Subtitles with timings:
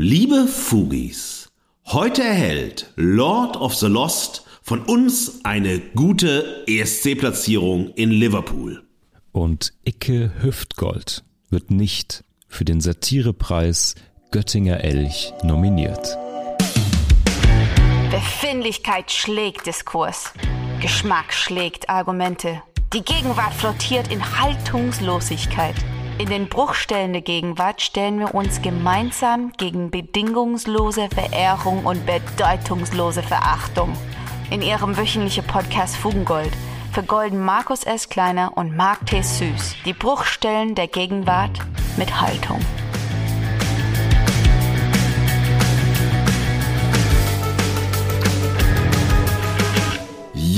[0.00, 1.50] Liebe Fugis,
[1.86, 8.84] heute erhält Lord of the Lost von uns eine gute ESC-Platzierung in Liverpool.
[9.32, 13.96] Und Icke Hüftgold wird nicht für den Satirepreis
[14.30, 16.16] Göttinger Elch nominiert.
[18.12, 20.32] Befindlichkeit schlägt Diskurs.
[20.80, 22.62] Geschmack schlägt Argumente.
[22.92, 25.74] Die Gegenwart flottiert in Haltungslosigkeit.
[26.18, 33.96] In den Bruchstellen der Gegenwart stellen wir uns gemeinsam gegen bedingungslose Verehrung und bedeutungslose Verachtung.
[34.50, 36.50] In ihrem wöchentlichen Podcast Fugengold
[36.90, 38.08] vergolden Markus S.
[38.08, 39.22] Kleiner und Mark T.
[39.22, 41.60] Süß die Bruchstellen der Gegenwart
[41.96, 42.58] mit Haltung.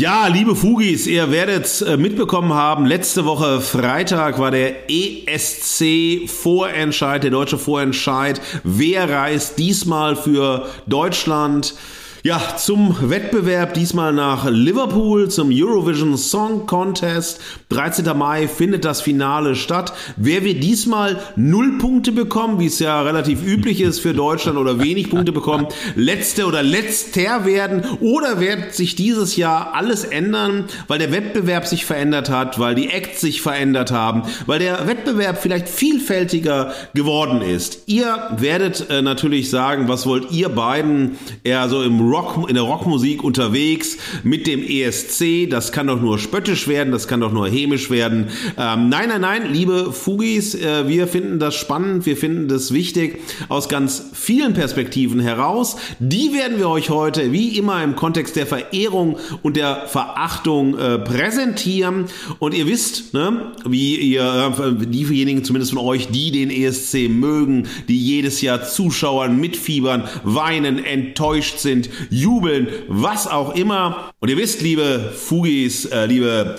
[0.00, 7.30] Ja, liebe Fugis, ihr werdet äh, mitbekommen haben, letzte Woche Freitag war der ESC-Vorentscheid, der
[7.30, 8.40] deutsche Vorentscheid.
[8.64, 11.74] Wer reist diesmal für Deutschland?
[12.23, 17.40] Ja, zum Wettbewerb diesmal nach Liverpool zum Eurovision Song Contest.
[17.71, 18.15] 13.
[18.15, 19.95] Mai findet das Finale statt.
[20.18, 24.80] Wer wird diesmal null Punkte bekommen, wie es ja relativ üblich ist für Deutschland oder
[24.80, 30.98] wenig Punkte bekommen, letzte oder letzter werden oder wird sich dieses Jahr alles ändern, weil
[30.98, 35.71] der Wettbewerb sich verändert hat, weil die Acts sich verändert haben, weil der Wettbewerb vielleicht
[35.71, 37.85] vielfältiger geworden ist.
[37.87, 42.65] Ihr werdet äh, natürlich sagen, was wollt ihr beiden eher so im Rock, in der
[42.65, 45.49] Rockmusik unterwegs mit dem ESC.
[45.49, 48.29] Das kann doch nur spöttisch werden, das kann doch nur hämisch werden.
[48.59, 53.21] Ähm, nein, nein, nein, liebe Fugis, äh, wir finden das spannend, wir finden das wichtig
[53.49, 55.77] aus ganz vielen Perspektiven heraus.
[55.99, 60.99] Die werden wir euch heute wie immer im Kontext der Verehrung und der Verachtung äh,
[60.99, 62.07] präsentieren.
[62.38, 67.69] Und ihr wisst, ne, wie ihr, äh, diejenigen zumindest von euch, die den ESC mögen,
[67.88, 74.12] die jedes Jahr Zuschauern mitfiebern, weinen, enttäuscht sind, jubeln, was auch immer.
[74.20, 76.56] Und ihr wisst, liebe Fugis, äh, liebe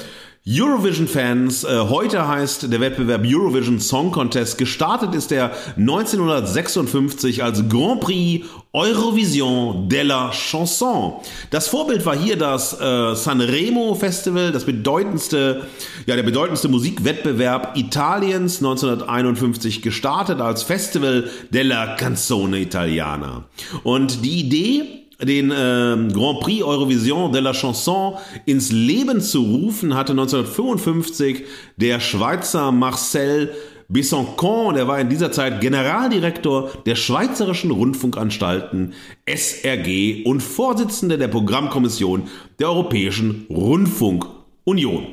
[0.48, 4.58] Eurovision-Fans, äh, heute heißt der Wettbewerb Eurovision Song Contest.
[4.58, 11.14] Gestartet ist er 1956 als Grand Prix Eurovision della Chanson.
[11.52, 15.68] Das Vorbild war hier das äh, Sanremo Festival, das bedeutendste,
[16.08, 23.44] ja, der bedeutendste Musikwettbewerb Italiens 1951 gestartet als Festival della Canzone Italiana.
[23.84, 28.16] Und die Idee den äh, Grand Prix Eurovision de la Chanson
[28.46, 31.44] ins Leben zu rufen, hatte 1955
[31.78, 33.52] der Schweizer Marcel
[33.92, 38.94] Bessançon, der war in dieser Zeit Generaldirektor der Schweizerischen Rundfunkanstalten
[39.26, 42.24] SRG und Vorsitzender der Programmkommission
[42.58, 45.08] der Europäischen Rundfunkunion.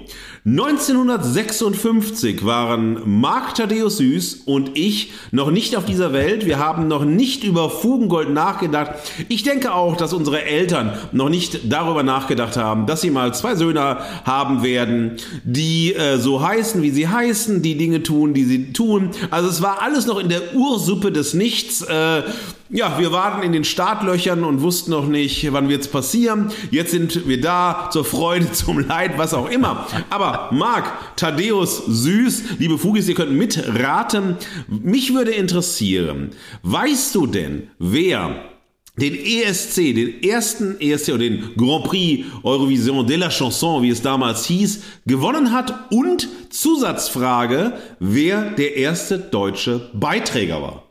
[0.50, 6.46] 1956 waren Marc Thaddeus Süß und ich noch nicht auf dieser Welt.
[6.46, 8.92] Wir haben noch nicht über Fugengold nachgedacht.
[9.28, 13.56] Ich denke auch, dass unsere Eltern noch nicht darüber nachgedacht haben, dass sie mal zwei
[13.56, 18.72] Söhne haben werden, die äh, so heißen, wie sie heißen, die Dinge tun, die sie
[18.72, 19.10] tun.
[19.30, 21.82] Also es war alles noch in der Ursuppe des Nichts.
[21.82, 22.22] Äh,
[22.70, 26.50] ja, wir waren in den Startlöchern und wussten noch nicht, wann wird's passieren.
[26.70, 29.86] Jetzt sind wir da, zur Freude, zum Leid, was auch immer.
[30.10, 34.36] Aber Marc, Thaddeus, Süß, liebe Fugis, ihr könnt mitraten.
[34.68, 36.30] Mich würde interessieren,
[36.62, 38.44] weißt du denn, wer
[38.98, 44.02] den ESC, den ersten ESC oder den Grand Prix Eurovision de la Chanson, wie es
[44.02, 50.82] damals hieß, gewonnen hat und Zusatzfrage, wer der erste deutsche Beiträger war.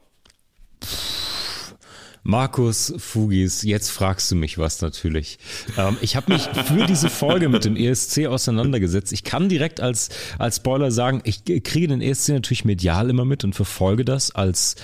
[2.28, 5.40] Markus Fugis, jetzt fragst du mich was natürlich.
[5.78, 9.14] Ähm, ich habe mich für diese Folge mit dem ESC auseinandergesetzt.
[9.14, 13.46] Ich kann direkt als, als Spoiler sagen, ich kriege den ESC natürlich medial immer mit
[13.46, 14.76] und verfolge das als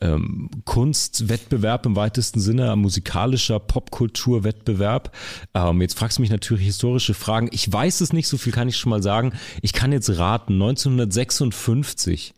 [0.00, 5.16] ähm, Kunstwettbewerb im weitesten Sinne, musikalischer Popkulturwettbewerb.
[5.54, 7.50] Ähm, jetzt fragst du mich natürlich historische Fragen.
[7.52, 9.34] Ich weiß es nicht, so viel kann ich schon mal sagen.
[9.62, 12.34] Ich kann jetzt raten, 1956,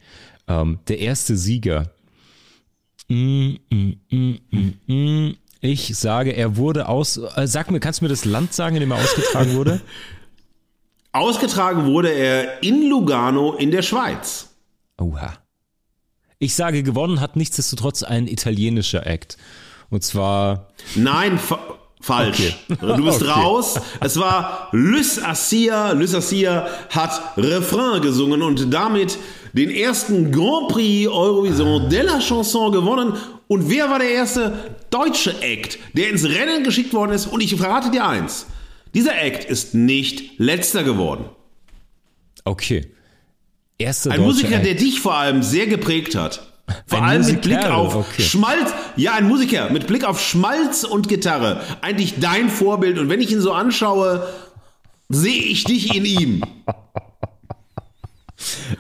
[0.47, 1.95] ähm, der erste Sieger
[3.09, 4.39] Mm, mm,
[4.87, 7.17] mm, ich sage, er wurde aus.
[7.17, 9.81] Äh, sag mir, kannst du mir das Land sagen, in dem er ausgetragen wurde?
[11.13, 14.49] Ausgetragen wurde er in Lugano in der Schweiz.
[14.99, 15.35] Oha.
[16.39, 19.37] Ich sage, gewonnen hat nichtsdestotrotz ein italienischer Act.
[19.91, 20.69] Und zwar.
[20.95, 21.39] Nein,
[22.03, 22.57] Falsch.
[22.69, 22.77] Okay.
[22.81, 23.31] Du bist okay.
[23.31, 23.81] raus.
[24.01, 25.93] Es war Lys Assia.
[25.93, 29.19] Lys Assia hat Refrain gesungen und damit
[29.53, 33.15] den ersten Grand Prix Eurovision de la Chanson gewonnen.
[33.49, 37.27] Und wer war der erste deutsche Act, der ins Rennen geschickt worden ist?
[37.27, 38.47] Und ich verrate dir eins.
[38.95, 41.25] Dieser Act ist nicht letzter geworden.
[42.45, 42.91] Okay.
[43.79, 44.67] Erste Ein Musiker, Act.
[44.67, 46.53] der dich vor allem sehr geprägt hat.
[46.87, 48.23] Vor Ein allem mit Blick Musiker, auf okay.
[48.23, 48.73] Schmalz.
[48.97, 51.61] Ja, ein Musiker mit Blick auf Schmalz und Gitarre.
[51.81, 52.99] Eigentlich dein Vorbild.
[52.99, 54.27] Und wenn ich ihn so anschaue,
[55.09, 56.43] sehe ich dich in ihm.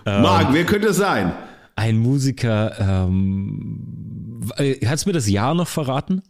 [0.06, 0.22] Ähm.
[0.22, 1.32] Marc, wer könnte es sein?
[1.76, 2.74] Ein Musiker,
[3.06, 6.22] ähm, äh, kannst du mir das Jahr noch verraten?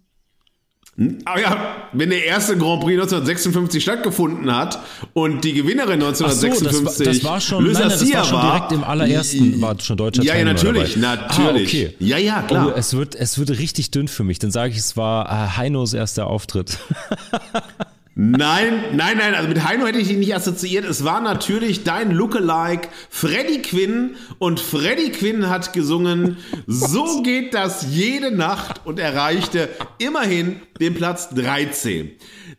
[1.24, 1.56] Ah ja,
[1.94, 4.78] wenn der erste Grand Prix 1956 stattgefunden hat
[5.14, 8.24] und die Gewinnerin Ach so, 1956 das, war- das war schon, nein, nein, das war
[8.24, 11.38] schon direkt im allerersten, war schon deutscher Ja, ja, natürlich, natürlich.
[11.40, 11.50] Ah,
[11.88, 11.94] okay.
[11.98, 12.76] Ja, ja, Oh, klar.
[12.76, 14.38] es wird, es wird richtig dünn für mich.
[14.38, 16.78] Dann sage ich, es war äh, Heinos erster Auftritt.
[18.14, 20.84] Nein, nein, nein, also mit Heino hätte ich dich nicht assoziiert.
[20.84, 26.36] Es war natürlich dein Lookalike Freddy Quinn und Freddy Quinn hat gesungen,
[26.66, 32.10] so geht das jede Nacht und erreichte immerhin den Platz 13.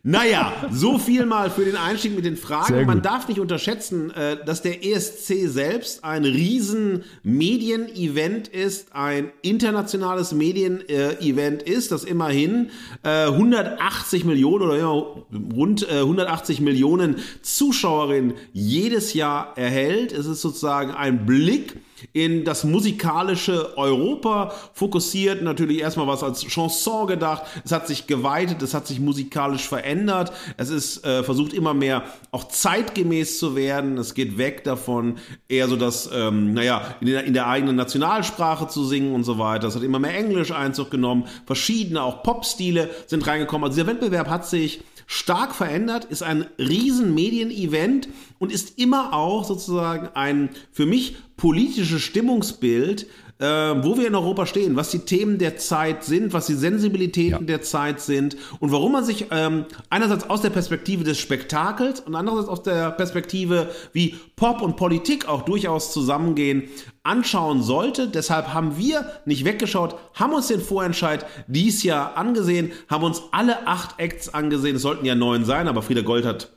[0.06, 2.86] Naja, so viel mal für den Einstieg mit den Fragen.
[2.86, 10.34] Man darf nicht unterschätzen, äh, dass der ESC selbst ein riesen Medien-Event ist, ein internationales
[10.34, 12.70] Medien-Event ist, das immerhin
[13.04, 20.12] äh, 180 Millionen oder ja, rund äh, 180 Millionen Zuschauerinnen jedes Jahr erhält.
[20.12, 21.78] Es ist sozusagen ein Blick
[22.12, 25.42] in das musikalische Europa fokussiert.
[25.42, 27.44] Natürlich erstmal was als Chanson gedacht.
[27.64, 30.34] Es hat sich geweitet, es hat sich musikalisch verändert.
[30.58, 33.98] Es ist äh, versucht immer mehr auch zeitgemäß zu werden.
[33.98, 35.18] Es geht weg davon,
[35.48, 39.40] eher so das, ähm, naja, in der, in der eigenen Nationalsprache zu singen und so
[39.40, 39.68] weiter.
[39.68, 41.26] Es hat immer mehr Englisch Einzug genommen.
[41.46, 43.66] Verschiedene auch Popstile sind reingekommen.
[43.66, 48.10] Also dieser Wettbewerb hat sich stark verändert, ist ein riesen Medien-Event
[48.40, 53.06] und ist immer auch sozusagen ein für mich politisches Stimmungsbild,
[53.40, 57.42] äh, wo wir in Europa stehen, was die Themen der Zeit sind, was die Sensibilitäten
[57.42, 57.46] Ja.
[57.46, 62.16] der Zeit sind und warum man sich ähm, einerseits aus der Perspektive des Spektakels und
[62.16, 66.64] andererseits aus der Perspektive, wie Pop und Politik auch durchaus zusammengehen,
[67.04, 68.08] anschauen sollte.
[68.08, 73.68] Deshalb haben wir nicht weggeschaut, haben uns den Vorentscheid dies Jahr angesehen, haben uns alle
[73.68, 74.78] acht Acts angesehen.
[74.78, 76.54] Es sollten ja neun sein, aber Frieda Gold hat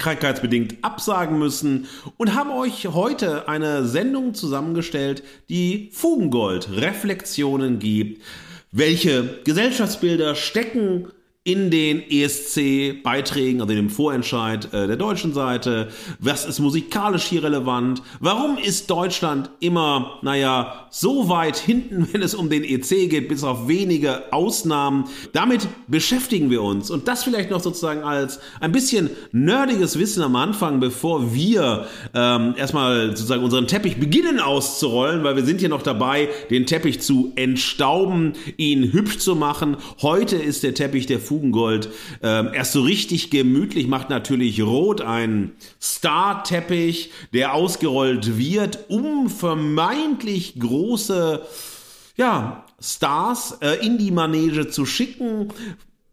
[0.00, 1.86] krankheitsbedingt absagen müssen
[2.16, 8.22] und haben euch heute eine Sendung zusammengestellt, die Fugengold Reflexionen gibt.
[8.72, 15.88] Welche Gesellschaftsbilder stecken in den ESC-Beiträgen, also in dem Vorentscheid äh, der deutschen Seite?
[16.18, 18.02] Was ist musikalisch hier relevant?
[18.20, 23.42] Warum ist Deutschland immer, naja, so weit hinten, wenn es um den EC geht, bis
[23.42, 25.04] auf wenige Ausnahmen?
[25.32, 26.90] Damit beschäftigen wir uns.
[26.90, 32.54] Und das vielleicht noch sozusagen als ein bisschen nerdiges Wissen am Anfang, bevor wir ähm,
[32.58, 37.32] erstmal sozusagen unseren Teppich beginnen auszurollen, weil wir sind hier noch dabei, den Teppich zu
[37.36, 39.78] entstauben, ihn hübsch zu machen.
[40.02, 41.90] Heute ist der Teppich der Fugengold
[42.24, 50.58] ähm, erst so richtig gemütlich, macht natürlich rot ein Star-Teppich, der ausgerollt wird, um vermeintlich
[50.58, 51.46] große
[52.16, 55.52] ja, Stars äh, in die Manege zu schicken.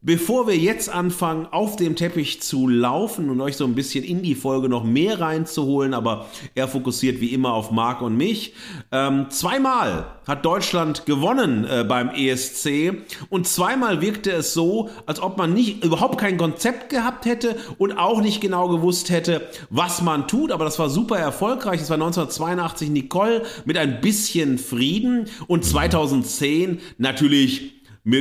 [0.02, 4.22] Bevor wir jetzt anfangen, auf dem Teppich zu laufen und euch so ein bisschen in
[4.22, 8.54] die Folge noch mehr reinzuholen, aber er fokussiert wie immer auf Marc und mich.
[8.92, 12.94] Ähm, zweimal hat Deutschland gewonnen äh, beim ESC
[13.30, 17.98] und zweimal wirkte es so, als ob man nicht überhaupt kein Konzept gehabt hätte und
[17.98, 20.52] auch nicht genau gewusst hätte, was man tut.
[20.52, 21.82] Aber das war super erfolgreich.
[21.82, 27.77] Es war 1982 Nicole mit ein bisschen Frieden und 2010 natürlich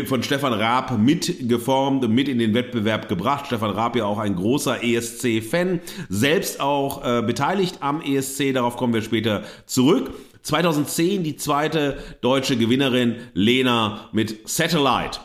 [0.06, 3.46] von Stefan Raab mitgeformt und mit in den Wettbewerb gebracht.
[3.46, 8.94] Stefan Raab ja auch ein großer ESC-Fan, selbst auch äh, beteiligt am ESC, darauf kommen
[8.94, 10.12] wir später zurück.
[10.42, 15.20] 2010 die zweite deutsche Gewinnerin Lena mit Satellite.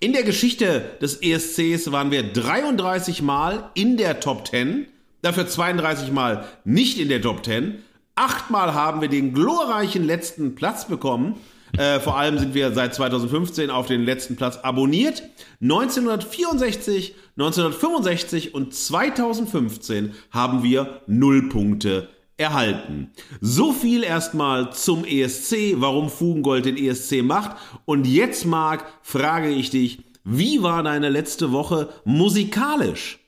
[0.00, 4.86] In der Geschichte des ESCs waren wir 33 Mal in der Top 10,
[5.22, 7.82] dafür 32 Mal nicht in der Top 10.
[8.14, 11.34] Achtmal haben wir den glorreichen letzten Platz bekommen.
[11.76, 15.22] Äh, vor allem sind wir seit 2015 auf den letzten Platz abonniert.
[15.60, 23.10] 1964, 1965 und 2015 haben wir null Punkte erhalten.
[23.40, 27.56] So viel erstmal zum ESC, warum Fugengold den ESC macht.
[27.84, 33.18] Und jetzt, Marc, frage ich dich, wie war deine letzte Woche musikalisch?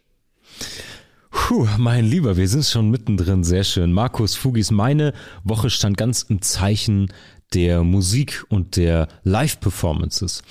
[1.42, 3.92] Puh, mein Lieber, wir sind schon mittendrin, sehr schön.
[3.92, 7.12] Markus Fugis, meine Woche stand ganz im Zeichen
[7.54, 10.42] der Musik und der Live-Performances.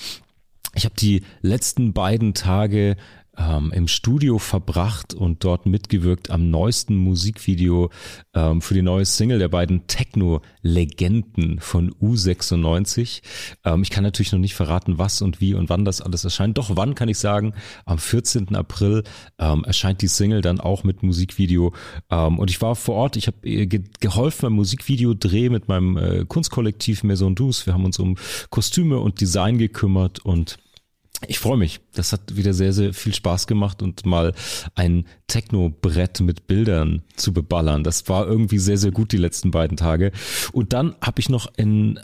[0.74, 2.98] Ich habe die letzten beiden Tage
[3.40, 7.90] ähm, im Studio verbracht und dort mitgewirkt am neuesten Musikvideo
[8.34, 13.22] ähm, für die neue Single der beiden Techno-Legenden von U96.
[13.64, 16.58] Ähm, ich kann natürlich noch nicht verraten, was und wie und wann das alles erscheint.
[16.58, 17.54] Doch wann kann ich sagen,
[17.86, 18.56] am 14.
[18.56, 19.04] April
[19.40, 21.74] ähm, erscheint die Single dann auch mit Musikvideo.
[22.10, 25.98] Ähm, und ich war vor Ort, ich habe äh, ge geholfen beim Musikvideo-Dreh mit meinem
[25.98, 27.66] äh, Kunstkollektiv Maison Douce.
[27.66, 28.18] Wir haben uns um
[28.50, 30.58] Kostüme und Design gekümmert und
[31.28, 31.82] ich freue mich.
[31.94, 34.34] Das hat wieder sehr, sehr viel Spaß gemacht und mal
[34.76, 37.84] ein Techno-Brett mit Bildern zu beballern.
[37.84, 40.12] Das war irgendwie sehr, sehr gut die letzten beiden Tage.
[40.54, 42.02] Und dann habe ich noch in, äh,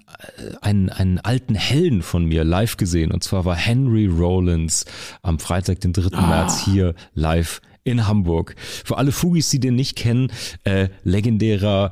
[0.61, 3.11] einen, einen alten Helden von mir live gesehen.
[3.11, 4.85] Und zwar war Henry Rollins
[5.21, 6.17] am Freitag, den 3.
[6.17, 6.27] Ah.
[6.27, 8.55] März hier live in Hamburg.
[8.57, 10.31] Für alle Fugis, die den nicht kennen,
[10.63, 11.91] äh, legendärer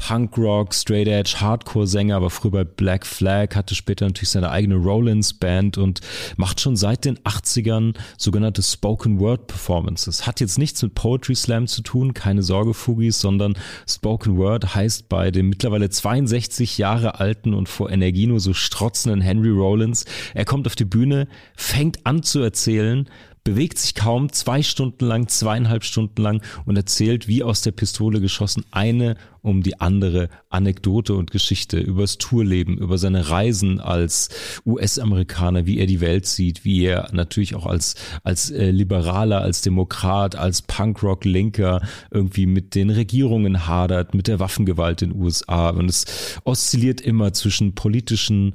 [0.00, 5.78] Punkrock, Straight Edge, Hardcore-Sänger, aber früher bei Black Flag, hatte später natürlich seine eigene Rollins-Band
[5.78, 6.00] und
[6.36, 10.26] macht schon seit den 80ern sogenannte Spoken Word Performances.
[10.26, 13.54] Hat jetzt nichts mit Poetry Slam zu tun, keine Sorge, Fugis, sondern
[13.86, 19.20] Spoken Word heißt bei dem mittlerweile 62 Jahre alten und vor Energie nur so strotzenden
[19.20, 23.06] Henry Rollins, er kommt auf die Bühne, fängt an zu erzählen,
[23.44, 28.20] bewegt sich kaum, zwei Stunden lang, zweieinhalb Stunden lang und erzählt wie aus der Pistole
[28.20, 34.28] geschossen eine um die andere Anekdote und Geschichte übers Tourleben, über seine Reisen als
[34.66, 39.62] US-Amerikaner, wie er die Welt sieht, wie er natürlich auch als, als äh, Liberaler, als
[39.62, 41.80] Demokrat, als Punkrock-Linker
[42.10, 45.70] irgendwie mit den Regierungen hadert, mit der Waffengewalt in den USA.
[45.70, 46.04] Und es
[46.44, 48.54] oszilliert immer zwischen politischen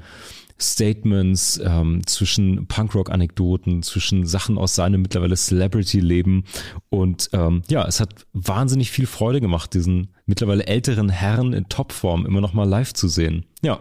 [0.60, 6.46] Statements, ähm, zwischen Punkrock-Anekdoten, zwischen Sachen aus seinem mittlerweile Celebrity-Leben.
[6.90, 12.26] Und ähm, ja, es hat wahnsinnig viel Freude gemacht, diesen mittlerweile älteren Herrn in Topform
[12.26, 13.46] immer noch mal live zu sehen.
[13.62, 13.80] Ja,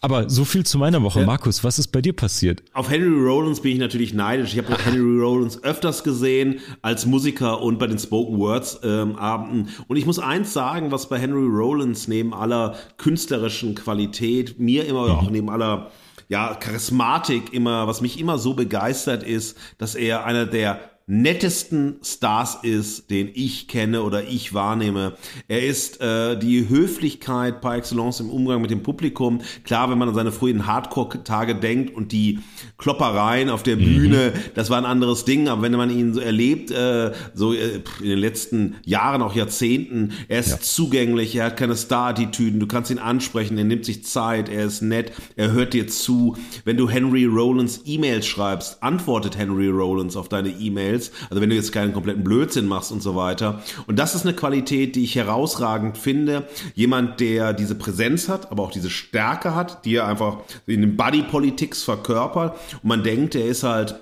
[0.00, 1.20] aber so viel zu meiner Woche.
[1.20, 1.26] Ja.
[1.26, 2.62] Markus, was ist bei dir passiert?
[2.72, 4.54] Auf Henry Rollins bin ich natürlich neidisch.
[4.54, 9.68] Ich habe Henry Rollins öfters gesehen als Musiker und bei den Spoken Words ähm, Abenden.
[9.86, 15.04] Und ich muss eins sagen, was bei Henry Rollins neben aller künstlerischen Qualität mir immer
[15.04, 15.10] mhm.
[15.12, 15.90] auch neben aller
[16.28, 22.58] ja, Charismatik immer, was mich immer so begeistert ist, dass er einer der nettesten Stars
[22.62, 25.12] ist, den ich kenne oder ich wahrnehme.
[25.46, 29.40] Er ist äh, die Höflichkeit par excellence im Umgang mit dem Publikum.
[29.62, 32.40] Klar, wenn man an seine frühen Hardcore-Tage denkt und die
[32.76, 34.38] Kloppereien auf der Bühne, mhm.
[34.56, 35.46] das war ein anderes Ding.
[35.46, 40.12] Aber wenn man ihn so erlebt, äh, so äh, in den letzten Jahren, auch Jahrzehnten,
[40.26, 40.60] er ist ja.
[40.60, 44.82] zugänglich, er hat keine Star-Attitüden, du kannst ihn ansprechen, er nimmt sich Zeit, er ist
[44.82, 46.36] nett, er hört dir zu.
[46.64, 51.12] Wenn du Henry Rollins E-Mails schreibst, antwortet Henry Rollins auf deine E-Mails Details.
[51.30, 53.62] Also wenn du jetzt keinen kompletten Blödsinn machst und so weiter.
[53.86, 56.44] Und das ist eine Qualität, die ich herausragend finde.
[56.74, 60.96] Jemand, der diese Präsenz hat, aber auch diese Stärke hat, die er einfach in den
[60.96, 62.56] Body Politics verkörpert.
[62.82, 63.96] Und man denkt, er ist halt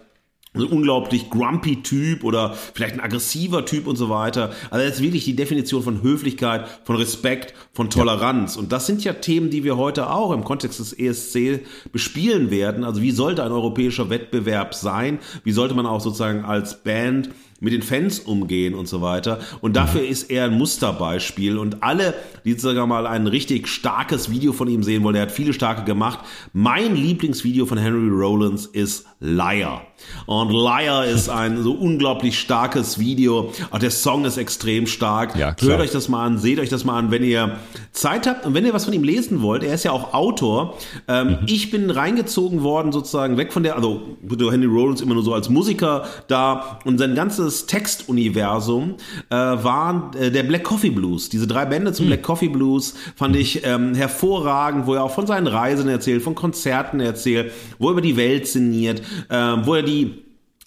[0.55, 4.53] ein unglaublich grumpy Typ oder vielleicht ein aggressiver Typ und so weiter.
[4.71, 8.55] Also das ist wirklich die Definition von Höflichkeit, von Respekt, von Toleranz.
[8.55, 8.61] Ja.
[8.61, 12.85] Und das sind ja Themen, die wir heute auch im Kontext des ESC bespielen werden.
[12.85, 15.19] Also wie sollte ein europäischer Wettbewerb sein?
[15.43, 17.31] Wie sollte man auch sozusagen als Band
[17.65, 19.41] mit den Fans umgehen und so weiter.
[19.61, 20.09] Und dafür mhm.
[20.09, 21.57] ist er ein Musterbeispiel.
[21.57, 25.33] Und alle, die sogar mal ein richtig starkes Video von ihm sehen wollen, er hat
[25.33, 26.21] viele starke gemacht.
[26.53, 29.87] Mein Lieblingsvideo von Henry Rollins ist Liar.
[30.27, 33.53] Und Liar ist ein so unglaublich starkes Video.
[33.71, 35.37] Auch der Song ist extrem stark.
[35.37, 37.57] Ja, Hört euch das mal an, seht euch das mal an, wenn ihr
[37.93, 39.63] Zeit habt und wenn ihr was von ihm lesen wollt.
[39.63, 40.77] Er ist ja auch Autor.
[41.09, 41.39] Ähm, mhm.
[41.47, 45.49] Ich bin reingezogen worden, sozusagen weg von der, also Henry Rollins immer nur so als
[45.49, 48.97] Musiker da und sein ganzes Textuniversum
[49.31, 51.29] äh, waren äh, der Black Coffee Blues.
[51.29, 52.11] Diese drei Bände zum mhm.
[52.11, 56.35] Black Coffee Blues fand ich ähm, hervorragend, wo er auch von seinen Reisen erzählt, von
[56.35, 59.94] Konzerten erzählt, wo er über die Welt sinniert, äh, wo er die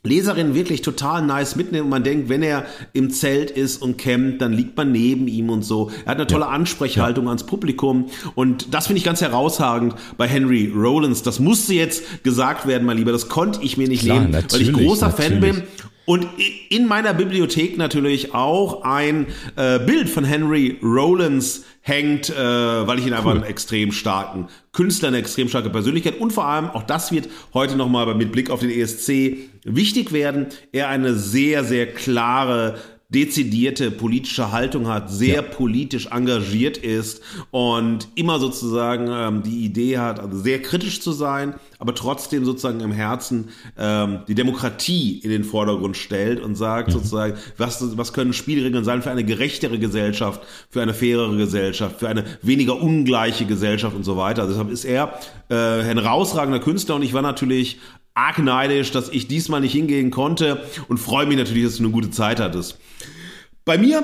[0.03, 4.41] Leserin wirklich total nice mitnehmen und man denkt, wenn er im Zelt ist und campt,
[4.41, 5.91] dann liegt man neben ihm und so.
[6.05, 6.49] Er hat eine tolle ja.
[6.49, 7.29] Ansprechhaltung ja.
[7.31, 11.23] ans Publikum und das finde ich ganz herausragend bei Henry Rollins.
[11.23, 14.61] Das musste jetzt gesagt werden, mein Lieber, das konnte ich mir nicht Klar, nehmen, weil
[14.61, 15.31] ich großer natürlich.
[15.31, 15.63] Fan bin
[16.07, 16.25] und
[16.69, 23.05] in meiner Bibliothek natürlich auch ein äh, Bild von Henry Rollins hängt, äh, weil ich
[23.05, 26.17] ihn einfach einen extrem starken Künstler, eine extrem starke Persönlichkeit.
[26.21, 30.45] Und vor allem, auch das wird heute nochmal mit Blick auf den ESC wichtig werden,
[30.71, 32.77] er eine sehr, sehr klare
[33.09, 35.41] dezidierte politische Haltung hat, sehr ja.
[35.41, 37.21] politisch engagiert ist
[37.51, 42.81] und immer sozusagen ähm, die Idee hat, also sehr kritisch zu sein, aber trotzdem sozusagen
[42.81, 43.47] im Herzen
[43.77, 46.93] ähm, die Demokratie in den Vordergrund stellt und sagt mhm.
[46.93, 52.09] sozusagen, was, was können Spielregeln sein für eine gerechtere Gesellschaft, für eine fairere Gesellschaft, für
[52.09, 54.41] eine weniger ungleiche Gesellschaft und so weiter.
[54.41, 55.17] Also deshalb ist er
[55.49, 57.79] äh, ein herausragender Künstler und ich war natürlich
[58.17, 61.91] arg neidisch, dass ich diesmal nicht hingehen konnte und freue mich natürlich, dass du eine
[61.91, 62.79] gute Zeit hattest.
[63.63, 64.03] Bei mir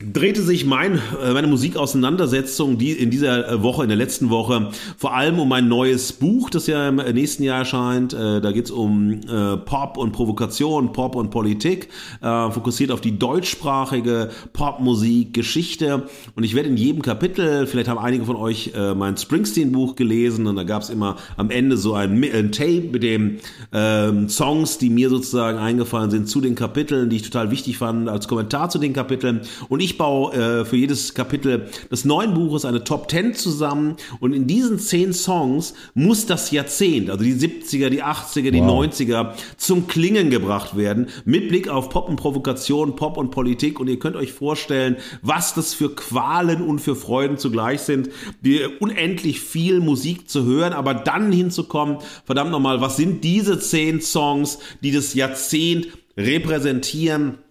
[0.00, 5.14] drehte sich mein, äh, meine Musikauseinandersetzung in dieser äh, Woche, in der letzten Woche, vor
[5.14, 8.12] allem um mein neues Buch, das ja im nächsten Jahr erscheint.
[8.12, 9.20] Äh, da geht's um
[9.64, 11.88] Pop und Provokation, Pop und Politik,
[12.20, 16.04] fokussiert auf die deutschsprachige Popmusik, Geschichte.
[16.34, 20.56] Und ich werde in jedem Kapitel, vielleicht haben einige von euch mein Springsteen-Buch gelesen und
[20.56, 23.38] da gab's immer am Ende so ein, ein Tape mit den
[23.72, 28.08] ähm, Songs, die mir sozusagen eingefallen sind zu den Kapiteln, die ich total wichtig fand,
[28.08, 29.42] als Kommentar zu den Kapiteln.
[29.68, 34.32] Und ich baue äh, für jedes Kapitel des neuen Buches eine Top 10 zusammen und
[34.32, 38.84] in diesen 10 Songs muss das Jahrzehnt, also die 70er, die 80er, die wow.
[38.84, 43.88] 90er zum Klingen gebracht werden mit Blick auf Pop und Provokation, Pop und Politik und
[43.88, 48.08] ihr könnt euch vorstellen, was das für Qualen und für Freuden zugleich sind,
[48.40, 54.00] die unendlich viel Musik zu hören, aber dann hinzukommen, verdammt nochmal, was sind diese 10
[54.00, 57.43] Songs, die das Jahrzehnt repräsentieren?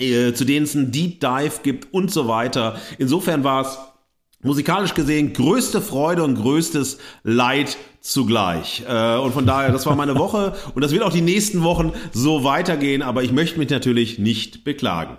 [0.00, 2.76] Äh, zu denen es einen Deep Dive gibt und so weiter.
[2.98, 3.78] Insofern war es
[4.42, 8.82] musikalisch gesehen größte Freude und größtes Leid zugleich.
[8.88, 11.92] Äh, und von daher, das war meine Woche und das wird auch die nächsten Wochen
[12.12, 15.18] so weitergehen, aber ich möchte mich natürlich nicht beklagen.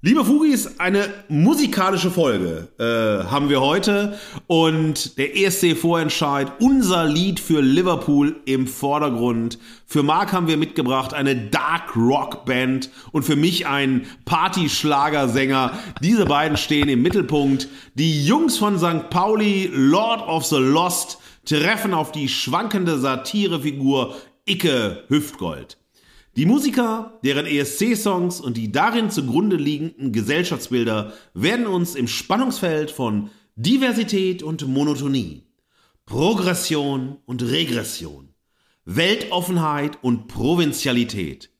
[0.00, 7.40] Liebe Fugis, eine musikalische Folge äh, haben wir heute und der ESC Vorentscheid, unser Lied
[7.40, 9.58] für Liverpool im Vordergrund.
[9.86, 15.76] Für Marc haben wir mitgebracht eine Dark Rock Band und für mich ein Party-Schlagersänger.
[16.00, 17.66] Diese beiden stehen im Mittelpunkt.
[17.94, 19.10] Die Jungs von St.
[19.10, 24.14] Pauli, Lord of the Lost, treffen auf die schwankende Satirefigur
[24.46, 25.76] Icke Hüftgold.
[26.38, 33.30] Die Musiker, deren ESC-Songs und die darin zugrunde liegenden Gesellschaftsbilder werden uns im Spannungsfeld von
[33.56, 35.42] Diversität und Monotonie,
[36.06, 38.28] Progression und Regression,
[38.84, 41.50] Weltoffenheit und Provinzialität,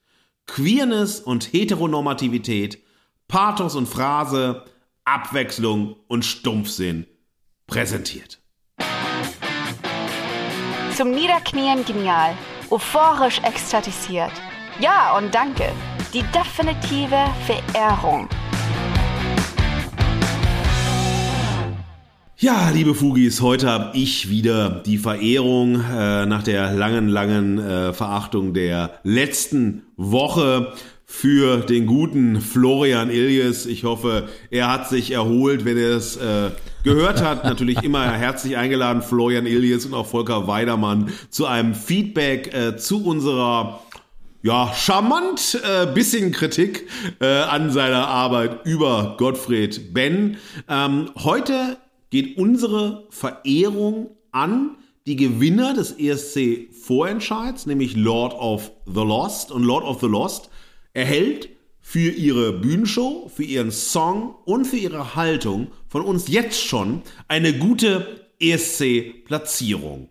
[0.47, 2.80] Queerness und Heteronormativität,
[3.26, 4.62] Pathos und Phrase,
[5.04, 7.04] Abwechslung und Stumpfsinn
[7.66, 8.40] präsentiert.
[10.97, 12.38] Zum Niederknien genial,
[12.70, 14.30] euphorisch ekstatisiert
[14.80, 15.64] ja, und danke.
[16.12, 17.16] Die definitive
[17.47, 18.28] Verehrung.
[22.37, 27.92] Ja, liebe Fugis, heute habe ich wieder die Verehrung äh, nach der langen, langen äh,
[27.92, 30.73] Verachtung der letzten Woche
[31.04, 33.66] für den guten Florian Iljes.
[33.66, 36.50] Ich hoffe, er hat sich erholt, wenn er es äh,
[36.85, 37.44] gehört hat.
[37.44, 43.05] Natürlich immer herzlich eingeladen, Florian Iljes und auch Volker Weidermann zu einem Feedback äh, zu
[43.05, 43.81] unserer
[44.42, 46.88] ja, charmant äh, bisschen Kritik
[47.20, 50.37] äh, an seiner Arbeit über Gottfried Benn.
[50.68, 51.77] Ähm, heute
[52.11, 59.51] geht unsere Verehrung an die Gewinner des ESC Vorentscheids, nämlich Lord of the Lost.
[59.51, 60.51] Und Lord of the Lost
[60.92, 61.48] erhält
[61.81, 67.59] für ihre Bühnenshow, für ihren Song und für ihre Haltung von uns jetzt schon eine
[67.59, 70.11] gute ESC-Platzierung.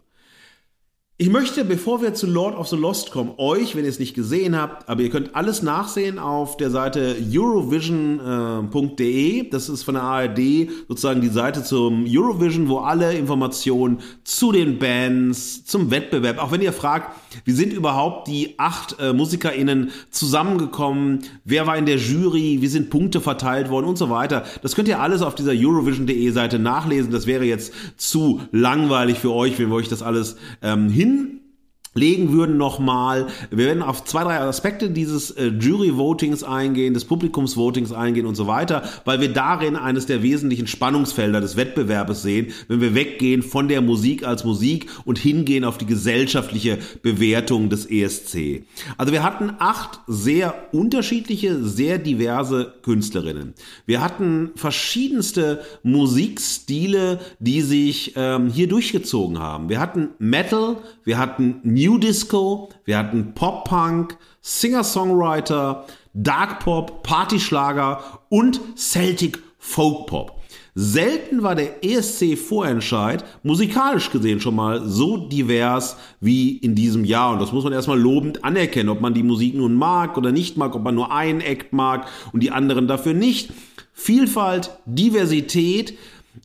[1.19, 4.13] Ich möchte, bevor wir zu Lord of the Lost kommen, euch, wenn ihr es nicht
[4.13, 9.39] gesehen habt, aber ihr könnt alles nachsehen auf der Seite eurovision.de.
[9.39, 14.51] Äh, das ist von der ARD sozusagen die Seite zum Eurovision, wo alle Informationen zu
[14.51, 19.89] den Bands, zum Wettbewerb, auch wenn ihr fragt, wie sind überhaupt die acht äh, MusikerInnen
[20.11, 24.43] zusammengekommen, wer war in der Jury, wie sind Punkte verteilt worden und so weiter.
[24.61, 27.11] Das könnt ihr alles auf dieser Eurovision.de Seite nachlesen.
[27.11, 31.46] Das wäre jetzt zu langweilig für euch, wenn wir euch das alles ähm, in
[31.93, 33.27] legen würden nochmal.
[33.49, 38.47] Wir werden auf zwei, drei Aspekte dieses äh, Jury-Votings eingehen, des Publikumsvotings eingehen und so
[38.47, 43.67] weiter, weil wir darin eines der wesentlichen Spannungsfelder des Wettbewerbes sehen, wenn wir weggehen von
[43.67, 48.63] der Musik als Musik und hingehen auf die gesellschaftliche Bewertung des ESC.
[48.97, 53.53] Also wir hatten acht sehr unterschiedliche, sehr diverse Künstlerinnen.
[53.85, 59.69] Wir hatten verschiedenste Musikstile, die sich ähm, hier durchgezogen haben.
[59.69, 68.03] Wir hatten Metal, wir hatten New New Disco, wir hatten Pop-Punk, Singer-Songwriter, Dark Pop, Partyschlager
[68.27, 70.41] und Celtic Folk Pop.
[70.75, 77.31] Selten war der ESC-Vorentscheid musikalisch gesehen schon mal so divers wie in diesem Jahr.
[77.31, 80.57] Und das muss man erstmal lobend anerkennen, ob man die Musik nun mag oder nicht
[80.57, 83.53] mag, ob man nur einen Act mag und die anderen dafür nicht.
[83.93, 85.97] Vielfalt, Diversität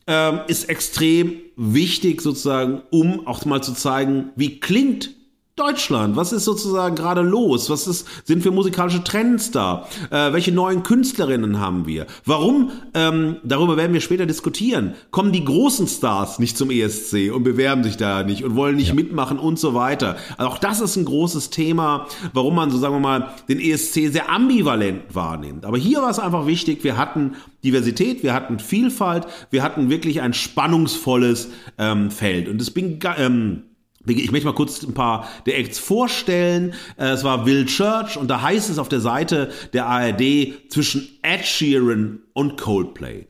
[0.07, 5.11] ähm, ist extrem wichtig sozusagen, um auch mal zu zeigen, wie klingt
[5.55, 6.17] Deutschland?
[6.17, 7.69] Was ist sozusagen gerade los?
[7.69, 9.87] Was ist, sind für musikalische Trends da?
[10.11, 12.07] Äh, welche neuen Künstlerinnen haben wir?
[12.25, 17.43] Warum, ähm, darüber werden wir später diskutieren, kommen die großen Stars nicht zum ESC und
[17.43, 18.95] bewerben sich da nicht und wollen nicht ja.
[18.95, 20.17] mitmachen und so weiter.
[20.39, 24.11] Also auch das ist ein großes Thema, warum man so sagen wir mal den ESC
[24.11, 25.67] sehr ambivalent wahrnimmt.
[25.67, 30.23] Aber hier war es einfach wichtig, wir hatten Diversität, wir hatten Vielfalt, wir hatten wirklich
[30.23, 32.49] ein spannungsvolles ähm, Feld.
[32.49, 33.65] Und es bin ähm,
[34.07, 36.75] ich möchte mal kurz ein paar der Acts vorstellen.
[36.97, 41.09] Äh, es war Will Church und da heißt es auf der Seite der ARD zwischen
[41.23, 43.27] Ed Sheeran und Coldplay.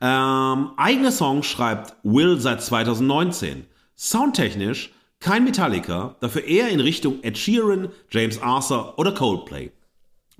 [0.00, 3.64] Ähm, eigene Songs schreibt Will seit 2019.
[3.96, 9.70] Soundtechnisch kein Metallica, dafür eher in Richtung Ed Sheeran, James Arthur oder Coldplay.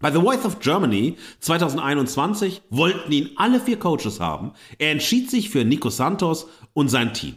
[0.00, 4.52] Bei The Voice of Germany 2021 wollten ihn alle vier Coaches haben.
[4.78, 7.36] Er entschied sich für Nico Santos und sein Team.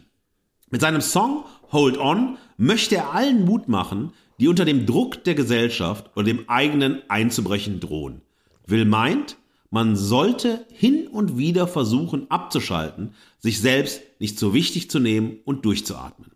[0.72, 5.36] Mit seinem Song Hold On möchte er allen Mut machen, die unter dem Druck der
[5.36, 8.22] Gesellschaft oder dem eigenen einzubrechen drohen.
[8.68, 9.38] Will meint,
[9.70, 15.66] man sollte hin und wieder versuchen abzuschalten, sich selbst nicht so wichtig zu nehmen und
[15.66, 16.32] durchzuatmen.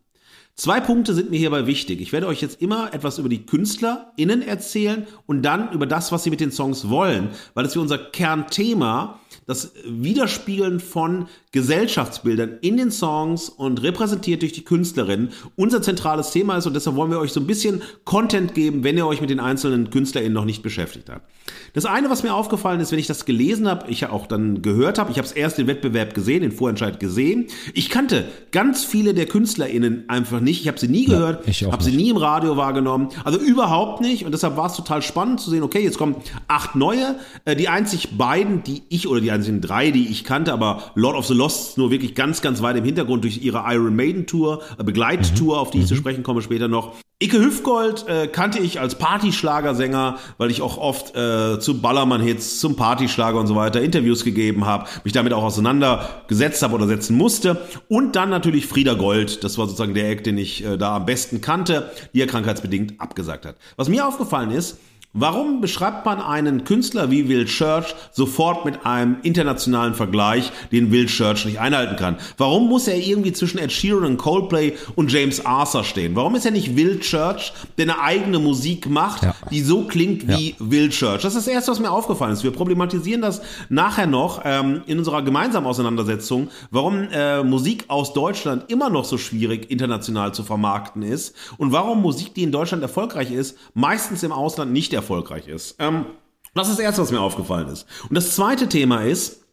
[0.56, 2.02] Zwei Punkte sind mir hierbei wichtig.
[2.02, 6.26] Ich werde euch jetzt immer etwas über die KünstlerInnen erzählen und dann über das, was
[6.26, 9.19] sie mit den Songs wollen, weil es für unser Kernthema
[9.50, 16.58] das Widerspiegeln von Gesellschaftsbildern in den Songs und repräsentiert durch die Künstlerin unser zentrales Thema
[16.58, 19.32] ist und deshalb wollen wir euch so ein bisschen Content geben, wenn ihr euch mit
[19.32, 21.28] den einzelnen KünstlerInnen noch nicht beschäftigt habt.
[21.74, 24.98] Das eine, was mir aufgefallen ist, wenn ich das gelesen habe, ich auch dann gehört
[24.98, 27.48] habe, ich habe es erst den Wettbewerb gesehen, den Vorentscheid gesehen.
[27.74, 30.62] Ich kannte ganz viele der KünstlerInnen einfach nicht.
[30.62, 34.26] Ich habe sie nie gehört, ja, habe sie nie im Radio wahrgenommen, also überhaupt nicht
[34.26, 36.16] und deshalb war es total spannend zu sehen, okay, jetzt kommen
[36.48, 40.54] acht neue, äh, die einzig beiden, die ich oder die einzigen drei, die ich kannte,
[40.54, 43.96] aber Lord of the Lost nur wirklich ganz, ganz weit im Hintergrund durch ihre Iron
[43.96, 45.62] Maiden Tour, äh, Begleittour, mhm.
[45.62, 45.90] auf die ich mhm.
[45.90, 46.96] zu sprechen komme später noch.
[47.22, 52.78] Icke Hüfgold äh, kannte ich als Partyschlagersänger, weil ich auch oft äh, zu Ballermann-Hits, zum
[52.78, 57.68] Partyschlager und so weiter Interviews gegeben habe, mich damit auch auseinandergesetzt habe oder setzen musste.
[57.90, 61.06] Und dann natürlich Frieda Gold, das war sozusagen der Act, den ich äh, da am
[61.06, 63.58] besten kannte, die er krankheitsbedingt abgesagt hat.
[63.76, 64.78] Was mir aufgefallen ist,
[65.22, 71.08] Warum beschreibt man einen Künstler wie Will Church sofort mit einem internationalen Vergleich, den Will
[71.08, 72.16] Church nicht einhalten kann?
[72.38, 76.16] Warum muss er irgendwie zwischen Ed Sheeran und Coldplay und James Arthur stehen?
[76.16, 79.36] Warum ist er nicht Will Church, der eine eigene Musik macht, ja.
[79.52, 80.56] die so klingt wie ja.
[80.60, 81.24] Will Church?
[81.24, 82.46] Das ist das Erste, was mir aufgefallen ist.
[82.46, 88.72] Wir problematisieren das nachher noch ähm, in unserer gemeinsamen Auseinandersetzung, warum äh, Musik aus Deutschland
[88.72, 93.34] immer noch so schwierig international zu vermarkten ist und warum Musik, die in Deutschland erfolgreich
[93.34, 95.09] ist, meistens im Ausland nicht erfolgreich
[95.48, 95.76] ist.
[95.80, 96.06] Ähm,
[96.54, 97.86] das ist das Erste, was mir aufgefallen ist.
[98.10, 99.44] Und das zweite Thema ist,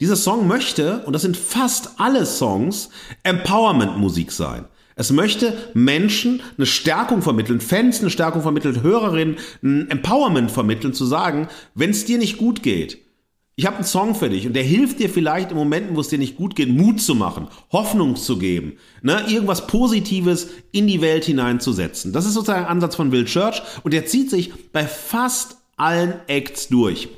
[0.00, 2.88] dieser Song möchte, und das sind fast alle Songs,
[3.22, 4.64] Empowerment-Musik sein.
[4.96, 11.04] Es möchte Menschen eine Stärkung vermitteln, Fans eine Stärkung vermitteln, Hörerinnen ein Empowerment vermitteln, zu
[11.04, 12.98] sagen, wenn es dir nicht gut geht,
[13.60, 16.08] ich habe einen Song für dich und der hilft dir vielleicht in Momenten, wo es
[16.08, 21.02] dir nicht gut geht, Mut zu machen, Hoffnung zu geben, ne, irgendwas Positives in die
[21.02, 22.14] Welt hineinzusetzen.
[22.14, 26.14] Das ist sozusagen ein Ansatz von Will Church und der zieht sich bei fast allen
[26.26, 27.10] Acts durch.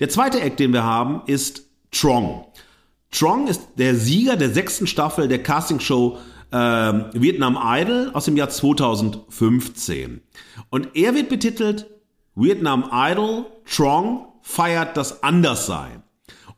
[0.00, 2.46] Der zweite Act, den wir haben, ist Trong.
[3.10, 6.16] Trong ist der Sieger der sechsten Staffel der Castingshow
[6.50, 10.22] äh, Vietnam Idol aus dem Jahr 2015.
[10.70, 11.90] Und er wird betitelt
[12.34, 16.02] Vietnam Idol Trong feiert das Anderssein.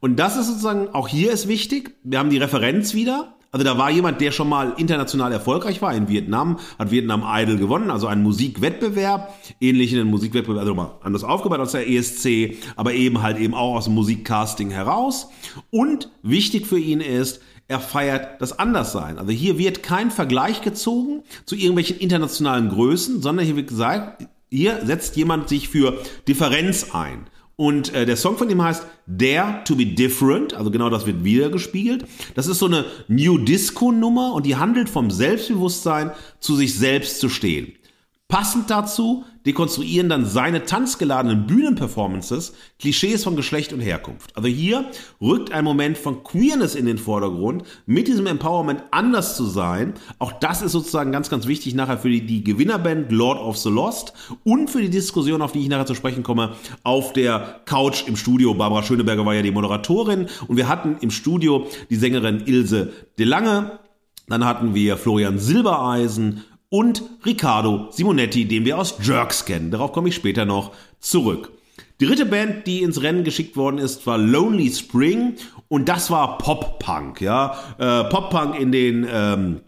[0.00, 3.36] Und das ist sozusagen, auch hier ist wichtig, wir haben die Referenz wieder.
[3.52, 7.58] Also da war jemand, der schon mal international erfolgreich war in Vietnam, hat Vietnam Idol
[7.58, 13.20] gewonnen, also einen Musikwettbewerb, ähnlichen Musikwettbewerb, also mal anders aufgebaut als der ESC, aber eben
[13.20, 15.28] halt eben auch aus dem Musikcasting heraus.
[15.70, 19.18] Und wichtig für ihn ist, er feiert das Anderssein.
[19.18, 24.84] Also hier wird kein Vergleich gezogen zu irgendwelchen internationalen Größen, sondern hier wird gesagt, hier
[24.84, 27.26] setzt jemand sich für Differenz ein.
[27.62, 31.22] Und äh, der Song von ihm heißt Dare to be Different, also genau das wird
[31.22, 32.04] wieder gespiegelt.
[32.34, 37.20] Das ist so eine New Disco Nummer und die handelt vom Selbstbewusstsein, zu sich selbst
[37.20, 37.72] zu stehen.
[38.26, 44.36] Passend dazu dekonstruieren dann seine tanzgeladenen Bühnenperformances Klischees von Geschlecht und Herkunft.
[44.36, 49.44] Also hier rückt ein Moment von Queerness in den Vordergrund, mit diesem Empowerment anders zu
[49.44, 49.94] sein.
[50.18, 53.70] Auch das ist sozusagen ganz, ganz wichtig nachher für die, die Gewinnerband Lord of the
[53.70, 54.12] Lost
[54.44, 58.16] und für die Diskussion, auf die ich nachher zu sprechen komme, auf der Couch im
[58.16, 58.54] Studio.
[58.54, 63.78] Barbara Schöneberger war ja die Moderatorin und wir hatten im Studio die Sängerin Ilse DeLange.
[64.28, 69.70] Dann hatten wir Florian Silbereisen, und Riccardo Simonetti, den wir aus Jerks kennen.
[69.70, 71.52] Darauf komme ich später noch zurück.
[72.00, 75.34] Die dritte Band, die ins Rennen geschickt worden ist, war Lonely Spring
[75.68, 77.58] und das war Pop-Punk, ja.
[77.76, 79.60] Äh, Pop-Punk in den ähm,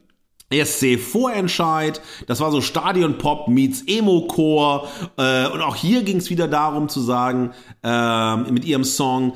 [0.49, 4.89] ESC Vorentscheid, das war so Stadion Pop meets Emo-Core
[5.19, 7.51] äh, und auch hier ging es wieder darum zu sagen,
[7.83, 9.35] äh, mit ihrem Song,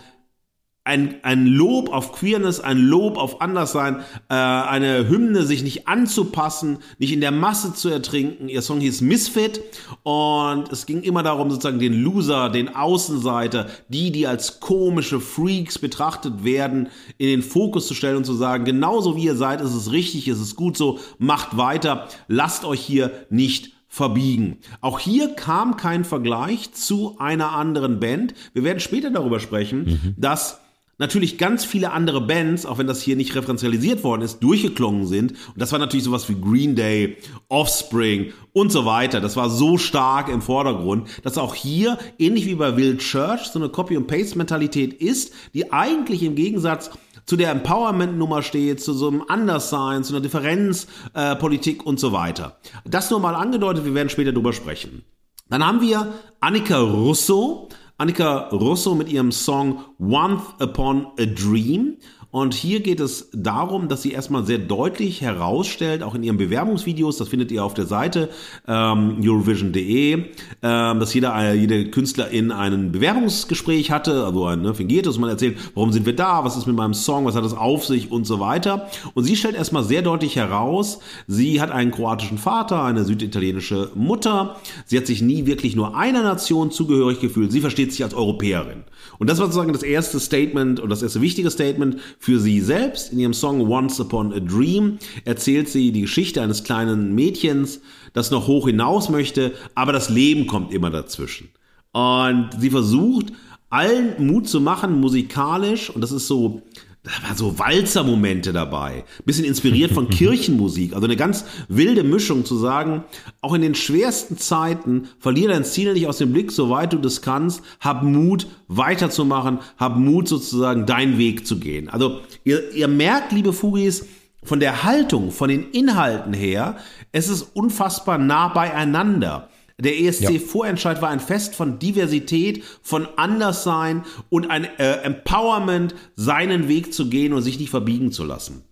[0.88, 3.96] ein, ein Lob auf Queerness, ein Lob auf Anderssein,
[4.30, 8.48] äh, eine Hymne, sich nicht anzupassen, nicht in der Masse zu ertrinken.
[8.48, 9.60] Ihr Song hieß Misfit
[10.02, 15.78] und es ging immer darum, sozusagen den Loser, den Außenseiter, die, die als komische Freaks
[15.78, 19.74] betrachtet werden, in den Fokus zu stellen und zu sagen, genauso wie ihr seid, ist
[19.74, 24.56] es richtig, ist es gut so, macht weiter, lasst euch hier nicht verbiegen.
[24.80, 28.32] Auch hier kam kein Vergleich zu einer anderen Band.
[28.54, 30.14] Wir werden später darüber sprechen, mhm.
[30.16, 30.60] dass
[30.98, 35.32] natürlich ganz viele andere Bands, auch wenn das hier nicht referenzialisiert worden ist, durchgeklungen sind.
[35.32, 37.16] Und das war natürlich sowas wie Green Day,
[37.48, 39.20] Offspring und so weiter.
[39.20, 43.58] Das war so stark im Vordergrund, dass auch hier, ähnlich wie bei Will Church, so
[43.58, 46.90] eine Copy-and-Paste-Mentalität ist, die eigentlich im Gegensatz
[47.26, 52.58] zu der Empowerment-Nummer steht, zu so einem Anderssein, zu einer Differenzpolitik äh, und so weiter.
[52.84, 55.04] Das nur mal angedeutet, wir werden später drüber sprechen.
[55.50, 57.68] Dann haben wir Annika Russo,
[58.00, 61.96] Annika Russo mit ihrem Song Once Upon a Dream.
[62.30, 67.16] Und hier geht es darum, dass sie erstmal sehr deutlich herausstellt, auch in ihren Bewerbungsvideos,
[67.16, 68.28] das findet ihr auf der Seite
[68.66, 75.18] ähm, Eurovision.de, ähm, dass jeder, äh, jede Künstlerin ein Bewerbungsgespräch hatte, also ein ne, fingiertes,
[75.18, 77.86] man erzählt, warum sind wir da, was ist mit meinem Song, was hat es auf
[77.86, 78.90] sich und so weiter.
[79.14, 84.56] Und sie stellt erstmal sehr deutlich heraus, sie hat einen kroatischen Vater, eine süditalienische Mutter,
[84.84, 88.84] sie hat sich nie wirklich nur einer Nation zugehörig gefühlt, sie versteht sich als Europäerin.
[89.18, 93.12] Und das war sozusagen das erste Statement und das erste wichtige Statement für sie selbst.
[93.12, 97.80] In ihrem Song Once Upon a Dream erzählt sie die Geschichte eines kleinen Mädchens,
[98.12, 101.48] das noch hoch hinaus möchte, aber das Leben kommt immer dazwischen.
[101.92, 103.32] Und sie versucht,
[103.70, 106.62] allen Mut zu machen, musikalisch, und das ist so
[107.08, 109.04] da waren so Walzermomente dabei.
[109.24, 110.94] Bisschen inspiriert von Kirchenmusik.
[110.94, 113.04] Also eine ganz wilde Mischung zu sagen,
[113.40, 117.22] auch in den schwersten Zeiten verliere dein Ziel nicht aus dem Blick, soweit du das
[117.22, 117.62] kannst.
[117.80, 119.58] Hab Mut, weiterzumachen.
[119.78, 121.88] Hab Mut, sozusagen deinen Weg zu gehen.
[121.88, 124.06] Also ihr, ihr merkt, liebe Fugis,
[124.42, 126.76] von der Haltung, von den Inhalten her,
[127.12, 129.50] es ist unfassbar nah beieinander.
[129.80, 131.02] Der ESC-Vorentscheid ja.
[131.02, 137.32] war ein Fest von Diversität, von Anderssein und ein äh, Empowerment, seinen Weg zu gehen
[137.32, 138.64] und sich nicht verbiegen zu lassen.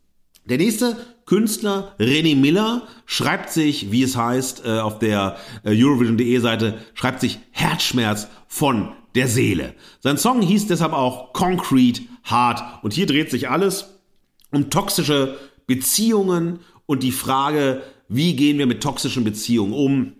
[0.46, 6.38] Der nächste Künstler, René Miller, schreibt sich, wie es heißt, äh, auf der äh, Eurovision.de
[6.38, 9.74] Seite, schreibt sich Herzschmerz von der Seele.
[10.00, 12.62] Sein Song hieß deshalb auch Concrete Heart.
[12.82, 13.94] Und hier dreht sich alles
[14.52, 20.12] um toxische Beziehungen und die Frage, wie gehen wir mit toxischen Beziehungen um?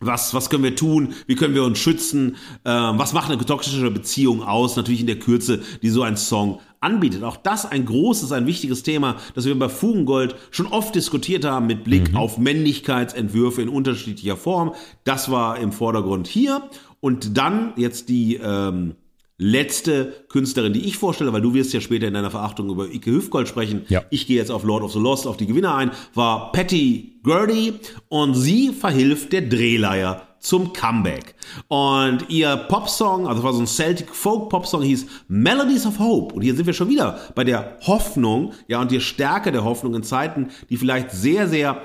[0.00, 1.14] Was, was können wir tun?
[1.26, 2.36] Wie können wir uns schützen?
[2.64, 4.76] Ähm, was macht eine toxische Beziehung aus?
[4.76, 7.24] Natürlich in der Kürze, die so ein Song anbietet.
[7.24, 11.66] Auch das ein großes, ein wichtiges Thema, das wir bei Fugengold schon oft diskutiert haben
[11.66, 12.16] mit Blick mhm.
[12.16, 14.74] auf Männlichkeitsentwürfe in unterschiedlicher Form.
[15.04, 16.62] Das war im Vordergrund hier.
[17.00, 18.94] Und dann jetzt die ähm,
[19.38, 23.10] letzte Künstlerin, die ich vorstelle, weil du wirst ja später in deiner Verachtung über Ike
[23.10, 23.86] Hüfgold sprechen.
[23.88, 24.02] Ja.
[24.10, 27.74] Ich gehe jetzt auf Lord of the Lost, auf die Gewinner ein, war Patty Gurdy
[28.08, 31.34] und sie verhilft der Drehleier zum Comeback.
[31.68, 36.34] Und ihr Popsong, also war so ein Celtic Folk Popsong, hieß Melodies of Hope.
[36.34, 39.94] Und hier sind wir schon wieder bei der Hoffnung, ja, und der Stärke der Hoffnung
[39.94, 41.82] in Zeiten, die vielleicht sehr, sehr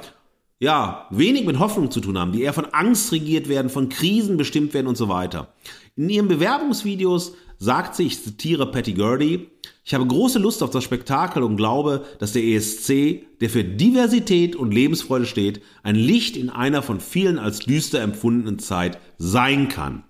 [0.59, 4.37] ja, wenig mit Hoffnung zu tun haben, die eher von Angst regiert werden, von Krisen
[4.37, 5.53] bestimmt werden und so weiter.
[5.95, 9.49] In ihren Bewerbungsvideos sagt sie, ich zitiere Patty Gurdy,
[9.85, 14.55] ich habe große Lust auf das Spektakel und glaube, dass der ESC, der für Diversität
[14.55, 20.03] und Lebensfreude steht, ein Licht in einer von vielen als düster empfundenen Zeit sein kann.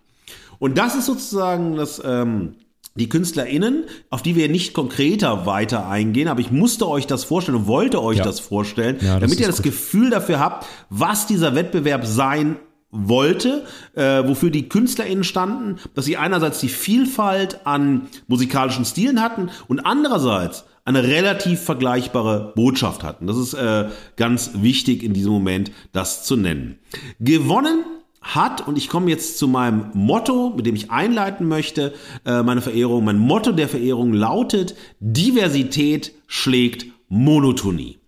[0.59, 2.55] Und das ist sozusagen das, ähm,
[2.95, 7.57] die KünstlerInnen, auf die wir nicht konkreter weiter eingehen, aber ich musste euch das vorstellen
[7.57, 8.23] und wollte euch ja.
[8.23, 9.65] das vorstellen, ja, das damit ihr das gut.
[9.65, 12.57] Gefühl dafür habt, was dieser Wettbewerb sein
[12.91, 13.65] wollte,
[13.95, 19.79] äh, wofür die KünstlerInnen standen, dass sie einerseits die Vielfalt an musikalischen Stilen hatten und
[19.79, 23.25] andererseits eine relativ vergleichbare Botschaft hatten.
[23.25, 26.77] Das ist äh, ganz wichtig in diesem Moment, das zu nennen.
[27.19, 27.83] Gewonnen
[28.23, 31.93] hat, und ich komme jetzt zu meinem Motto, mit dem ich einleiten möchte,
[32.25, 37.99] äh, meine Verehrung, mein Motto der Verehrung lautet, Diversität schlägt Monotonie.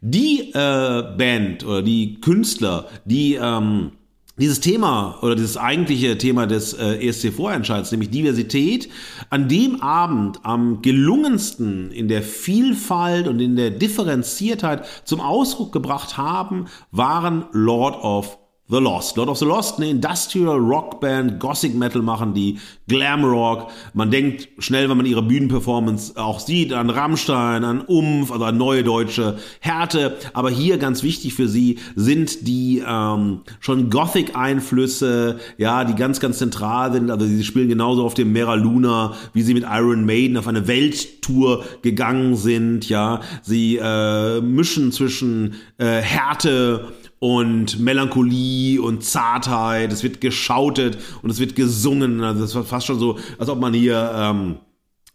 [0.00, 3.92] Die äh, Band oder die Künstler, die ähm,
[4.36, 8.88] dieses Thema oder dieses eigentliche Thema des äh, ESC-Vorentscheids, nämlich Diversität,
[9.30, 16.16] an dem Abend am gelungensten in der Vielfalt und in der Differenziertheit zum Ausdruck gebracht
[16.16, 19.18] haben, waren Lord of The Lost.
[19.18, 23.70] Lord of the Lost, eine Industrial Rock Band, Gothic Metal machen die, Glam Rock.
[23.92, 28.56] Man denkt schnell, wenn man ihre Bühnenperformance auch sieht, an Rammstein, an Umf, also an
[28.56, 30.16] neue deutsche Härte.
[30.32, 36.38] Aber hier ganz wichtig für sie sind die ähm, schon Gothic-Einflüsse, ja, die ganz, ganz
[36.38, 37.10] zentral sind.
[37.10, 40.66] Also sie spielen genauso auf dem Mera Luna, wie sie mit Iron Maiden auf eine
[40.66, 42.88] Welttour gegangen sind.
[42.88, 49.90] Ja, sie äh, mischen zwischen äh, Härte und Melancholie und Zartheit.
[49.90, 52.20] Es wird geschautet und es wird gesungen.
[52.20, 54.58] Also es war fast schon so, als ob man hier ähm,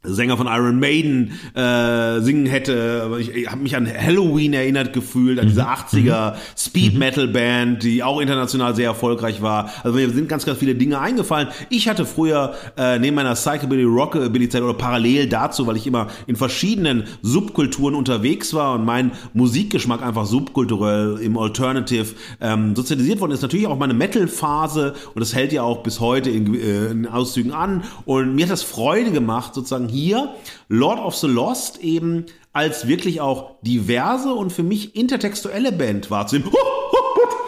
[0.01, 3.11] Sänger von Iron Maiden äh, singen hätte.
[3.19, 6.37] Ich, ich habe mich an Halloween erinnert gefühlt, an diese 80er mhm.
[6.57, 6.99] Speed mhm.
[6.99, 9.69] Metal Band, die auch international sehr erfolgreich war.
[9.83, 11.49] Also mir sind ganz, ganz viele Dinge eingefallen.
[11.69, 16.07] Ich hatte früher äh, neben meiner Psychobilly Rockabilly Zeit oder parallel dazu, weil ich immer
[16.27, 23.33] in verschiedenen Subkulturen unterwegs war und mein Musikgeschmack einfach subkulturell im Alternative ähm, sozialisiert worden
[23.33, 27.05] ist, natürlich auch meine Metal-Phase und das hält ja auch bis heute in, äh, in
[27.05, 27.83] Auszügen an.
[28.05, 30.35] Und mir hat das Freude gemacht, sozusagen hier
[30.67, 36.51] Lord of the Lost eben als wirklich auch diverse und für mich intertextuelle Band wahrzunehmen.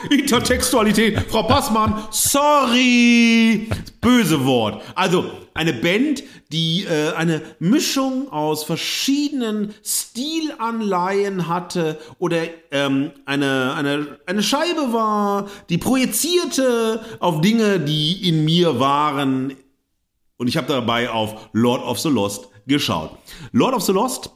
[0.10, 3.70] Intertextualität, Frau Passmann, sorry,
[4.02, 4.82] böse Wort.
[4.96, 14.20] Also eine Band, die äh, eine Mischung aus verschiedenen Stilanleihen hatte oder ähm, eine, eine,
[14.26, 19.54] eine Scheibe war, die projizierte auf Dinge, die in mir waren,
[20.42, 23.12] und ich habe dabei auf Lord of the Lost geschaut.
[23.52, 24.32] Lord of the Lost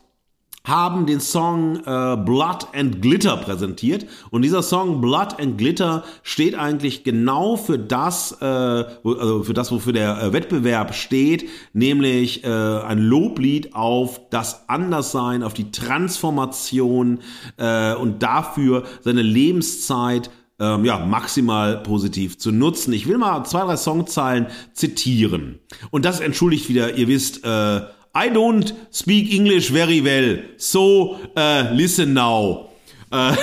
[0.64, 6.54] haben den Song äh, Blood and Glitter präsentiert und dieser Song Blood and Glitter steht
[6.54, 12.50] eigentlich genau für das, äh, also für das, wofür der äh, Wettbewerb steht, nämlich äh,
[12.50, 17.22] ein Loblied auf das Anderssein, auf die Transformation
[17.58, 22.94] äh, und dafür seine Lebenszeit ähm, ja, maximal positiv zu nutzen.
[22.94, 25.60] Ich will mal zwei, drei Songzeilen zitieren.
[25.92, 27.82] Und das entschuldigt wieder, ihr wisst, äh,
[28.18, 32.70] I don't speak English very well, so uh, listen now.
[33.12, 33.36] Uh,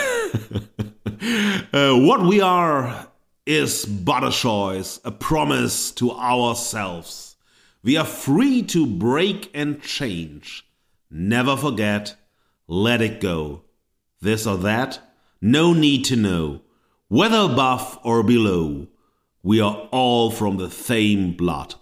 [1.73, 3.07] what we are
[3.45, 7.37] is but a choice, a promise to ourselves.
[7.83, 10.65] We are free to break and change.
[11.11, 12.17] Never forget,
[12.67, 13.65] let it go.
[14.23, 15.01] This or that,
[15.41, 16.61] no need to know.
[17.15, 18.87] Whether above or below,
[19.43, 21.77] we are all from the same blood.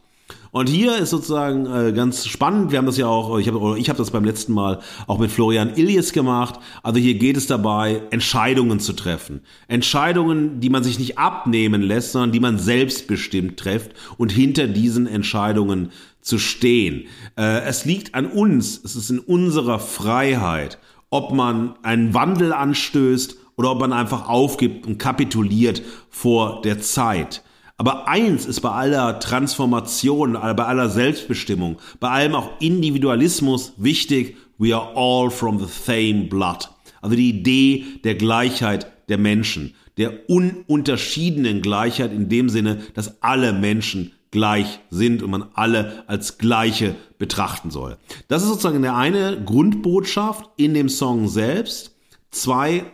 [0.50, 3.96] Und hier ist sozusagen äh, ganz spannend, wir haben das ja auch, ich habe hab
[3.96, 6.58] das beim letzten Mal auch mit Florian Illies gemacht.
[6.82, 9.42] Also hier geht es dabei, Entscheidungen zu treffen.
[9.68, 15.06] Entscheidungen, die man sich nicht abnehmen lässt, sondern die man selbstbestimmt trifft und hinter diesen
[15.06, 17.06] Entscheidungen zu stehen.
[17.38, 23.36] Äh, es liegt an uns, es ist in unserer Freiheit, ob man einen Wandel anstößt
[23.60, 27.42] oder ob man einfach aufgibt und kapituliert vor der Zeit.
[27.76, 34.74] Aber eins ist bei aller Transformation, bei aller Selbstbestimmung, bei allem auch Individualismus wichtig, we
[34.74, 36.70] are all from the same blood.
[37.02, 43.52] Also die Idee der Gleichheit der Menschen, der ununterschiedenen Gleichheit in dem Sinne, dass alle
[43.52, 47.98] Menschen gleich sind und man alle als gleiche betrachten soll.
[48.28, 51.94] Das ist sozusagen der eine Grundbotschaft in dem Song selbst.
[52.30, 52.84] Zwei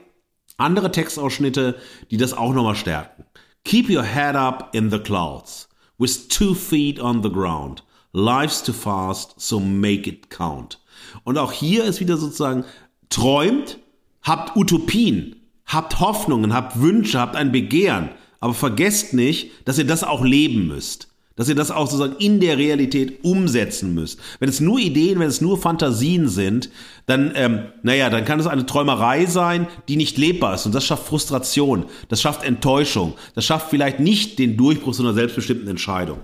[0.56, 1.76] andere Textausschnitte,
[2.10, 3.24] die das auch nochmal stärken.
[3.64, 7.82] Keep your head up in the clouds, with two feet on the ground.
[8.12, 10.80] Life's too fast, so make it count.
[11.24, 12.64] Und auch hier ist wieder sozusagen,
[13.10, 13.78] träumt,
[14.22, 20.04] habt Utopien, habt Hoffnungen, habt Wünsche, habt ein Begehren, aber vergesst nicht, dass ihr das
[20.04, 24.18] auch leben müsst dass ihr das auch sozusagen in der Realität umsetzen müsst.
[24.40, 26.70] Wenn es nur Ideen, wenn es nur Fantasien sind,
[27.04, 30.66] dann, ähm, naja, dann kann es eine Träumerei sein, die nicht lebbar ist.
[30.66, 35.14] Und das schafft Frustration, das schafft Enttäuschung, das schafft vielleicht nicht den Durchbruch so einer
[35.14, 36.18] selbstbestimmten Entscheidung.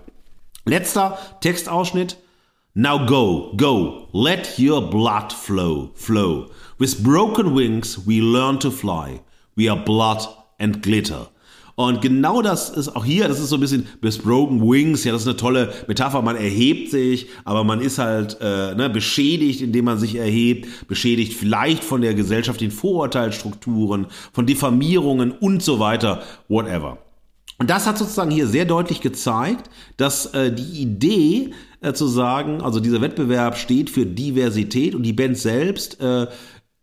[0.65, 2.17] Letzter Textausschnitt.
[2.75, 6.47] Now go, go, let your blood flow, flow.
[6.79, 9.21] With broken wings we learn to fly.
[9.57, 10.27] We are blood
[10.59, 11.29] and glitter.
[11.75, 15.13] Und genau das ist auch hier, das ist so ein bisschen bis Broken Wings, ja,
[15.13, 16.23] das ist eine tolle Metapher.
[16.23, 21.35] Man erhebt sich, aber man ist halt äh, ne, beschädigt, indem man sich erhebt, beschädigt
[21.35, 26.99] vielleicht von der gesellschaftlichen Vorurteilsstrukturen, von Diffamierungen und so weiter, whatever.
[27.59, 32.61] Und das hat sozusagen hier sehr deutlich gezeigt, dass äh, die Idee äh, zu sagen,
[32.61, 36.27] also dieser Wettbewerb steht für Diversität und die Band selbst äh,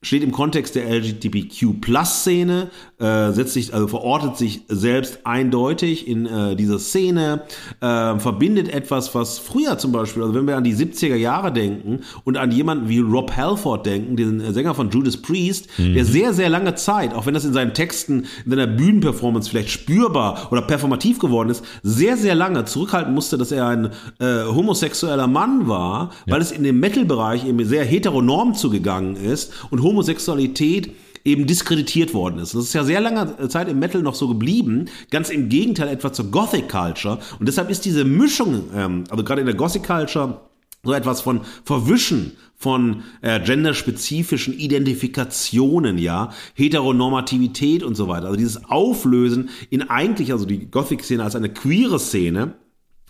[0.01, 6.55] steht im Kontext der LGBTQ-Plus-Szene, äh, setzt sich, also verortet sich selbst eindeutig in äh,
[6.55, 7.43] dieser Szene,
[7.81, 12.01] äh, verbindet etwas, was früher zum Beispiel, also wenn wir an die 70er Jahre denken
[12.25, 15.93] und an jemanden wie Rob Halford denken, den Sänger von Judas Priest, mhm.
[15.93, 19.69] der sehr, sehr lange Zeit, auch wenn das in seinen Texten, in seiner Bühnenperformance vielleicht
[19.69, 25.27] spürbar oder performativ geworden ist, sehr, sehr lange zurückhalten musste, dass er ein äh, homosexueller
[25.27, 26.33] Mann war, ja.
[26.33, 30.91] weil es in dem Metal-Bereich eben sehr heteronorm zugegangen ist und Homosexualität
[31.23, 32.55] eben diskreditiert worden ist.
[32.55, 36.11] Das ist ja sehr lange Zeit im Metal noch so geblieben, ganz im Gegenteil etwa
[36.13, 37.19] zur Gothic Culture.
[37.39, 40.41] Und deshalb ist diese Mischung, ähm, also gerade in der Gothic Culture,
[40.83, 48.25] so etwas von Verwischen von äh, genderspezifischen Identifikationen, ja, Heteronormativität und so weiter.
[48.25, 52.55] Also dieses Auflösen in eigentlich, also die Gothic-Szene als eine queere Szene,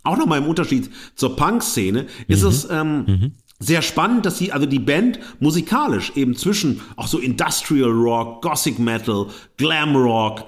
[0.04, 2.48] auch nochmal im Unterschied zur Punk-Szene, ist mhm.
[2.48, 7.20] es ähm, mhm sehr spannend, dass sie, also die Band musikalisch eben zwischen auch so
[7.20, 10.46] Industrial Rock, Gothic Metal, Glam Rock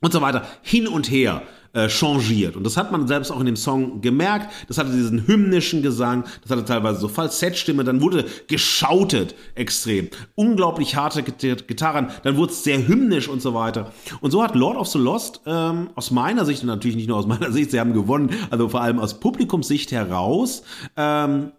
[0.00, 1.42] und so weiter hin und her
[1.72, 2.56] äh, changiert.
[2.56, 4.52] Und das hat man selbst auch in dem Song gemerkt.
[4.66, 10.08] Das hatte diesen hymnischen Gesang, das hatte teilweise so Falsettstimme, dann wurde geschautet extrem.
[10.34, 13.92] Unglaublich harte Gitarren, dann wurde es sehr hymnisch und so weiter.
[14.20, 17.18] Und so hat Lord of the Lost ähm, aus meiner Sicht, und natürlich nicht nur
[17.18, 20.62] aus meiner Sicht, sie haben gewonnen, also vor allem aus Publikumssicht heraus,
[20.96, 21.52] ähm,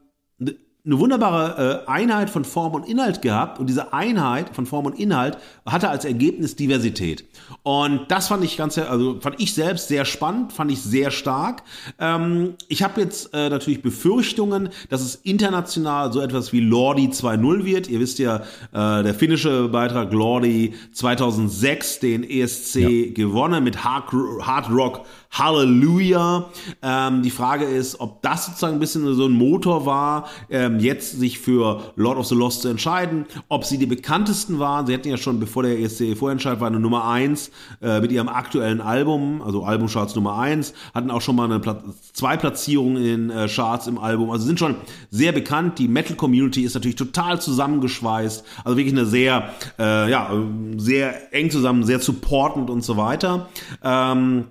[0.90, 5.00] eine wunderbare äh, Einheit von Form und Inhalt gehabt und diese Einheit von Form und
[5.00, 7.26] Inhalt hatte als Ergebnis Diversität.
[7.62, 11.62] Und das fand ich ganz, also fand ich selbst sehr spannend, fand ich sehr stark.
[12.00, 17.66] Ähm, ich habe jetzt äh, natürlich Befürchtungen, dass es international so etwas wie Lordi 2.0
[17.66, 17.88] wird.
[17.88, 18.38] Ihr wisst ja,
[18.74, 23.14] äh, der finnische Beitrag Lordi 2006 den ESC ja.
[23.14, 24.12] gewonnen mit Hard,
[24.42, 26.50] Hard Rock Hallelujah.
[26.82, 31.20] Ähm, die Frage ist, ob das sozusagen ein bisschen so ein Motor war, ähm, jetzt
[31.20, 34.88] sich für Lord of the Lost zu entscheiden, ob sie die bekanntesten waren.
[34.88, 37.52] Sie hatten ja schon, bevor der ESC vorentscheid war, eine Nummer eins
[37.82, 41.84] äh, mit ihrem aktuellen Album, also Albumcharts Nummer eins, hatten auch schon mal eine Pla
[42.12, 44.76] zwei Platzierungen in äh, Charts im Album, also sind schon
[45.12, 45.78] sehr bekannt.
[45.78, 50.32] Die Metal Community ist natürlich total zusammengeschweißt, also wirklich eine sehr, äh, ja,
[50.78, 53.48] sehr eng zusammen, sehr supportend und so weiter.
[53.84, 54.46] Ähm,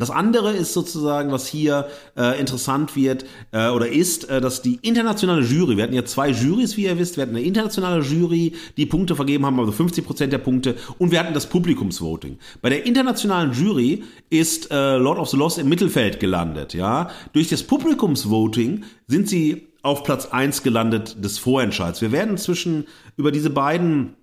[0.00, 1.86] das andere ist sozusagen, was hier
[2.16, 6.30] äh, interessant wird äh, oder ist, äh, dass die internationale Jury, wir hatten ja zwei
[6.30, 10.06] Jurys, wie ihr wisst, wir hatten eine internationale Jury, die Punkte vergeben haben, also 50
[10.06, 12.38] Prozent der Punkte, und wir hatten das Publikumsvoting.
[12.62, 16.74] Bei der internationalen Jury ist äh, Lord of the Lost im Mittelfeld gelandet.
[16.74, 22.00] Ja, durch das Publikumsvoting sind sie auf Platz eins gelandet des Vorentscheids.
[22.00, 22.86] Wir werden zwischen
[23.16, 24.14] über diese beiden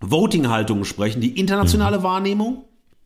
[0.00, 2.02] Voting-Haltungen sprechen, die internationale mhm.
[2.02, 2.64] Wahrnehmung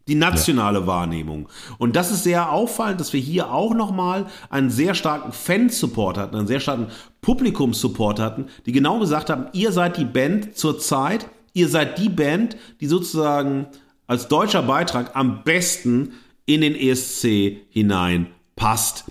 [0.09, 0.87] die nationale ja.
[0.87, 1.49] Wahrnehmung.
[1.79, 6.37] Und das ist sehr auffallend, dass wir hier auch nochmal einen sehr starken Fansupport hatten,
[6.37, 6.89] einen sehr starken
[7.21, 12.09] Publikumssupport hatten, die genau gesagt haben, ihr seid die Band zur Zeit, ihr seid die
[12.09, 13.67] Band, die sozusagen
[14.07, 16.13] als deutscher Beitrag am besten
[16.45, 19.05] in den ESC hinein passt.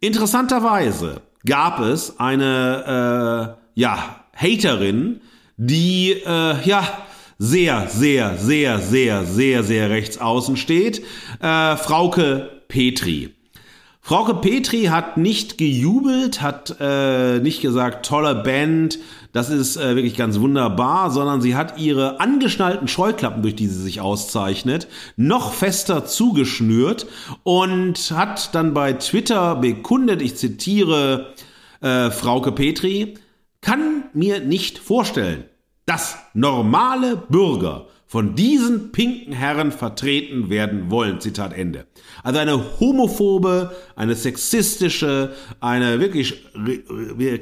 [0.00, 5.20] Interessanterweise gab es eine, äh, ja, Haterin,
[5.56, 6.86] die, äh, ja,
[7.38, 11.02] sehr, sehr, sehr, sehr, sehr, sehr rechts außen steht.
[11.40, 13.34] Äh, Frauke Petri.
[14.06, 18.98] Frauke Petri hat nicht gejubelt, hat äh, nicht gesagt, tolle Band,
[19.32, 23.82] das ist äh, wirklich ganz wunderbar, sondern sie hat ihre angeschnallten Scheuklappen, durch die sie
[23.82, 27.06] sich auszeichnet, noch fester zugeschnürt
[27.44, 31.32] und hat dann bei Twitter bekundet, ich zitiere
[31.80, 33.14] äh, Frauke Petri,
[33.62, 35.44] kann mir nicht vorstellen,
[35.86, 41.20] dass normale Bürger von diesen pinken Herren vertreten werden wollen.
[41.20, 41.86] Zitat Ende.
[42.22, 46.44] Also eine homophobe, eine sexistische, eine wirklich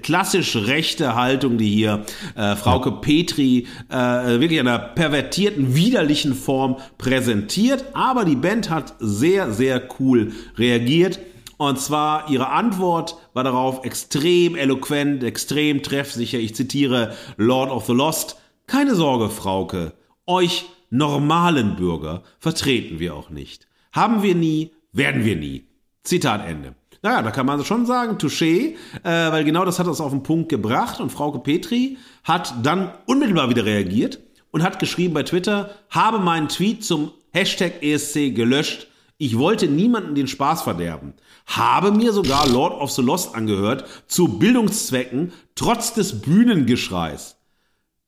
[0.02, 6.76] klassisch rechte Haltung, die hier äh, Frauke Petri äh, wirklich in einer pervertierten, widerlichen Form
[6.96, 7.84] präsentiert.
[7.92, 11.18] Aber die Band hat sehr, sehr cool reagiert.
[11.62, 16.40] Und zwar ihre Antwort war darauf extrem eloquent, extrem treffsicher.
[16.40, 18.36] Ich zitiere Lord of the Lost.
[18.66, 19.92] Keine Sorge, Frauke.
[20.26, 23.68] Euch normalen Bürger vertreten wir auch nicht.
[23.92, 25.68] Haben wir nie, werden wir nie.
[26.02, 26.74] Zitat Ende.
[27.00, 30.24] Naja, da kann man schon sagen, touché, äh, weil genau das hat das auf den
[30.24, 34.18] Punkt gebracht und Frauke Petri hat dann unmittelbar wieder reagiert
[34.50, 38.88] und hat geschrieben bei Twitter, habe meinen Tweet zum Hashtag ESC gelöscht,
[39.22, 41.14] ich wollte niemanden den Spaß verderben.
[41.46, 47.36] Habe mir sogar Lord of the Lost angehört, zu Bildungszwecken, trotz des Bühnengeschreis.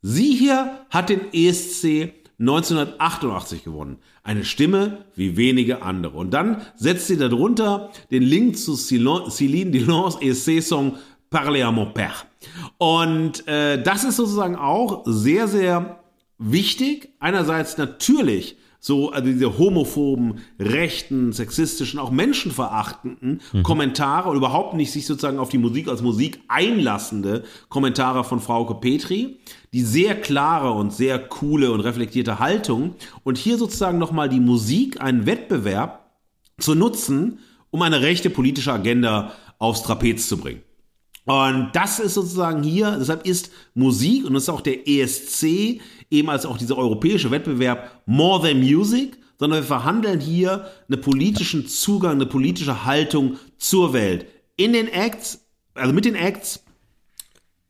[0.02, 3.98] Sie hier hat den ESC 1988 gewonnen.
[4.22, 6.16] Eine Stimme wie wenige andere.
[6.16, 10.96] Und dann setzt sie darunter den Link zu Céline Dilons ESC-Song
[11.30, 12.26] Parlez à mon père.
[12.78, 16.00] Und äh, das ist sozusagen auch sehr, sehr
[16.38, 17.10] wichtig.
[17.18, 23.62] Einerseits natürlich so also diese homophoben, rechten, sexistischen, auch menschenverachtenden mhm.
[23.62, 28.74] Kommentare und überhaupt nicht sich sozusagen auf die Musik als Musik einlassende Kommentare von Frauke
[28.74, 29.38] Petri,
[29.72, 35.00] die sehr klare und sehr coole und reflektierte Haltung und hier sozusagen nochmal die Musik,
[35.00, 36.10] einen Wettbewerb
[36.58, 37.38] zu nutzen,
[37.70, 40.60] um eine rechte politische Agenda aufs Trapez zu bringen.
[41.24, 45.80] Und das ist sozusagen hier, deshalb ist Musik und das ist auch der ESC,
[46.14, 51.66] eben als auch dieser europäische Wettbewerb More Than Music, sondern wir verhandeln hier einen politischen
[51.66, 54.26] Zugang, eine politische Haltung zur Welt.
[54.56, 55.44] In den Acts,
[55.74, 56.64] also mit den Acts,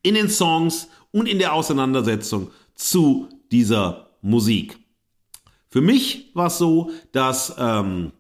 [0.03, 4.79] in den Songs und in der Auseinandersetzung zu dieser Musik.
[5.71, 8.13] Für mich war es so, dass ähm,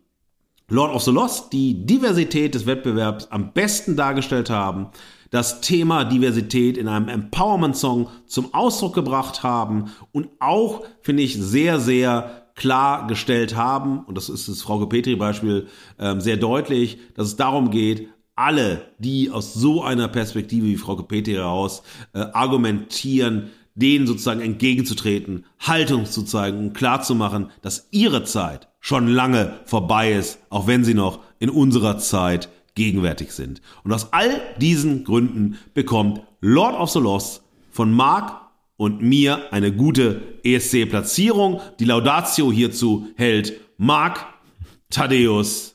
[0.68, 4.88] Lord of the Lost die Diversität des Wettbewerbs am besten dargestellt haben
[5.34, 11.80] das Thema Diversität in einem Empowerment-Song zum Ausdruck gebracht haben und auch, finde ich, sehr,
[11.80, 15.66] sehr klargestellt haben, und das ist das Frau Petri-Beispiel
[15.98, 20.94] ähm, sehr deutlich, dass es darum geht, alle, die aus so einer Perspektive wie Frau
[20.94, 21.82] Petri heraus
[22.12, 29.54] äh, argumentieren, denen sozusagen entgegenzutreten, Haltung zu zeigen und klarzumachen, dass ihre Zeit schon lange
[29.64, 33.60] vorbei ist, auch wenn sie noch in unserer Zeit gegenwärtig sind.
[33.84, 38.40] Und aus all diesen Gründen bekommt Lord of the Lost von Mark
[38.76, 41.60] und mir eine gute ESC-Platzierung.
[41.78, 44.26] Die Laudatio hierzu hält Mark
[44.90, 45.74] Thaddeus.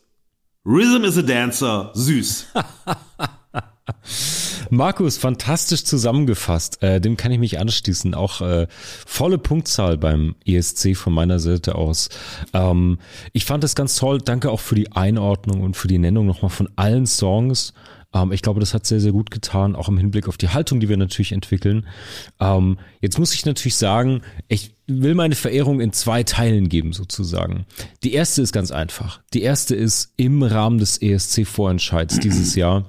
[0.65, 2.47] Rhythm is a Dancer, süß.
[4.69, 6.81] Markus, fantastisch zusammengefasst.
[6.83, 8.13] Äh, dem kann ich mich anschließen.
[8.13, 8.67] Auch äh,
[9.05, 12.09] volle Punktzahl beim ESC von meiner Seite aus.
[12.53, 12.99] Ähm,
[13.33, 14.19] ich fand es ganz toll.
[14.19, 17.73] Danke auch für die Einordnung und für die Nennung nochmal von allen Songs.
[18.13, 20.79] Ähm, ich glaube, das hat sehr, sehr gut getan, auch im Hinblick auf die Haltung,
[20.79, 21.87] die wir natürlich entwickeln.
[22.39, 27.65] Ähm, jetzt muss ich natürlich sagen, ich will meine Verehrung in zwei Teilen geben, sozusagen.
[28.03, 29.21] Die erste ist ganz einfach.
[29.33, 32.85] Die erste ist im Rahmen des ESC-Vorentscheids dieses Jahr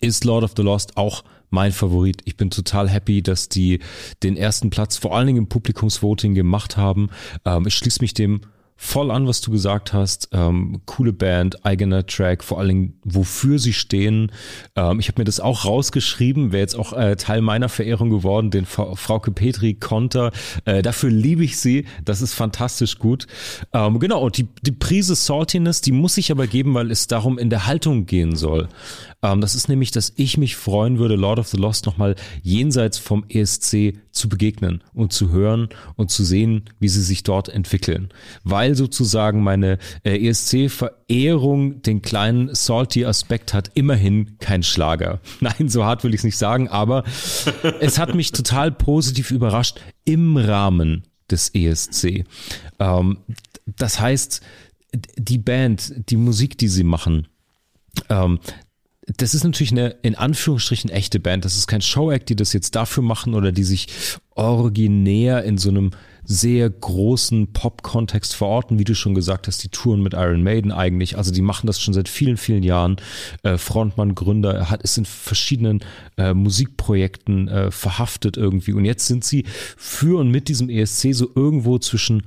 [0.00, 2.22] ist Lord of the Lost auch mein Favorit.
[2.24, 3.80] Ich bin total happy, dass die
[4.22, 7.08] den ersten Platz vor allen Dingen im Publikumsvoting gemacht haben.
[7.44, 8.42] Ähm, ich schließe mich dem
[8.80, 10.28] voll an, was du gesagt hast.
[10.30, 14.30] Ähm, coole Band, eigener Track, vor allen Dingen, wofür sie stehen.
[14.76, 18.52] Ähm, ich habe mir das auch rausgeschrieben, wäre jetzt auch äh, Teil meiner Verehrung geworden,
[18.52, 20.30] den Fra Frauke Petri Konter.
[20.64, 21.86] Äh, dafür liebe ich sie.
[22.04, 23.26] Das ist fantastisch gut.
[23.72, 27.36] Ähm, genau, und die, die Prise Saltiness, die muss ich aber geben, weil es darum
[27.36, 28.68] in der Haltung gehen soll.
[29.22, 32.98] Ähm, das ist nämlich, dass ich mich freuen würde, Lord of the Lost nochmal jenseits
[32.98, 38.10] vom ESC zu begegnen und zu hören und zu sehen, wie sie sich dort entwickeln.
[38.44, 45.20] Weil sozusagen meine äh, ESC-Verehrung den kleinen salty Aspekt hat, immerhin kein Schlager.
[45.40, 47.04] Nein, so hart will ich es nicht sagen, aber
[47.80, 52.24] es hat mich total positiv überrascht im Rahmen des ESC.
[52.78, 53.18] Ähm,
[53.64, 54.42] das heißt,
[55.16, 57.28] die Band, die Musik, die sie machen,
[58.08, 58.40] ähm,
[59.16, 61.44] das ist natürlich eine in Anführungsstrichen echte Band.
[61.44, 63.88] Das ist kein Showact, die das jetzt dafür machen oder die sich
[64.34, 65.90] originär in so einem
[66.24, 71.16] sehr großen Pop-Kontext verorten, wie du schon gesagt hast, die Touren mit Iron Maiden eigentlich.
[71.16, 72.96] Also die machen das schon seit vielen, vielen Jahren.
[73.42, 75.80] Äh, Frontmann, Gründer, hat ist in verschiedenen
[76.18, 78.74] äh, Musikprojekten äh, verhaftet irgendwie.
[78.74, 79.44] Und jetzt sind sie
[79.78, 82.24] für und mit diesem ESC so irgendwo zwischen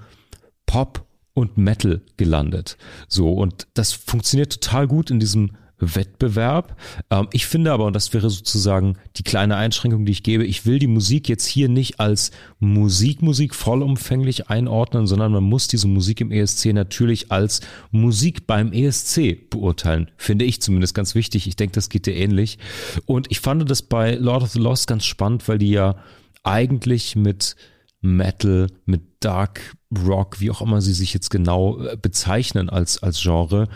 [0.66, 2.78] Pop und Metal gelandet.
[3.08, 5.52] So, und das funktioniert total gut in diesem
[5.82, 6.78] Wettbewerb.
[7.10, 10.66] Ähm, ich finde aber, und das wäre sozusagen die kleine Einschränkung, die ich gebe, ich
[10.66, 16.22] will die Musik jetzt hier nicht als Musikmusik vollumfänglich einordnen, sondern man muss diese Musik
[16.22, 17.62] im ESC natürlich als
[17.92, 20.10] Musik beim ESC beurteilen.
[20.18, 21.48] Finde ich zumindest ganz wichtig.
[21.48, 22.60] Ich denke, das geht dir ähnlich.
[23.06, 25.96] Und ich fand das bei Lord of the Lost ganz spannend, weil die ja
[26.44, 27.56] eigentlich mit
[28.02, 29.76] Metal, mit Dark
[30.06, 33.68] Rock, wie auch immer sie sich jetzt genau äh, bezeichnen als, als Genre,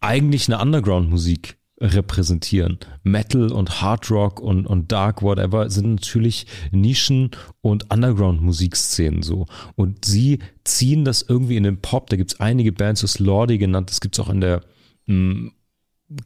[0.00, 2.78] eigentlich eine Underground-Musik repräsentieren.
[3.02, 7.30] Metal und Hard Rock und, und Dark, whatever, sind natürlich Nischen-
[7.62, 9.46] und Underground-Musikszenen so.
[9.76, 12.10] Und sie ziehen das irgendwie in den Pop.
[12.10, 14.62] Da gibt's einige Bands, das Lordi genannt, das gibt's auch in der
[15.06, 15.52] hm,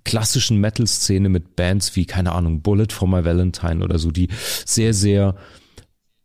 [0.02, 4.28] klassischen Metal-Szene mit Bands wie, keine Ahnung, Bullet for My Valentine oder so, die
[4.64, 5.36] sehr, sehr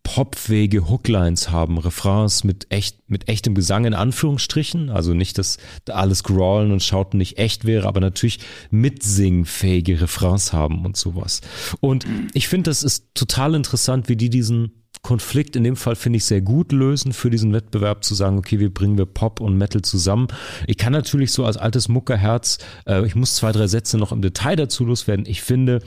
[0.02, 5.94] popfähige Hooklines haben, Refrains mit echt, mit echtem Gesang in Anführungsstrichen, also nicht, dass da
[5.94, 8.40] alles growlen und schauten nicht echt wäre, aber natürlich
[8.70, 11.40] mitsingfähige Refrains haben und sowas.
[11.80, 16.18] Und ich finde, das ist total interessant, wie die diesen Konflikt in dem Fall finde
[16.18, 19.56] ich sehr gut lösen für diesen Wettbewerb zu sagen, okay, wir bringen wir Pop und
[19.56, 20.28] Metal zusammen.
[20.66, 24.20] Ich kann natürlich so als altes Muckerherz, äh, ich muss zwei, drei Sätze noch im
[24.20, 25.24] Detail dazu loswerden.
[25.26, 25.80] Ich finde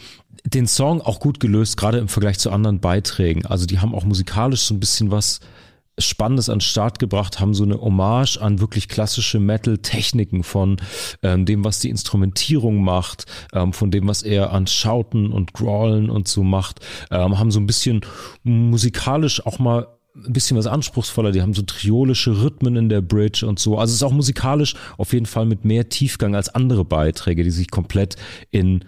[0.46, 3.46] den Song auch gut gelöst, gerade im Vergleich zu anderen Beiträgen.
[3.46, 5.40] Also die haben auch musikalisch so ein bisschen was
[6.00, 10.78] Spannendes an den Start gebracht, haben so eine Hommage an wirklich klassische Metal-Techniken von
[11.22, 16.10] ähm, dem, was die Instrumentierung macht, ähm, von dem, was er an Schauten und Growlen
[16.10, 16.80] und so macht,
[17.12, 18.02] ähm, haben so ein bisschen
[18.44, 21.32] musikalisch auch mal ein bisschen was anspruchsvoller.
[21.32, 23.78] Die haben so triolische Rhythmen in der Bridge und so.
[23.78, 27.52] Also es ist auch musikalisch auf jeden Fall mit mehr Tiefgang als andere Beiträge, die
[27.52, 28.16] sich komplett
[28.50, 28.84] in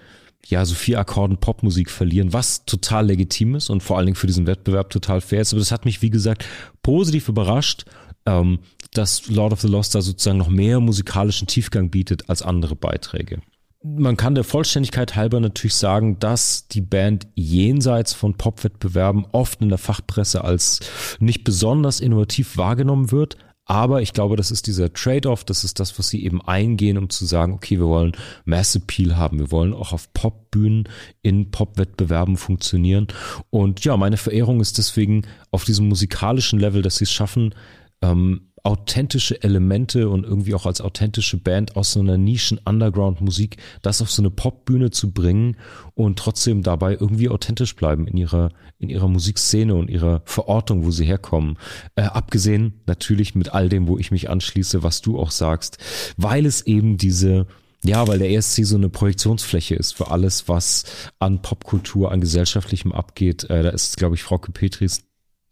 [0.48, 4.28] ja, so vier Akkorden Popmusik verlieren, was total legitim ist und vor allen Dingen für
[4.28, 5.54] diesen Wettbewerb total fair ist.
[5.54, 6.46] Aber das hat mich, wie gesagt,
[6.84, 7.86] positiv überrascht,
[8.26, 8.60] ähm,
[8.93, 13.39] dass Lord of the Lost da sozusagen noch mehr musikalischen Tiefgang bietet als andere Beiträge.
[13.84, 19.70] Man kann der Vollständigkeit halber natürlich sagen, dass die Band jenseits von Popwettbewerben oft in
[19.70, 20.80] der Fachpresse als
[21.20, 25.97] nicht besonders innovativ wahrgenommen wird, aber ich glaube, das ist dieser Trade-off, das ist das,
[25.97, 28.11] was sie eben eingehen, um zu sagen, okay, wir wollen
[28.45, 30.88] Mass Appeal haben, wir wollen auch auf Popbühnen
[31.24, 33.07] in Popwettbewerben funktionieren.
[33.49, 37.55] Und ja, meine Verehrung ist deswegen auf diesem musikalischen Level, dass sie es schaffen,
[38.03, 44.09] ähm, authentische Elemente und irgendwie auch als authentische Band aus so einer Nischen-Underground-Musik das auf
[44.09, 45.57] so eine Popbühne zu bringen
[45.93, 48.49] und trotzdem dabei irgendwie authentisch bleiben in ihrer,
[48.80, 51.57] in ihrer Musikszene und ihrer Verortung, wo sie herkommen.
[51.95, 55.78] Äh, abgesehen natürlich mit all dem, wo ich mich anschließe, was du auch sagst,
[56.18, 57.45] weil es eben diese
[57.84, 60.86] ja, weil der ESC so eine Projektionsfläche ist für alles, was
[61.20, 63.43] an Popkultur, an gesellschaftlichem abgeht.
[63.51, 65.03] Äh, da ist, glaube ich, Frau Petris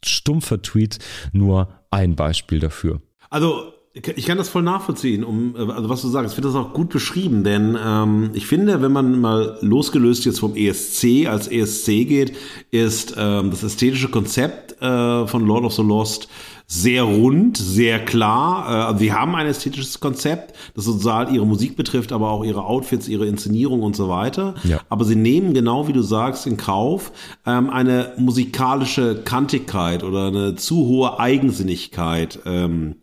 [0.03, 0.99] stumpfer Tweet
[1.31, 3.01] nur ein Beispiel dafür.
[3.29, 6.73] Also ich kann das voll nachvollziehen, um also was du sagst, ich finde das auch
[6.73, 11.85] gut beschrieben, denn ähm, ich finde, wenn man mal losgelöst jetzt vom ESC als ESC
[12.07, 12.35] geht,
[12.71, 16.27] ist ähm, das ästhetische Konzept äh, von Lord of the Lost
[16.67, 18.65] sehr rund, sehr klar.
[18.67, 22.65] Äh, also sie haben ein ästhetisches Konzept, das sozusagen ihre Musik betrifft, aber auch ihre
[22.65, 24.55] Outfits, ihre Inszenierung und so weiter.
[24.63, 24.79] Ja.
[24.89, 27.11] Aber sie nehmen genau wie du sagst in Kauf
[27.45, 32.39] ähm, eine musikalische Kantigkeit oder eine zu hohe Eigensinnigkeit.
[32.45, 32.95] Ähm,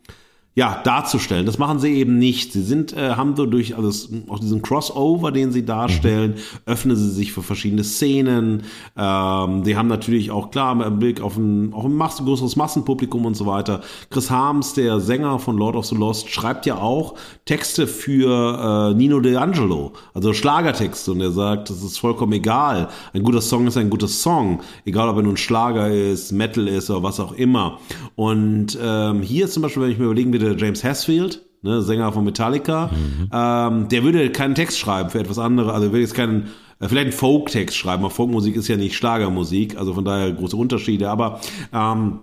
[0.53, 1.45] ja, darzustellen.
[1.45, 2.51] Das machen sie eben nicht.
[2.51, 6.35] Sie sind, äh, haben so durch, also auch diesen Crossover, den sie darstellen,
[6.65, 8.63] öffnen sie sich für verschiedene Szenen.
[8.97, 13.35] Ähm, die haben natürlich auch klar im Blick auf ein, auf ein größeres Massenpublikum und
[13.35, 13.79] so weiter.
[14.09, 18.97] Chris Harms, der Sänger von Lord of the Lost, schreibt ja auch Texte für äh,
[18.97, 21.13] Nino D'Angelo, also Schlagertexte.
[21.13, 22.89] Und er sagt, das ist vollkommen egal.
[23.13, 24.59] Ein guter Song ist ein guter Song.
[24.83, 27.79] Egal, ob er nun Schlager ist, Metal ist oder was auch immer.
[28.15, 32.11] Und ähm, hier zum Beispiel, wenn ich mir überlegen will, der James Hasfield, ne, Sänger
[32.11, 33.29] von Metallica, mhm.
[33.31, 37.07] ähm, der würde keinen Text schreiben für etwas anderes, also würde jetzt keinen, äh, vielleicht
[37.07, 41.39] einen Folk-Text schreiben, aber Folkmusik ist ja nicht Schlagermusik, also von daher große Unterschiede, aber
[41.73, 42.19] ähm,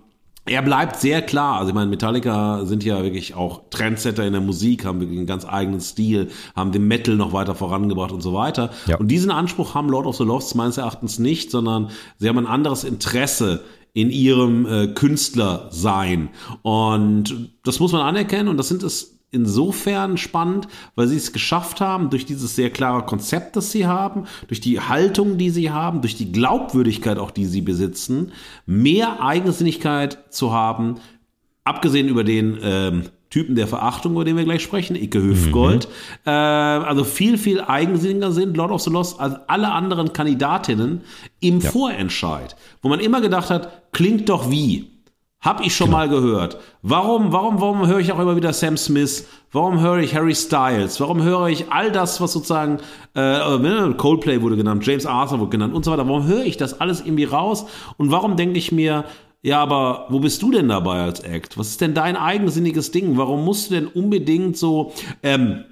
[0.49, 1.59] er bleibt sehr klar.
[1.59, 5.27] Also ich meine, Metallica sind ja wirklich auch Trendsetter in der Musik, haben wirklich einen
[5.27, 8.71] ganz eigenen Stil, haben den Metal noch weiter vorangebracht und so weiter.
[8.87, 8.97] Ja.
[8.97, 12.47] Und diesen Anspruch haben Lord of the Lost meines Erachtens nicht, sondern sie haben ein
[12.47, 13.63] anderes Interesse
[13.99, 16.29] in ihrem äh, Künstlersein.
[16.63, 21.81] Und das muss man anerkennen und das sind es insofern spannend, weil sie es geschafft
[21.81, 26.01] haben, durch dieses sehr klare Konzept, das sie haben, durch die Haltung, die sie haben,
[26.01, 28.31] durch die Glaubwürdigkeit auch, die sie besitzen,
[28.67, 31.01] mehr Eigensinnigkeit zu haben,
[31.65, 36.31] abgesehen über den ähm, Typen der Verachtung, über den wir gleich sprechen, Icke Hüfgold, mhm.
[36.31, 41.03] äh, also viel, viel eigensinniger sind, Lord of the Lost, als alle anderen Kandidatinnen
[41.41, 41.71] im ja.
[41.71, 44.91] Vorentscheid, wo man immer gedacht hat, klingt doch wie.
[45.41, 45.99] Hab ich schon genau.
[45.99, 46.59] mal gehört.
[46.83, 49.25] Warum, warum, warum höre ich auch immer wieder Sam Smith?
[49.53, 50.99] Warum höre ich Harry Styles?
[51.01, 52.79] Warum höre ich all das, was sozusagen
[53.15, 56.09] äh, ne, Coldplay wurde genannt, James Arthur wurde genannt und so weiter?
[56.09, 57.67] Warum höre ich das alles irgendwie raus?
[57.99, 59.05] Und warum denke ich mir,
[59.43, 61.57] ja, aber wo bist du denn dabei als Act?
[61.59, 63.17] Was ist denn dein eigensinniges Ding?
[63.17, 65.65] Warum musst du denn unbedingt so ähm,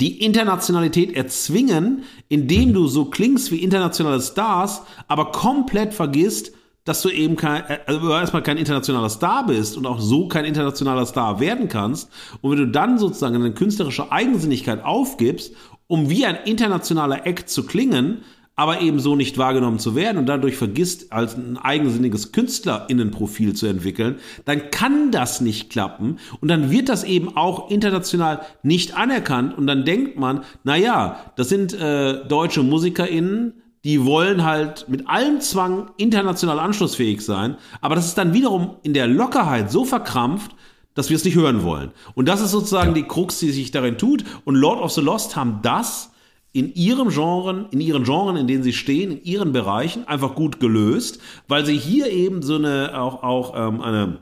[0.00, 6.52] die Internationalität erzwingen, indem du so klingst wie internationale Stars, aber komplett vergisst,
[6.84, 10.44] dass du eben kein, äh, also erstmal kein internationaler Star bist und auch so kein
[10.44, 12.10] internationaler Star werden kannst.
[12.42, 15.54] Und wenn du dann sozusagen eine künstlerische Eigensinnigkeit aufgibst,
[15.86, 18.22] um wie ein internationaler Act zu klingen,
[18.56, 23.66] aber eben so nicht wahrgenommen zu werden und dadurch vergisst, als ein eigensinniges KünstlerInnenprofil zu
[23.66, 29.56] entwickeln, dann kann das nicht klappen und dann wird das eben auch international nicht anerkannt
[29.56, 35.08] und dann denkt man, na ja, das sind äh, deutsche MusikerInnen, die wollen halt mit
[35.08, 40.52] allem Zwang international anschlussfähig sein, aber das ist dann wiederum in der Lockerheit so verkrampft,
[40.94, 41.90] dass wir es nicht hören wollen.
[42.14, 42.94] Und das ist sozusagen ja.
[42.94, 44.24] die Krux, die sich darin tut.
[44.44, 46.12] Und Lord of the Lost haben das
[46.54, 50.60] in ihrem Genren, in ihren Genren, in denen sie stehen, in ihren Bereichen einfach gut
[50.60, 54.18] gelöst, weil sie hier eben so eine auch, auch ähm, eine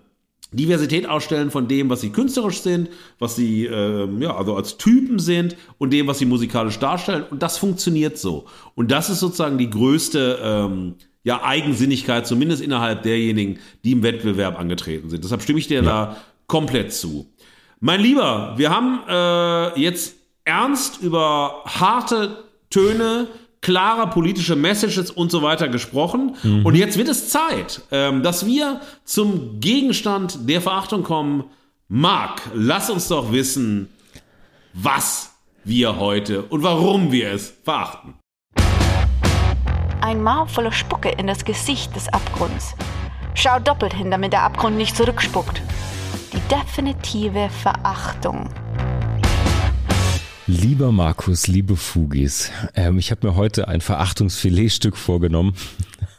[0.51, 5.19] Diversität ausstellen von dem, was sie künstlerisch sind, was sie ähm, ja also als Typen
[5.19, 7.25] sind und dem, was sie musikalisch darstellen.
[7.31, 8.47] Und das funktioniert so.
[8.75, 14.59] Und das ist sozusagen die größte ähm, ja, Eigensinnigkeit, zumindest innerhalb derjenigen, die im Wettbewerb
[14.59, 15.23] angetreten sind.
[15.23, 15.83] Deshalb stimme ich dir ja.
[15.83, 16.17] da
[16.47, 17.27] komplett zu.
[17.81, 23.29] Mein Lieber, wir haben äh, jetzt ernst über harte Töne,
[23.61, 26.37] klare politische Messages und so weiter gesprochen.
[26.43, 26.67] Mhm.
[26.67, 31.45] Und jetzt wird es Zeit, ähm, dass wir zum Gegenstand der Verachtung kommen.
[31.89, 33.89] Marc, lass uns doch wissen,
[34.73, 35.35] was
[35.65, 38.15] wir heute und warum wir es verachten.
[40.01, 42.75] Ein Maul voller Spucke in das Gesicht des Abgrunds.
[43.35, 45.63] Schau doppelt hin, damit der Abgrund nicht zurückspuckt.
[46.33, 48.49] Die definitive Verachtung.
[50.53, 55.55] Lieber Markus, liebe Fugis, ähm, ich habe mir heute ein Verachtungsfiletstück vorgenommen.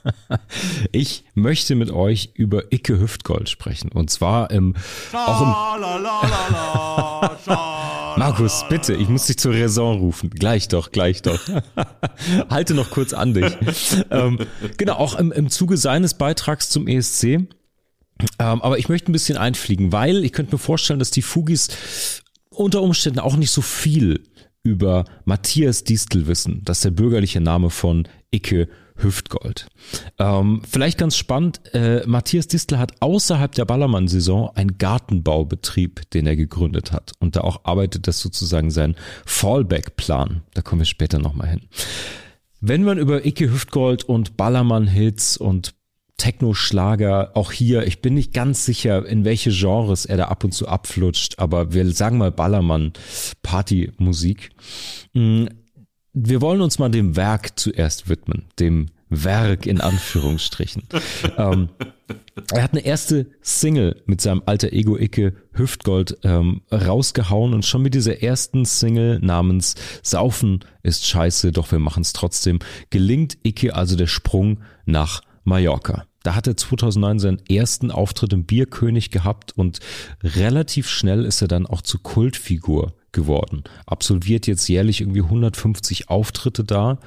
[0.92, 3.92] ich möchte mit euch über Icke Hüftgold sprechen.
[3.92, 4.74] Und zwar im,
[5.14, 5.50] auch im
[8.18, 10.32] Markus, bitte, ich muss dich zur Raison rufen.
[10.32, 11.40] Gleich doch, gleich doch.
[12.50, 13.56] Halte noch kurz an dich.
[14.10, 14.40] ähm,
[14.78, 17.24] genau, auch im, im Zuge seines Beitrags zum ESC.
[17.24, 17.48] Ähm,
[18.40, 22.23] aber ich möchte ein bisschen einfliegen, weil ich könnte mir vorstellen, dass die Fugis
[22.54, 24.24] unter Umständen auch nicht so viel
[24.64, 26.62] über Matthias Distel wissen.
[26.64, 29.68] Das ist der bürgerliche Name von Icke Hüftgold.
[30.20, 36.36] Ähm, vielleicht ganz spannend, äh, Matthias Distel hat außerhalb der Ballermann-Saison einen Gartenbaubetrieb, den er
[36.36, 37.12] gegründet hat.
[37.20, 38.96] Und da auch arbeitet das sozusagen sein
[39.26, 40.44] Fallback-Plan.
[40.54, 41.62] Da kommen wir später nochmal hin.
[42.62, 45.74] Wenn man über Icke Hüftgold und Ballermann-Hits und
[46.24, 50.54] Techno-Schlager, auch hier, ich bin nicht ganz sicher, in welche Genres er da ab und
[50.54, 52.94] zu abflutscht, aber wir sagen mal Ballermann,
[53.42, 54.52] Partymusik.
[55.12, 55.48] Mm,
[56.14, 60.84] wir wollen uns mal dem Werk zuerst widmen, dem Werk in Anführungsstrichen.
[61.38, 61.68] ähm,
[62.54, 67.82] er hat eine erste Single mit seinem alter Ego Icke Hüftgold ähm, rausgehauen und schon
[67.82, 72.60] mit dieser ersten Single namens Saufen ist scheiße, doch wir machen es trotzdem,
[72.92, 76.06] gelingt Icke also der Sprung nach Mallorca.
[76.24, 79.80] Da hat er 2009 seinen ersten Auftritt im Bierkönig gehabt und
[80.24, 83.64] relativ schnell ist er dann auch zur Kultfigur geworden.
[83.86, 87.00] Absolviert jetzt jährlich irgendwie 150 Auftritte da,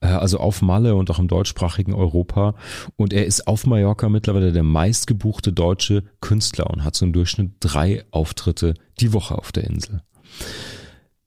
[0.00, 2.54] äh, also auf Malle und auch im deutschsprachigen Europa.
[2.96, 7.52] Und er ist auf Mallorca mittlerweile der meistgebuchte deutsche Künstler und hat so im Durchschnitt
[7.60, 10.02] drei Auftritte die Woche auf der Insel.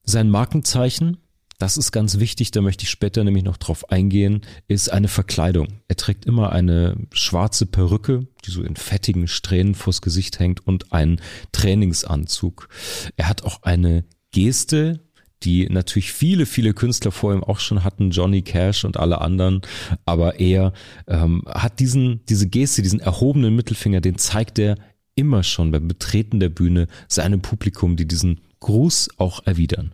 [0.04, 1.18] Sein Markenzeichen
[1.58, 5.68] das ist ganz wichtig, da möchte ich später nämlich noch drauf eingehen, ist eine Verkleidung.
[5.88, 10.92] Er trägt immer eine schwarze Perücke, die so in fettigen Strähnen vors Gesicht hängt und
[10.92, 12.70] einen Trainingsanzug.
[13.16, 15.00] Er hat auch eine Geste,
[15.44, 19.62] die natürlich viele, viele Künstler vor ihm auch schon hatten, Johnny Cash und alle anderen,
[20.06, 20.74] aber er
[21.08, 24.78] ähm, hat diesen, diese Geste, diesen erhobenen Mittelfinger, den zeigt er
[25.14, 29.94] immer schon beim Betreten der Bühne seinem Publikum, die diesen Gruß auch erwidern.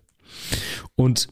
[0.96, 1.28] Und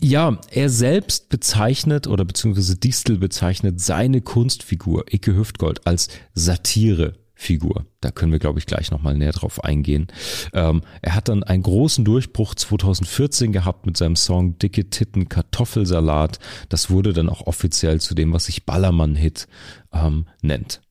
[0.00, 7.86] ja, er selbst bezeichnet oder beziehungsweise Distel bezeichnet seine Kunstfigur Icke Hüftgold als Satirefigur.
[8.00, 10.08] Da können wir, glaube ich, gleich nochmal näher drauf eingehen.
[10.52, 16.38] Ähm, er hat dann einen großen Durchbruch 2014 gehabt mit seinem Song Dicke Titten Kartoffelsalat.
[16.68, 19.48] Das wurde dann auch offiziell zu dem, was sich Ballermann-Hit
[19.92, 20.82] ähm, nennt.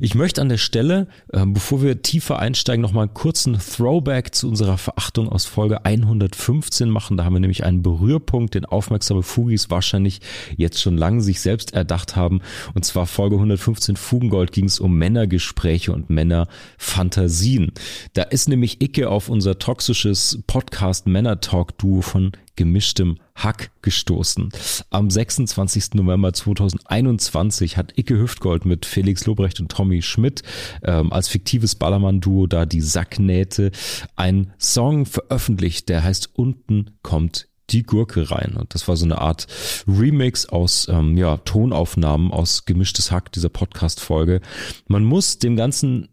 [0.00, 4.48] Ich möchte an der Stelle, äh, bevor wir tiefer einsteigen, nochmal einen kurzen Throwback zu
[4.48, 7.16] unserer Verachtung aus Folge 115 machen.
[7.16, 10.20] Da haben wir nämlich einen Berührpunkt, den aufmerksame Fugis wahrscheinlich
[10.56, 12.40] jetzt schon lange sich selbst erdacht haben.
[12.74, 17.72] Und zwar Folge 115 Fugengold ging es um Männergespräche und Männerfantasien.
[18.14, 24.50] Da ist nämlich Icke auf unser toxisches Podcast Männer Talk Duo von gemischtem Hack gestoßen.
[24.90, 25.94] Am 26.
[25.94, 30.42] November 2021 hat Icke Hüftgold mit Felix Lobrecht und Tommy Schmidt
[30.82, 33.70] ähm, als fiktives Ballermann-Duo da die Sacknähte
[34.16, 38.54] ein Song veröffentlicht, der heißt Unten kommt die Gurke rein.
[38.56, 39.46] Und das war so eine Art
[39.86, 44.40] Remix aus ähm, ja, Tonaufnahmen aus Gemischtes Hack, dieser Podcast-Folge.
[44.88, 46.08] Man muss dem Ganzen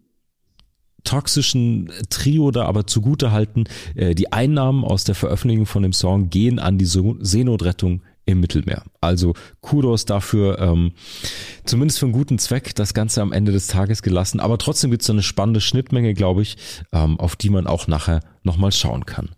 [1.04, 3.66] toxischen Trio da aber zugute halten.
[3.96, 8.84] Äh, die Einnahmen aus der Veröffentlichung von dem Song gehen an die Seenotrettung im Mittelmeer.
[9.02, 10.92] Also Kudos dafür, ähm,
[11.66, 14.40] zumindest für einen guten Zweck, das Ganze am Ende des Tages gelassen.
[14.40, 16.58] Aber trotzdem gibt es eine spannende Schnittmenge, glaube ich,
[16.92, 19.30] ähm, auf die man auch nachher nochmal schauen kann.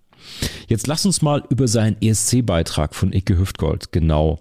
[0.68, 4.40] Jetzt lass uns mal über seinen ESC-Beitrag von Icke Hüftgold genau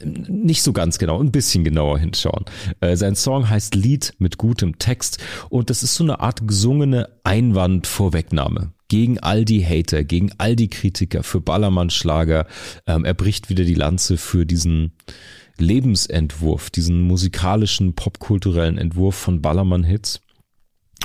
[0.00, 2.44] nicht so ganz genau, ein bisschen genauer hinschauen.
[2.80, 5.18] Äh, sein Song heißt Lied mit gutem Text
[5.48, 10.68] und das ist so eine Art gesungene Einwandvorwegnahme gegen all die Hater, gegen all die
[10.68, 12.46] Kritiker für Ballermann-Schlager.
[12.86, 14.92] Ähm, er bricht wieder die Lanze für diesen
[15.56, 20.20] Lebensentwurf, diesen musikalischen, popkulturellen Entwurf von Ballermann-Hits.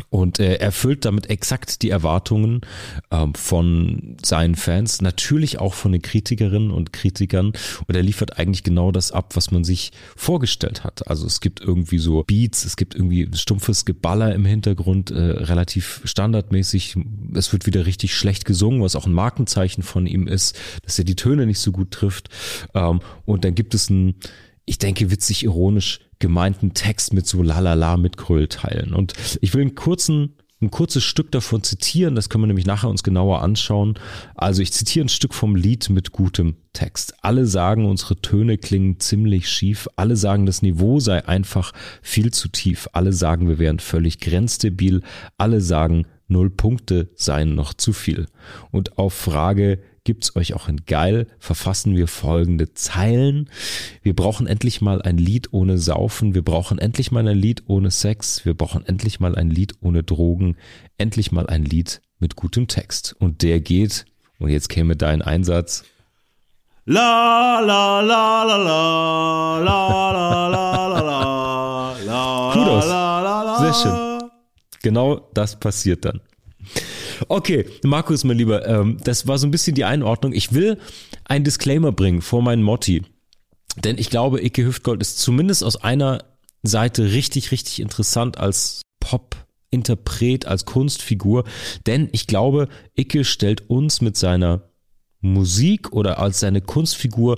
[0.10, 2.62] Und er erfüllt damit exakt die Erwartungen
[3.12, 7.54] ähm, von seinen Fans, natürlich auch von den Kritikerinnen und Kritikern.
[7.88, 11.08] Und er liefert eigentlich genau das ab, was man sich vorgestellt hat.
[11.08, 16.02] Also es gibt irgendwie so Beats, es gibt irgendwie stumpfes Geballer im Hintergrund, äh, relativ
[16.04, 16.95] standardmäßig.
[17.34, 21.06] Es wird wieder richtig schlecht gesungen, was auch ein Markenzeichen von ihm ist, dass er
[21.06, 22.30] die Töne nicht so gut trifft.
[22.74, 24.16] Ähm, und dann gibt es ein
[24.68, 28.93] ich denke, witzig ironisch gemeinten Text mit so lalala mit Kröllteilen.
[28.93, 32.89] Und ich will einen kurzen ein kurzes Stück davon zitieren, das können wir nämlich nachher
[32.89, 33.99] uns genauer anschauen.
[34.34, 37.13] Also ich zitiere ein Stück vom Lied mit gutem Text.
[37.22, 39.88] Alle sagen, unsere Töne klingen ziemlich schief.
[39.97, 42.89] Alle sagen, das Niveau sei einfach viel zu tief.
[42.93, 45.03] Alle sagen, wir wären völlig grenzdebil.
[45.38, 48.26] Alle sagen, null Punkte seien noch zu viel.
[48.72, 53.49] Und auf Frage, gibt's euch auch in geil, verfassen wir folgende Zeilen.
[54.01, 56.34] Wir brauchen endlich mal ein Lied ohne Saufen.
[56.34, 58.45] Wir brauchen endlich mal ein Lied ohne Sex.
[58.45, 60.55] Wir brauchen endlich mal ein Lied ohne Drogen.
[60.97, 63.18] Endlich mal ein Lied mit gutem Text.
[63.20, 64.05] Und der geht,
[64.39, 65.84] und jetzt käme dein Einsatz.
[66.86, 72.88] La la la la la la la la la la la Kudos.
[72.88, 74.30] la la la Sehr schön.
[74.84, 76.22] Genau das passiert dann.
[77.28, 80.34] Okay, Markus, mein Lieber, ähm, das war so ein bisschen die Einordnung.
[80.34, 80.78] Ich will
[81.26, 83.03] einen Disclaimer bringen vor meinen Motti.
[83.84, 86.24] Denn ich glaube, Icke Hüftgold ist zumindest aus einer
[86.63, 91.43] Seite richtig, richtig interessant als Pop-Interpret, als Kunstfigur.
[91.86, 94.63] Denn ich glaube, Icke stellt uns mit seiner
[95.22, 97.38] Musik oder als seine Kunstfigur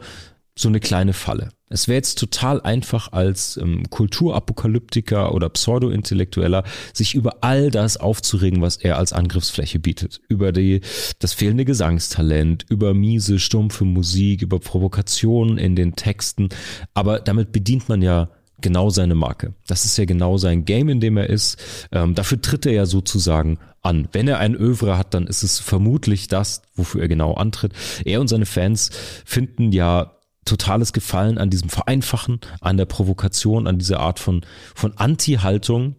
[0.59, 1.49] so eine kleine Falle.
[1.69, 8.61] Es wäre jetzt total einfach als ähm, Kulturapokalyptiker oder Pseudo-Intellektueller, sich über all das aufzuregen,
[8.61, 10.19] was er als Angriffsfläche bietet.
[10.27, 10.81] Über die,
[11.19, 16.49] das fehlende Gesangstalent, über miese, stumpfe Musik, über Provokationen in den Texten.
[16.93, 18.29] Aber damit bedient man ja
[18.61, 19.53] genau seine Marke.
[19.67, 21.57] Das ist ja genau sein Game, in dem er ist.
[21.91, 24.09] Ähm, dafür tritt er ja sozusagen an.
[24.11, 27.73] Wenn er ein Övre hat, dann ist es vermutlich das, wofür er genau antritt.
[28.05, 28.89] Er und seine Fans
[29.23, 30.18] finden ja
[30.49, 34.41] totales Gefallen an diesem Vereinfachen, an der Provokation, an dieser Art von,
[34.75, 35.95] von Anti-Haltung.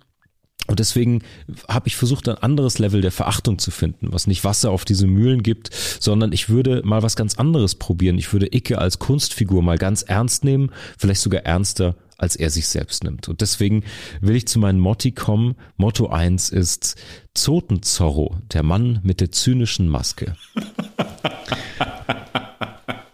[0.67, 1.23] Und deswegen
[1.69, 5.07] habe ich versucht, ein anderes Level der Verachtung zu finden, was nicht Wasser auf diese
[5.07, 8.19] Mühlen gibt, sondern ich würde mal was ganz anderes probieren.
[8.19, 12.69] Ich würde Icke als Kunstfigur mal ganz ernst nehmen, vielleicht sogar ernster, als er sich
[12.69, 13.29] selbst nimmt.
[13.29, 13.83] Und deswegen
[14.21, 15.57] will ich zu meinem Motti kommen.
[15.77, 17.01] Motto eins ist
[17.35, 20.37] Zotenzorro, der Mann mit der zynischen Maske.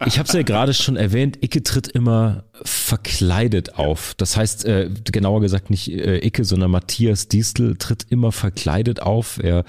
[0.07, 4.13] Ich habe es ja gerade schon erwähnt, Icke tritt immer verkleidet auf.
[4.15, 9.37] Das heißt, äh, genauer gesagt nicht äh, Icke, sondern Matthias Diestel tritt immer verkleidet auf.
[9.43, 9.65] Er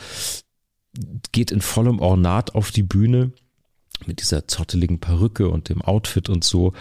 [1.32, 3.32] geht in vollem Ornat auf die Bühne
[4.07, 6.72] mit dieser zotteligen Perücke und dem Outfit und so.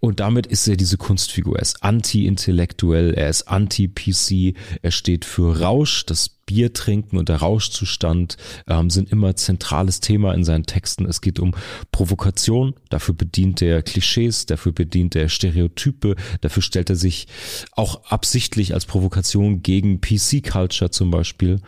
[0.00, 1.56] Und damit ist er diese Kunstfigur.
[1.56, 7.36] Er ist anti-intellektuell, er ist anti-PC, er steht für Rausch, das Bier trinken und der
[7.36, 8.36] Rauschzustand
[8.68, 11.06] ähm, sind immer zentrales Thema in seinen Texten.
[11.06, 11.54] Es geht um
[11.90, 17.28] Provokation, dafür bedient er Klischees, dafür bedient er Stereotype, dafür stellt er sich
[17.72, 21.60] auch absichtlich als Provokation gegen PC-Culture zum Beispiel.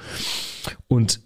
[0.88, 1.20] Und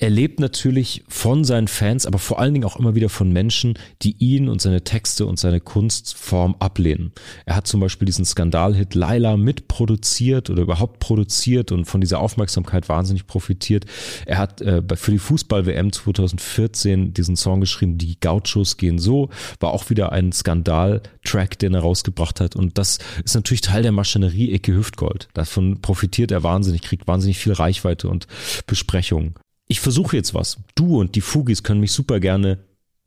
[0.00, 3.74] er lebt natürlich von seinen Fans, aber vor allen Dingen auch immer wieder von Menschen,
[4.00, 7.12] die ihn und seine Texte und seine Kunstform ablehnen.
[7.44, 12.88] Er hat zum Beispiel diesen Skandalhit Laila mitproduziert oder überhaupt produziert und von dieser Aufmerksamkeit
[12.88, 13.84] wahnsinnig profitiert.
[14.24, 19.28] Er hat äh, für die Fußball-WM 2014 diesen Song geschrieben, Die Gauchos gehen so,
[19.60, 22.56] war auch wieder ein Skandal-Track, den er rausgebracht hat.
[22.56, 25.28] Und das ist natürlich Teil der Maschinerie Ecke Hüftgold.
[25.34, 28.26] Davon profitiert er wahnsinnig, kriegt wahnsinnig viel Reichweite und
[28.66, 29.34] Besprechungen
[29.70, 30.58] ich versuche jetzt was.
[30.74, 32.58] Du und die Fugis können mich super gerne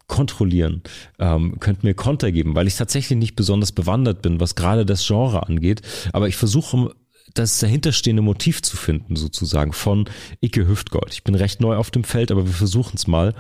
[0.08, 0.82] kontrollieren,
[1.20, 5.06] ähm, könnt mir Konter geben, weil ich tatsächlich nicht besonders bewandert bin, was gerade das
[5.06, 5.82] Genre angeht.
[6.14, 6.96] Aber ich versuche
[7.34, 10.06] das dahinterstehende Motiv zu finden, sozusagen, von
[10.40, 11.14] Icke Hüftgold.
[11.14, 13.36] Ich bin recht neu auf dem Feld, aber wir versuchen es mal.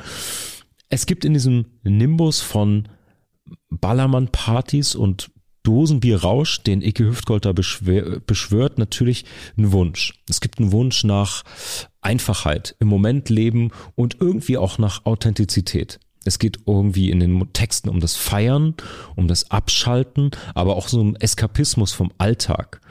[0.89, 2.89] Es gibt in diesem Nimbus von
[3.69, 5.31] Ballermann-Partys und
[5.63, 9.25] Dosenbierrausch, den Icke Hüftgold da beschwört, natürlich
[9.57, 10.13] einen Wunsch.
[10.29, 11.43] Es gibt einen Wunsch nach
[12.01, 15.99] Einfachheit, im Moment leben und irgendwie auch nach Authentizität.
[16.25, 18.75] Es geht irgendwie in den Texten um das Feiern,
[19.15, 22.81] um das Abschalten, aber auch so um Eskapismus vom Alltag.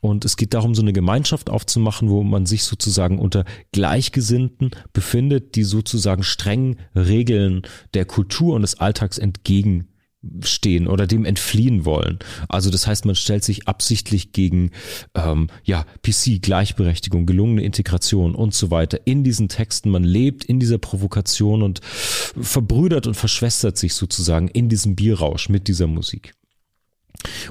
[0.00, 5.56] Und es geht darum, so eine Gemeinschaft aufzumachen, wo man sich sozusagen unter Gleichgesinnten befindet,
[5.56, 7.62] die sozusagen strengen Regeln
[7.94, 9.88] der Kultur und des Alltags entgegen
[10.42, 12.18] stehen oder dem entfliehen wollen.
[12.48, 14.70] Also das heißt, man stellt sich absichtlich gegen
[15.14, 19.90] ähm, ja PC, Gleichberechtigung, gelungene Integration und so weiter in diesen Texten.
[19.90, 25.68] Man lebt in dieser Provokation und verbrüdert und verschwestert sich sozusagen in diesem Bierrausch mit
[25.68, 26.34] dieser Musik.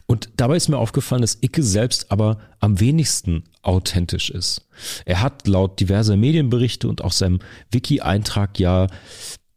[0.06, 4.68] Und dabei ist mir aufgefallen, dass Icke selbst aber am wenigsten authentisch ist.
[5.06, 7.40] Er hat laut diverser Medienberichte und auch seinem
[7.72, 8.88] Wiki-Eintrag ja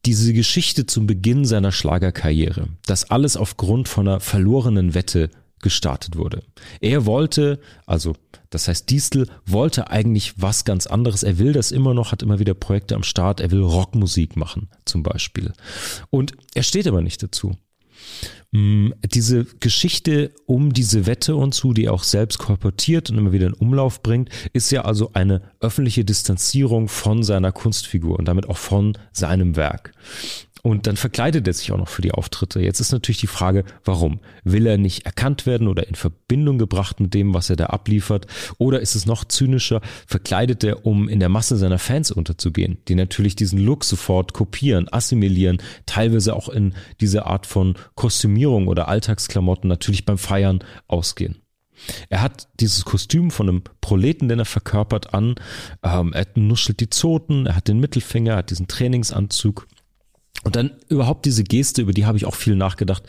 [0.04, 5.30] diese Geschichte zum Beginn seiner Schlagerkarriere, dass alles aufgrund von einer verlorenen Wette
[5.60, 6.42] gestartet wurde.
[6.80, 8.14] Er wollte, also
[8.50, 11.22] das heißt Distel wollte eigentlich was ganz anderes.
[11.22, 13.40] Er will das immer noch, hat immer wieder Projekte am Start.
[13.40, 15.52] Er will Rockmusik machen zum Beispiel.
[16.10, 17.56] Und er steht aber nicht dazu.
[18.50, 23.32] Mm, diese Geschichte um diese Wette und zu, die er auch selbst kolportiert und immer
[23.32, 28.48] wieder in Umlauf bringt, ist ja also eine öffentliche Distanzierung von seiner Kunstfigur und damit
[28.48, 29.92] auch von seinem Werk.
[30.62, 32.60] Und dann verkleidet er sich auch noch für die Auftritte.
[32.60, 34.20] Jetzt ist natürlich die Frage, warum?
[34.44, 38.26] Will er nicht erkannt werden oder in Verbindung gebracht mit dem, was er da abliefert?
[38.58, 42.94] Oder ist es noch zynischer, verkleidet er, um in der Masse seiner Fans unterzugehen, die
[42.94, 49.68] natürlich diesen Look sofort kopieren, assimilieren, teilweise auch in diese Art von Kostümierung oder Alltagsklamotten
[49.68, 51.36] natürlich beim Feiern ausgehen?
[52.08, 55.36] Er hat dieses Kostüm von einem Proleten, den er verkörpert, an.
[55.82, 59.66] Ähm, er nuschelt die Zoten, er hat den Mittelfinger, er hat diesen Trainingsanzug.
[60.44, 63.02] Und dann überhaupt diese Geste, über die habe ich auch viel nachgedacht.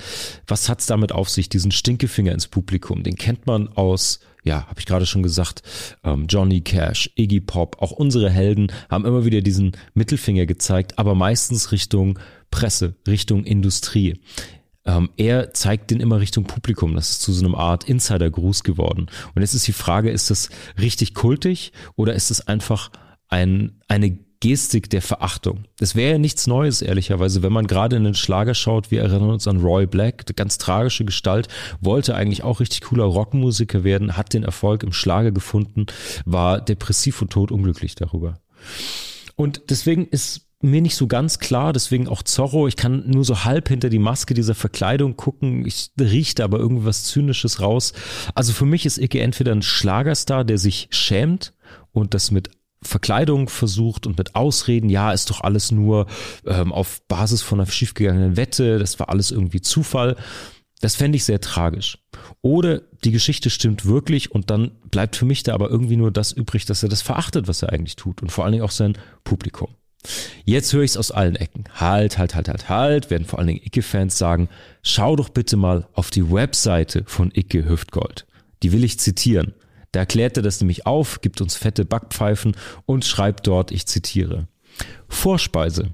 [0.48, 3.04] Was hat's damit auf sich, diesen Stinkefinger ins Publikum?
[3.04, 5.62] Den kennt man aus, ja, habe ich gerade schon gesagt,
[6.04, 11.14] ähm, Johnny Cash, Iggy Pop, auch unsere Helden haben immer wieder diesen Mittelfinger gezeigt, aber
[11.14, 12.18] meistens Richtung
[12.50, 14.20] Presse, Richtung Industrie.
[14.86, 16.96] Ähm, er zeigt den immer Richtung Publikum.
[16.96, 19.08] Das ist zu so einem Art Insider-Gruß geworden.
[19.36, 20.50] Und jetzt ist die Frage, ist das
[20.80, 22.90] richtig kultig oder ist es einfach
[23.28, 25.66] ein, eine Gestik der Verachtung.
[25.78, 28.90] Das wäre ja nichts Neues, ehrlicherweise, wenn man gerade in den Schlager schaut.
[28.90, 31.50] Wir erinnern uns an Roy Black, eine ganz tragische Gestalt,
[31.82, 35.88] wollte eigentlich auch richtig cooler Rockmusiker werden, hat den Erfolg im Schlager gefunden,
[36.26, 38.40] war depressiv und totunglücklich darüber.
[39.36, 42.68] Und deswegen ist mir nicht so ganz klar, deswegen auch Zorro.
[42.68, 45.66] Ich kann nur so halb hinter die Maske dieser Verkleidung gucken.
[45.66, 47.94] Ich rieche aber irgendwas Zynisches raus.
[48.36, 51.54] Also für mich ist Icke entweder ein Schlagerstar, der sich schämt
[51.92, 52.50] und das mit
[52.82, 56.08] Verkleidung versucht und mit Ausreden, ja, ist doch alles nur
[56.46, 60.16] ähm, auf Basis von einer schiefgegangenen Wette, das war alles irgendwie Zufall.
[60.82, 61.98] Das fände ich sehr tragisch.
[62.42, 66.32] Oder die Geschichte stimmt wirklich und dann bleibt für mich da aber irgendwie nur das
[66.32, 68.98] übrig, dass er das verachtet, was er eigentlich tut und vor allen Dingen auch sein
[69.26, 69.76] Publikum.
[70.46, 71.66] Jetzt höre ich es aus allen Ecken.
[71.74, 74.48] Halt, halt, halt, halt, halt, werden vor allen Dingen Icke-Fans sagen,
[74.82, 78.26] schau doch bitte mal auf die Webseite von Icke Hüftgold.
[78.64, 79.54] Die will ich zitieren.
[79.92, 84.48] Da erklärt er das nämlich auf, gibt uns fette Backpfeifen und schreibt dort, ich zitiere,
[85.08, 85.90] Vorspeise.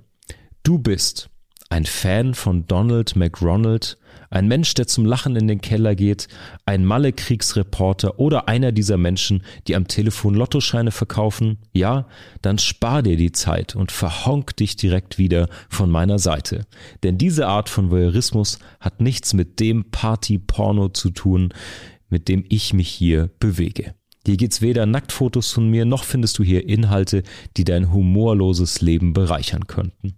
[0.64, 1.30] Du bist
[1.70, 3.98] ein Fan von Donald McRonald,
[4.30, 6.28] ein Mensch, der zum Lachen in den Keller geht,
[6.66, 12.08] ein Malle-Kriegsreporter oder einer dieser Menschen, die am Telefon Lottoscheine verkaufen, ja,
[12.42, 16.66] dann spar dir die Zeit und verhonk dich direkt wieder von meiner Seite.
[17.04, 21.54] Denn diese Art von Voyeurismus hat nichts mit dem Party-Porno zu tun,
[22.10, 23.96] mit dem ich mich hier bewege.
[24.26, 27.24] Hier gibt's weder Nacktfotos von mir, noch findest du hier Inhalte,
[27.58, 30.16] die dein humorloses Leben bereichern könnten.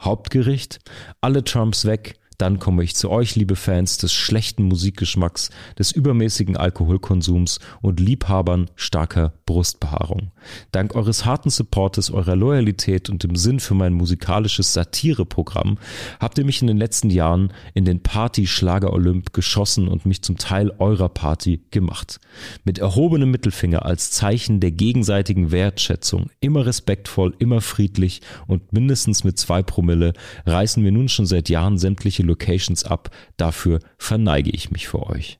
[0.00, 0.78] Hauptgericht,
[1.20, 6.56] alle Trumps weg, dann komme ich zu euch, liebe Fans des schlechten Musikgeschmacks, des übermäßigen
[6.56, 10.31] Alkoholkonsums und Liebhabern starker Brustbehaarung.
[10.72, 15.78] Dank eures harten Supportes, eurer Loyalität und dem Sinn für mein musikalisches Satireprogramm
[16.20, 20.72] habt ihr mich in den letzten Jahren in den Party-Schlager-Olymp geschossen und mich zum Teil
[20.78, 22.20] eurer Party gemacht.
[22.64, 29.38] Mit erhobenem Mittelfinger als Zeichen der gegenseitigen Wertschätzung, immer respektvoll, immer friedlich und mindestens mit
[29.38, 30.12] zwei Promille
[30.46, 33.10] reißen wir nun schon seit Jahren sämtliche Locations ab.
[33.36, 35.38] Dafür verneige ich mich vor euch.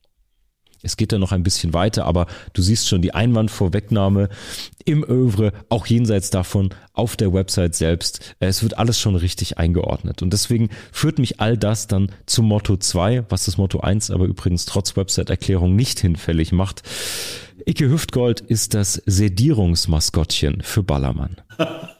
[0.83, 4.29] Es geht dann noch ein bisschen weiter, aber du siehst schon die Einwandvorwegnahme
[4.85, 8.35] im Övre, auch jenseits davon auf der Website selbst.
[8.41, 10.23] Es wird alles schon richtig eingeordnet.
[10.23, 14.25] Und deswegen führt mich all das dann zum Motto 2, was das Motto 1 aber
[14.25, 16.83] übrigens trotz Website-Erklärung nicht hinfällig macht.
[17.65, 21.37] Icke Hüftgold ist das Sedierungsmaskottchen für Ballermann.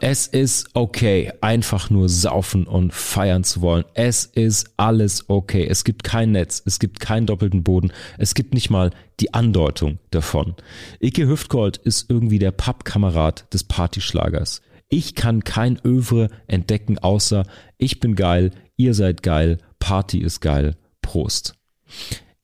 [0.00, 3.84] es ist okay, einfach nur saufen und feiern zu wollen.
[3.94, 5.66] Es ist alles okay.
[5.66, 8.90] Es gibt kein Netz, es gibt keinen doppelten Boden, es gibt nicht mal
[9.20, 10.54] die Andeutung davon.
[11.00, 14.62] Icke Hüftgold ist irgendwie der Pappkamerad des Partyschlagers.
[14.88, 17.44] Ich kann kein Övre entdecken, außer
[17.76, 21.54] ich bin geil, ihr seid geil, Party ist geil, Prost.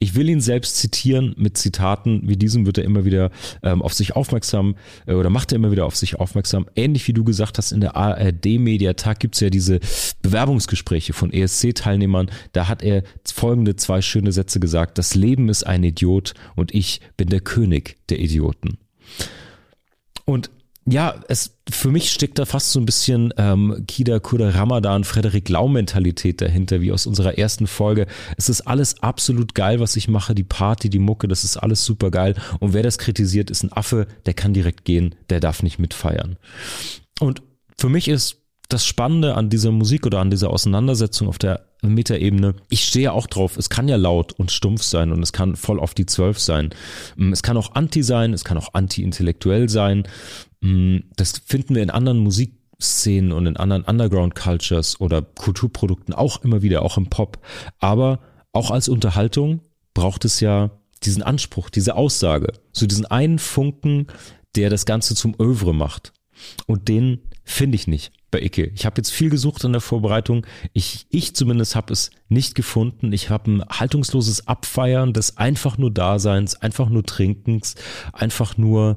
[0.03, 1.33] Ich will ihn selbst zitieren.
[1.39, 3.31] Mit Zitaten wie diesem wird er immer wieder
[3.63, 4.75] ähm, auf sich aufmerksam
[5.07, 6.67] äh, oder macht er immer wieder auf sich aufmerksam.
[6.75, 9.79] Ähnlich wie du gesagt hast, in der ARD-Mediatag gibt's ja diese
[10.21, 12.33] Bewerbungsgespräche von ESC-Teilnehmern.
[12.51, 14.99] Da hat er folgende zwei schöne Sätze gesagt.
[14.99, 18.79] Das Leben ist ein Idiot und ich bin der König der Idioten.
[20.25, 20.51] Und
[20.85, 25.49] ja, es für mich steckt da fast so ein bisschen ähm, Kida Kuda Ramadan, Frederik
[25.49, 28.07] Lau Mentalität dahinter, wie aus unserer ersten Folge.
[28.37, 31.85] Es ist alles absolut geil, was ich mache, die Party, die Mucke, das ist alles
[31.85, 32.35] super geil.
[32.59, 36.37] Und wer das kritisiert, ist ein Affe, der kann direkt gehen, der darf nicht mitfeiern.
[37.21, 37.43] Und
[37.79, 42.55] für mich ist das Spannende an dieser Musik oder an dieser Auseinandersetzung auf der Metaebene,
[42.69, 45.81] ich stehe auch drauf, es kann ja laut und stumpf sein und es kann voll
[45.81, 46.71] auf die Zwölf sein.
[47.33, 50.05] Es kann auch anti sein, es kann auch anti-intellektuell sein.
[50.63, 56.63] Mm, das finden wir in anderen Musikszenen und in anderen Underground-Cultures oder Kulturprodukten auch immer
[56.63, 57.39] wieder, auch im Pop.
[57.79, 58.21] Aber
[58.53, 59.61] auch als Unterhaltung
[59.93, 60.71] braucht es ja
[61.03, 64.07] diesen Anspruch, diese Aussage, so diesen einen Funken,
[64.55, 66.13] der das Ganze zum Övre macht.
[66.67, 68.71] Und den finde ich nicht bei Icke.
[68.75, 70.47] Ich habe jetzt viel gesucht in der Vorbereitung.
[70.73, 73.13] Ich, ich zumindest habe es nicht gefunden.
[73.13, 77.75] Ich habe ein haltungsloses Abfeiern des einfach nur Daseins, einfach nur Trinkens,
[78.13, 78.97] einfach nur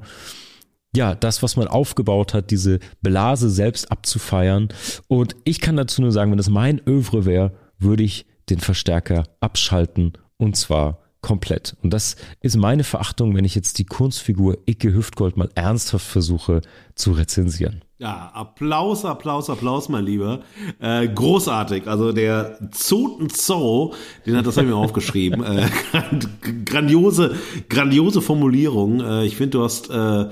[0.96, 4.70] ja, das, was man aufgebaut hat, diese Blase selbst abzufeiern.
[5.08, 9.24] Und ich kann dazu nur sagen, wenn es mein Övre wäre, würde ich den Verstärker
[9.39, 11.76] abschalten und zwar komplett.
[11.82, 16.62] Und das ist meine Verachtung, wenn ich jetzt die Kunstfigur Icke Hüftgold mal ernsthaft versuche
[16.93, 17.82] zu rezensieren.
[17.98, 20.41] Ja, Applaus, Applaus, Applaus, mein Lieber.
[20.80, 21.88] Äh, großartig.
[21.88, 23.93] Also der Zoten Zoo,
[24.26, 25.43] den hat das habe mir aufgeschrieben.
[25.43, 25.70] Äh,
[26.66, 27.36] grandiose,
[27.70, 29.00] grandiose Formulierung.
[29.00, 30.26] Äh, ich finde, du hast äh,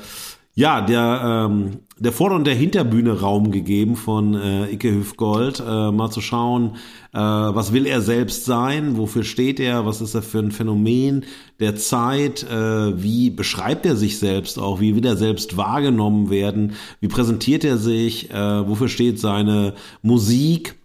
[0.56, 5.92] ja, der, ähm, der Vorder- und der Hinterbühne Raum gegeben von äh, Icke Hüfgold, äh,
[5.92, 6.76] mal zu schauen,
[7.12, 11.26] äh, was will er selbst sein, wofür steht er, was ist er für ein Phänomen
[11.60, 16.74] der Zeit, äh, wie beschreibt er sich selbst auch, wie will er selbst wahrgenommen werden,
[17.00, 19.74] wie präsentiert er sich, äh, wofür steht seine
[20.04, 20.76] Musik.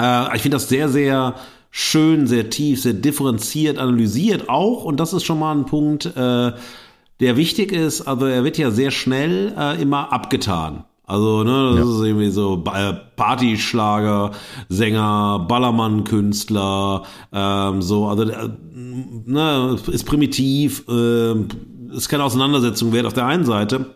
[0.00, 1.34] Äh, ich finde das sehr, sehr
[1.72, 6.52] schön, sehr tief, sehr differenziert analysiert auch, und das ist schon mal ein Punkt, äh,
[7.22, 10.84] der wichtig ist, also er wird ja sehr schnell äh, immer abgetan.
[11.04, 11.94] Also, ne, das ja.
[11.94, 14.32] ist irgendwie so äh, Partyschlager,
[14.68, 21.34] Sänger, Ballermann-Künstler, ähm, so, also, äh, ne, ist primitiv, äh,
[21.94, 23.94] ist keine Auseinandersetzung wert auf der einen Seite.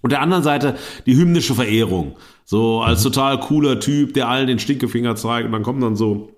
[0.00, 0.76] Und der anderen Seite
[1.06, 2.16] die hymnische Verehrung.
[2.44, 3.12] So als mhm.
[3.12, 6.30] total cooler Typ, der allen den Stinkefinger zeigt und dann kommen dann so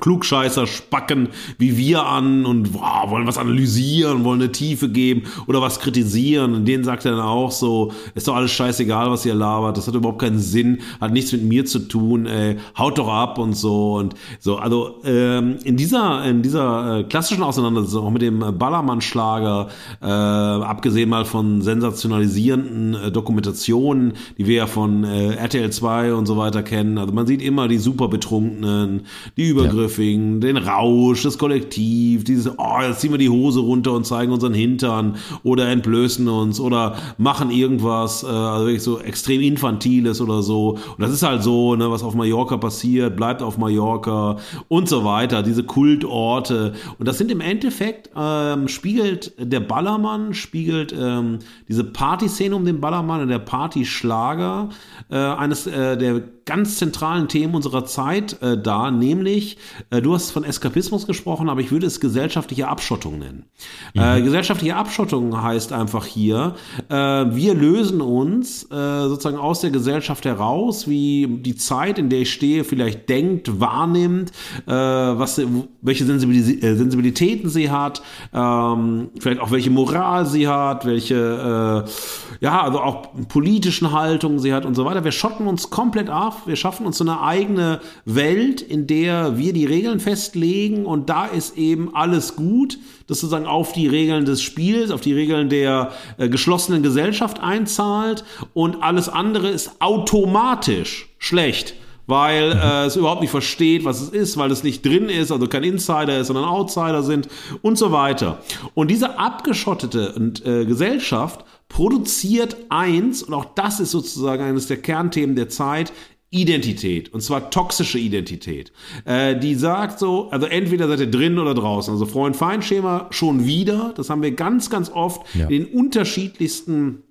[0.00, 1.28] Klugscheißer spacken
[1.58, 6.54] wie wir an und wow, wollen was analysieren, wollen eine Tiefe geben oder was kritisieren.
[6.54, 9.86] Und denen sagt er dann auch so, ist doch alles scheißegal, was ihr labert, das
[9.86, 13.54] hat überhaupt keinen Sinn, hat nichts mit mir zu tun, ey, haut doch ab und
[13.54, 14.56] so und so.
[14.56, 19.68] Also ähm, in dieser in dieser äh, klassischen Auseinandersetzung auch mit dem Ballermann-Schlager,
[20.02, 26.26] äh, abgesehen mal von sensationalisierenden äh, Dokumentationen, die wir ja von äh, RTL 2 und
[26.26, 26.98] so weiter kennen.
[26.98, 29.82] Also man sieht immer die super Betrunkenen, die Übergriffe.
[29.82, 34.04] Ja Surfing, den Rausch, das Kollektiv, dieses, oh, jetzt ziehen wir die Hose runter und
[34.04, 40.20] zeigen unseren Hintern oder entblößen uns oder machen irgendwas, äh, also wirklich so extrem Infantiles
[40.20, 40.70] oder so.
[40.70, 44.36] Und das ist halt so, ne, was auf Mallorca passiert, bleibt auf Mallorca
[44.68, 46.74] und so weiter, diese Kultorte.
[46.98, 52.80] Und das sind im Endeffekt, ähm, spiegelt der Ballermann, spiegelt ähm, diese Partyszene um den
[52.80, 54.68] Ballermann und der Partyschlager
[55.10, 59.58] äh, eines äh, der ganz zentralen Themen unserer Zeit äh, dar, nämlich,
[59.90, 63.44] äh, du hast von Eskapismus gesprochen, aber ich würde es gesellschaftliche Abschottung nennen.
[63.92, 64.00] Mhm.
[64.00, 66.54] Äh, gesellschaftliche Abschottung heißt einfach hier,
[66.88, 72.20] äh, wir lösen uns äh, sozusagen aus der Gesellschaft heraus, wie die Zeit, in der
[72.20, 74.32] ich stehe, vielleicht denkt, wahrnimmt,
[74.66, 75.38] äh, was,
[75.82, 78.00] welche Sensibilis äh, Sensibilitäten sie hat,
[78.32, 84.54] ähm, vielleicht auch welche Moral sie hat, welche, äh, ja, also auch politischen Haltungen sie
[84.54, 85.04] hat und so weiter.
[85.04, 89.52] Wir schotten uns komplett ab wir schaffen uns so eine eigene Welt, in der wir
[89.52, 94.42] die Regeln festlegen und da ist eben alles gut, das sozusagen auf die Regeln des
[94.42, 98.24] Spiels, auf die Regeln der äh, geschlossenen Gesellschaft einzahlt
[98.54, 101.74] und alles andere ist automatisch schlecht
[102.08, 105.46] weil äh, es überhaupt nicht versteht, was es ist, weil es nicht drin ist, also
[105.46, 107.28] kein Insider ist, sondern Outsider sind
[107.60, 108.38] und so weiter.
[108.74, 115.36] Und diese abgeschottete äh, Gesellschaft produziert eins, und auch das ist sozusagen eines der Kernthemen
[115.36, 115.92] der Zeit,
[116.30, 118.70] Identität, und zwar toxische Identität.
[119.06, 121.92] Äh, die sagt so, also entweder seid ihr drin oder draußen.
[121.92, 125.44] Also Freund-Feind-Schema schon wieder, das haben wir ganz, ganz oft ja.
[125.44, 127.02] in den unterschiedlichsten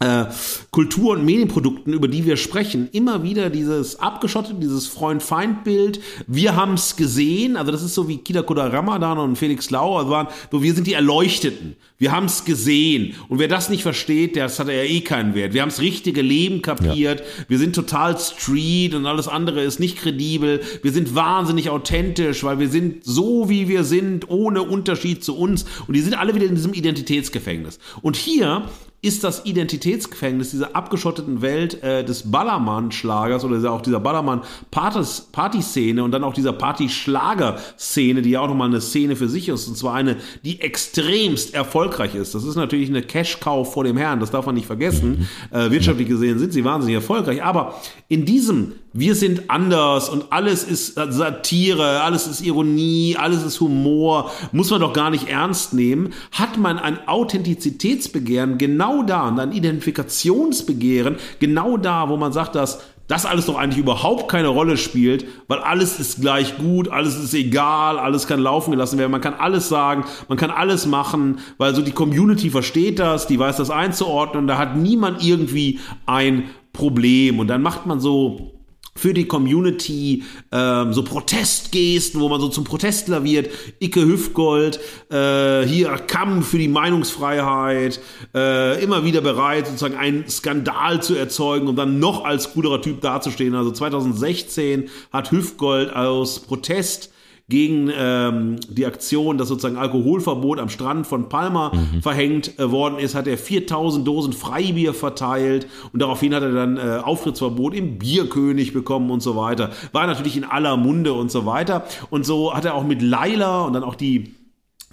[0.00, 0.24] äh,
[0.72, 6.00] Kultur- und Medienprodukten, über die wir sprechen, immer wieder dieses abgeschottete, dieses Freund-Feind-Bild.
[6.26, 9.98] Wir haben es gesehen, also das ist so wie Kida Koda Ramadan und Felix Lau,
[9.98, 11.76] also waren, so wir sind die Erleuchteten.
[12.04, 13.14] Wir haben es gesehen.
[13.30, 15.54] Und wer das nicht versteht, der hat ja eh keinen Wert.
[15.54, 17.20] Wir haben das richtige Leben kapiert.
[17.20, 17.44] Ja.
[17.48, 20.60] Wir sind total Street und alles andere ist nicht kredibel.
[20.82, 25.64] Wir sind wahnsinnig authentisch, weil wir sind so, wie wir sind, ohne Unterschied zu uns.
[25.86, 27.78] Und die sind alle wieder in diesem Identitätsgefängnis.
[28.02, 28.66] Und hier
[29.04, 36.24] ist das Identitätsgefängnis dieser abgeschotteten Welt äh, des Ballermann-Schlagers oder auch dieser Ballermann-Party-Szene und dann
[36.24, 40.16] auch dieser Party-Schlager-Szene, die ja auch nochmal eine Szene für sich ist, und zwar eine,
[40.42, 42.34] die extremst erfolgreich ist.
[42.34, 45.28] Das ist natürlich eine Cash-Cow vor dem Herrn, das darf man nicht vergessen.
[45.50, 50.62] Äh, wirtschaftlich gesehen sind sie wahnsinnig erfolgreich, aber in diesem wir sind anders und alles
[50.62, 56.12] ist Satire, alles ist Ironie, alles ist Humor, muss man doch gar nicht ernst nehmen,
[56.30, 62.84] hat man ein Authentizitätsbegehren genau da und ein Identifikationsbegehren genau da, wo man sagt, dass
[63.06, 67.34] das alles doch eigentlich überhaupt keine Rolle spielt, weil alles ist gleich gut, alles ist
[67.34, 71.74] egal, alles kann laufen gelassen werden, man kann alles sagen, man kann alles machen, weil
[71.74, 74.44] so die Community versteht das, die weiß das einzuordnen.
[74.44, 77.38] Und da hat niemand irgendwie ein Problem.
[77.38, 78.53] Und dann macht man so
[78.96, 80.22] für die Community
[80.52, 83.50] ähm, so Protestgesten, wo man so zum Protestler wird.
[83.80, 84.78] Icke Hüftgold,
[85.10, 88.00] äh, hier Kampf für die Meinungsfreiheit,
[88.34, 93.00] äh, immer wieder bereit, sozusagen einen Skandal zu erzeugen, um dann noch als coolerer Typ
[93.00, 93.54] dazustehen.
[93.54, 97.13] Also 2016 hat Hüftgold aus Protest
[97.48, 102.00] gegen ähm, die Aktion, dass sozusagen Alkoholverbot am Strand von Palma mhm.
[102.00, 106.76] verhängt äh, worden ist, hat er 4000 Dosen Freibier verteilt und daraufhin hat er dann
[106.78, 109.70] äh, Auftrittsverbot im Bierkönig bekommen und so weiter.
[109.92, 111.84] War natürlich in aller Munde und so weiter.
[112.10, 114.34] Und so hat er auch mit Laila und dann auch die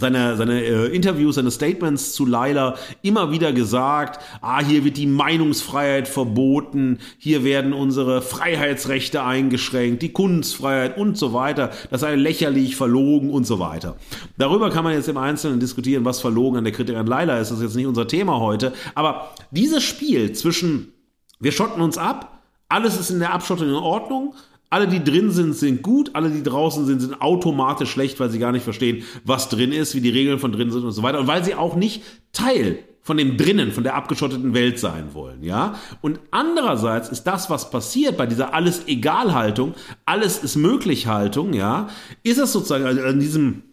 [0.01, 5.07] seine, seine äh, Interviews, seine Statements zu Laila immer wieder gesagt, ah, hier wird die
[5.07, 12.75] Meinungsfreiheit verboten, hier werden unsere Freiheitsrechte eingeschränkt, die Kunstfreiheit und so weiter, das sei lächerlich,
[12.75, 13.95] verlogen und so weiter.
[14.37, 17.51] Darüber kann man jetzt im Einzelnen diskutieren, was verlogen an der Kritik an Laila ist,
[17.51, 20.93] das ist jetzt nicht unser Thema heute, aber dieses Spiel zwischen
[21.39, 24.35] wir schotten uns ab, alles ist in der Abschottung in Ordnung,
[24.71, 28.39] alle, die drin sind, sind gut, alle, die draußen sind, sind automatisch schlecht, weil sie
[28.39, 31.19] gar nicht verstehen, was drin ist, wie die Regeln von drin sind und so weiter.
[31.19, 35.43] Und weil sie auch nicht Teil von dem drinnen, von der abgeschotteten Welt sein wollen,
[35.43, 35.75] ja.
[35.99, 39.73] Und andererseits ist das, was passiert bei dieser alles egal Haltung,
[40.05, 41.89] alles ist möglich Haltung, ja,
[42.23, 43.63] ist es sozusagen also in diesem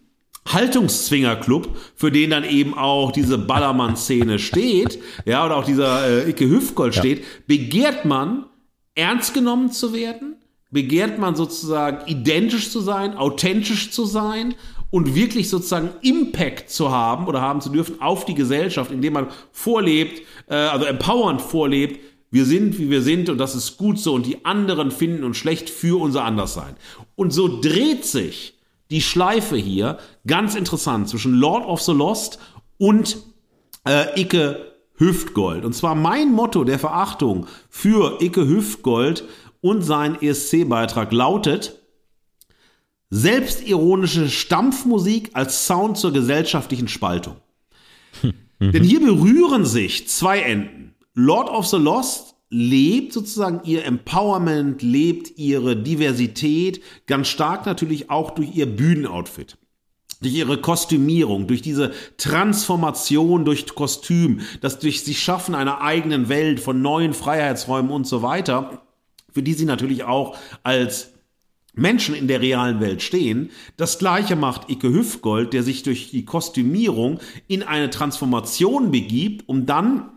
[0.47, 6.49] Haltungszwingerclub, für den dann eben auch diese Ballermann-Szene steht, ja, oder auch dieser äh, Icke
[6.49, 7.01] Hüftgold ja.
[7.01, 8.47] steht, begehrt man,
[8.95, 10.35] ernst genommen zu werden,
[10.71, 14.55] begehrt man sozusagen identisch zu sein, authentisch zu sein
[14.91, 19.27] und wirklich sozusagen Impact zu haben oder haben zu dürfen auf die Gesellschaft, indem man
[19.51, 21.99] vorlebt, äh, also empowernd vorlebt,
[22.31, 25.37] wir sind, wie wir sind und das ist gut so und die anderen finden uns
[25.37, 26.75] schlecht für unser Anderssein.
[27.15, 28.59] Und so dreht sich
[28.91, 29.97] die Schleife hier
[30.27, 32.39] ganz interessant zwischen Lord of the Lost
[32.77, 33.17] und
[33.87, 35.65] äh, Icke Hüftgold.
[35.65, 39.23] Und zwar mein Motto der Verachtung für Icke Hüftgold
[39.61, 41.75] und sein ESC-Beitrag lautet
[43.11, 47.37] Selbstironische Stampfmusik als Sound zur gesellschaftlichen Spaltung.
[48.59, 48.71] Mhm.
[48.71, 50.93] Denn hier berühren sich zwei Enden.
[51.15, 58.31] Lord of the Lost lebt sozusagen ihr Empowerment, lebt ihre Diversität, ganz stark natürlich auch
[58.31, 59.57] durch ihr Bühnenoutfit
[60.21, 66.59] durch ihre Kostümierung, durch diese Transformation durch Kostüm, das durch sie schaffen einer eigenen Welt
[66.59, 68.81] von neuen Freiheitsräumen und so weiter
[69.39, 71.13] für die sie natürlich auch als
[71.73, 73.51] Menschen in der realen Welt stehen.
[73.77, 79.65] Das gleiche macht Icke Hüftgold, der sich durch die Kostümierung in eine Transformation begibt, um
[79.65, 80.09] dann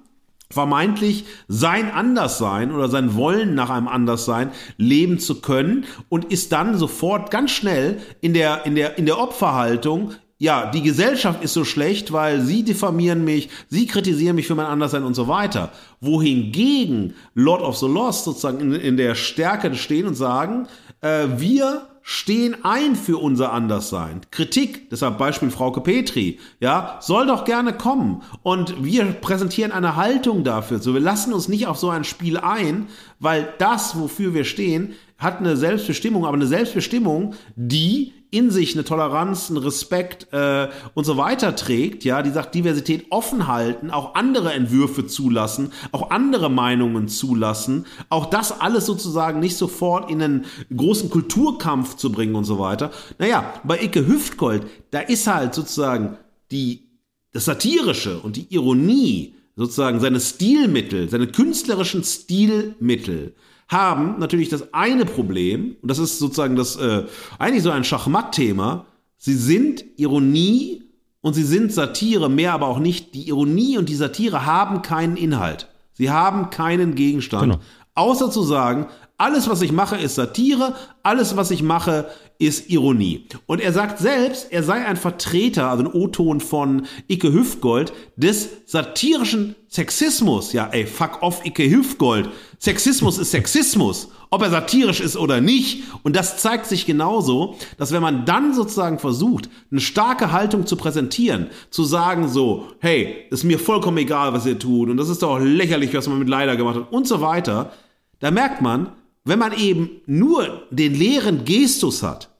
[0.51, 6.77] vermeintlich sein Anderssein oder sein Wollen nach einem Anderssein leben zu können und ist dann
[6.77, 11.65] sofort ganz schnell in der, in der, in der Opferhaltung ja, die Gesellschaft ist so
[11.65, 15.71] schlecht, weil sie diffamieren mich, sie kritisieren mich für mein Anderssein und so weiter.
[16.01, 20.67] Wohingegen Lord of the Lost sozusagen in, in der Stärke stehen und sagen,
[21.01, 24.23] äh, wir stehen ein für unser Anderssein.
[24.33, 28.23] Kritik, deshalb Beispiel Frauke Petri, ja, soll doch gerne kommen.
[28.43, 30.81] Und wir präsentieren eine Haltung dafür.
[30.81, 32.89] So, wir lassen uns nicht auf so ein Spiel ein,
[33.21, 38.85] weil das, wofür wir stehen, hat eine Selbstbestimmung, aber eine Selbstbestimmung, die in sich eine
[38.85, 44.15] Toleranz, einen Respekt äh, und so weiter trägt, ja, die sagt Diversität offen halten, auch
[44.15, 50.47] andere Entwürfe zulassen, auch andere Meinungen zulassen, auch das alles sozusagen nicht sofort in einen
[50.75, 52.91] großen Kulturkampf zu bringen und so weiter.
[53.19, 56.17] Naja, bei Icke Hüftgold, da ist halt sozusagen
[56.51, 56.89] die,
[57.33, 63.35] das Satirische und die Ironie, sozusagen seine Stilmittel, seine künstlerischen Stilmittel,
[63.69, 67.05] haben natürlich das eine Problem, und das ist sozusagen das, äh,
[67.39, 68.87] eigentlich so ein Schachmatt-Thema,
[69.19, 70.83] sie sind Ironie
[71.21, 73.15] und sie sind Satire, mehr aber auch nicht.
[73.15, 75.69] Die Ironie und die Satire haben keinen Inhalt.
[75.93, 77.53] Sie haben keinen Gegenstand.
[77.53, 77.63] Genau.
[77.95, 78.87] Außer zu sagen,
[79.23, 80.75] Alles, was ich mache, ist Satire,
[81.05, 82.07] alles, was ich mache,
[82.41, 83.25] ist Ironie.
[83.47, 88.49] Und er sagt selbst, er sei ein Vertreter, also ein O-Ton von Icke Hüftgold, des
[88.67, 90.53] satirischen Sexismus.
[90.53, 92.31] Ja, ey, fuck off, Icke Hüftgold.
[92.59, 95.85] Sexismus ist Sexismus, ob er satirisch ist oder nicht.
[96.03, 100.75] Und das zeigt sich genauso, dass wenn man dann sozusagen versucht, eine starke Haltung zu
[100.75, 105.23] präsentieren, zu sagen so, hey, ist mir vollkommen egal, was ihr tut und das ist
[105.23, 107.71] doch lächerlich, was man mit Leider gemacht hat und so weiter,
[108.19, 108.91] da merkt man,
[109.25, 112.31] wenn man eben nur den leeren Gestus hat,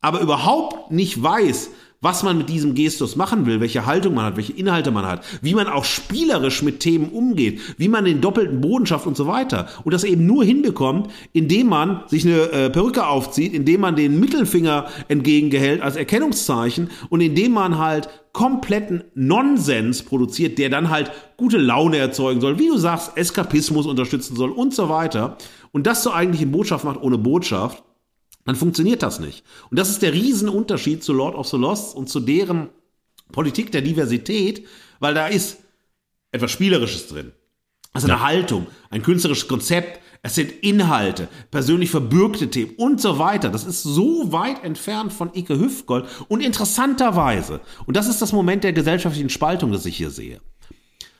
[0.00, 4.36] aber überhaupt nicht weiß, was man mit diesem Gestus machen will, welche Haltung man hat,
[4.36, 8.60] welche Inhalte man hat, wie man auch spielerisch mit Themen umgeht, wie man den doppelten
[8.60, 9.68] Boden schafft und so weiter.
[9.82, 14.20] Und das eben nur hinbekommt, indem man sich eine äh, Perücke aufzieht, indem man den
[14.20, 21.58] Mittelfinger entgegengehält als Erkennungszeichen und indem man halt kompletten Nonsens produziert, der dann halt gute
[21.58, 25.36] Laune erzeugen soll, wie du sagst, Eskapismus unterstützen soll und so weiter.
[25.72, 27.82] Und das zur eigentlichen Botschaft macht ohne Botschaft
[28.48, 29.44] dann funktioniert das nicht.
[29.70, 32.70] Und das ist der Riesenunterschied zu Lord of the Lost und zu deren
[33.30, 34.66] Politik der Diversität,
[35.00, 35.58] weil da ist
[36.32, 37.32] etwas Spielerisches drin.
[37.92, 38.22] Also eine ja.
[38.22, 43.50] Haltung, ein künstlerisches Konzept, es sind Inhalte, persönlich verbürgte Themen und so weiter.
[43.50, 48.64] Das ist so weit entfernt von Ike Hüftgold und interessanterweise, und das ist das Moment
[48.64, 50.40] der gesellschaftlichen Spaltung, das ich hier sehe.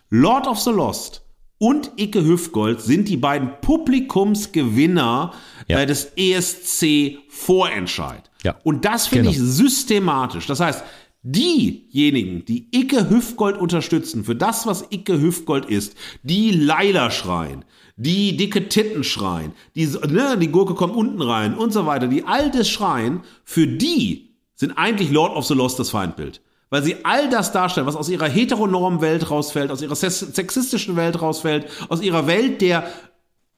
[0.08, 1.28] Lord of the Lost
[1.58, 5.32] und Icke Hüftgold sind die beiden Publikumsgewinner
[5.68, 5.86] ja.
[5.86, 8.30] des ESC Vorentscheid.
[8.42, 8.56] Ja.
[8.64, 9.32] Und das finde genau.
[9.32, 10.46] ich systematisch.
[10.46, 10.84] Das heißt,
[11.22, 17.64] diejenigen, die Icke Hüftgold unterstützen für das, was Icke Hüftgold ist, die Leila schreien,
[17.96, 22.24] die dicke Titten schreien, die, ne, die Gurke kommt unten rein und so weiter, die
[22.24, 26.40] altes schreien, für die sind eigentlich Lord of the Lost das Feindbild
[26.70, 31.20] weil sie all das darstellen, was aus ihrer heteronormen Welt rausfällt, aus ihrer sexistischen Welt
[31.20, 32.84] rausfällt, aus ihrer Welt der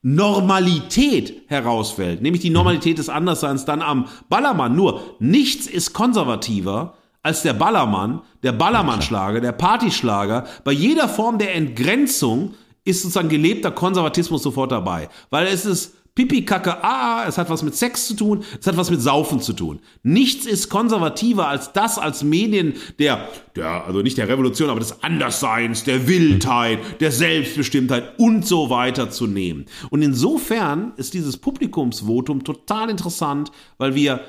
[0.03, 4.75] Normalität herausfällt, nämlich die Normalität des Andersseins dann am Ballermann.
[4.75, 10.47] Nur nichts ist konservativer als der Ballermann, der Ballermannschlager, der Partyschlager.
[10.65, 12.55] Bei jeder Form der Entgrenzung
[12.85, 17.63] ist sozusagen gelebter Konservatismus sofort dabei, weil es ist Pipi, Kacke, ah, es hat was
[17.63, 19.81] mit Sex zu tun, es hat was mit Saufen zu tun.
[20.03, 23.27] Nichts ist konservativer als das als Medien der,
[23.57, 29.09] der, also nicht der Revolution, aber des Andersseins, der Wildheit, der Selbstbestimmtheit und so weiter
[29.09, 29.65] zu nehmen.
[29.89, 34.21] Und insofern ist dieses Publikumsvotum total interessant, weil wir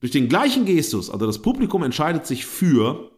[0.00, 3.10] durch den gleichen Gestus, also das Publikum entscheidet sich für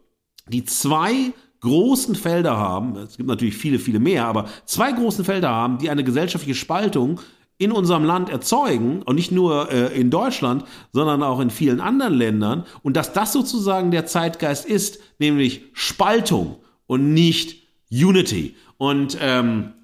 [0.49, 1.33] die zwei
[1.63, 5.91] großen Felder haben, es gibt natürlich viele, viele mehr, aber zwei großen Felder haben, die
[5.91, 7.19] eine gesellschaftliche Spaltung
[7.59, 12.15] in unserem Land erzeugen und nicht nur äh, in Deutschland, sondern auch in vielen anderen
[12.15, 16.57] Ländern und dass das sozusagen der Zeitgeist ist, nämlich Spaltung
[16.87, 18.57] und nicht Unity.
[18.79, 19.75] Und ähm,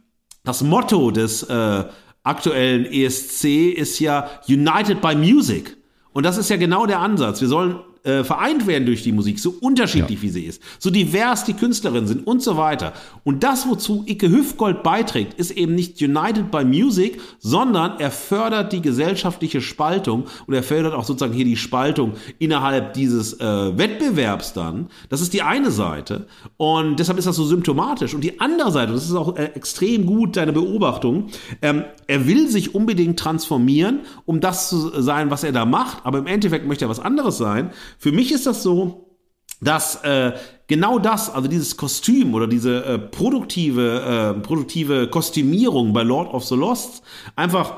[0.45, 1.85] das Motto des äh,
[2.23, 5.77] aktuellen ESC ist ja United by Music.
[6.13, 7.41] Und das ist ja genau der Ansatz.
[7.41, 10.23] Wir sollen äh, vereint werden durch die Musik, so unterschiedlich ja.
[10.23, 12.95] wie sie ist, so divers die Künstlerinnen sind und so weiter.
[13.23, 18.73] Und das, wozu Icke Hüftgold beiträgt, ist eben nicht United by Music, sondern er fördert
[18.73, 24.55] die gesellschaftliche Spaltung und er fördert auch sozusagen hier die Spaltung innerhalb dieses äh, Wettbewerbs
[24.55, 24.87] dann.
[25.11, 28.15] Das ist die eine Seite und deshalb ist das so symptomatisch.
[28.15, 31.27] Und die andere Seite, das ist auch äh, extrem gut deine Beobachtung,
[31.61, 36.17] ähm, er will sich unbedingt transformieren, um das zu sein, was er da macht, aber
[36.17, 37.71] im Endeffekt möchte er was anderes sein.
[37.99, 39.17] Für mich ist das so,
[39.61, 40.33] dass äh,
[40.69, 46.45] genau das, also dieses Kostüm oder diese äh, produktive, äh, produktive Kostümierung bei Lord of
[46.45, 47.03] the Lost
[47.35, 47.75] einfach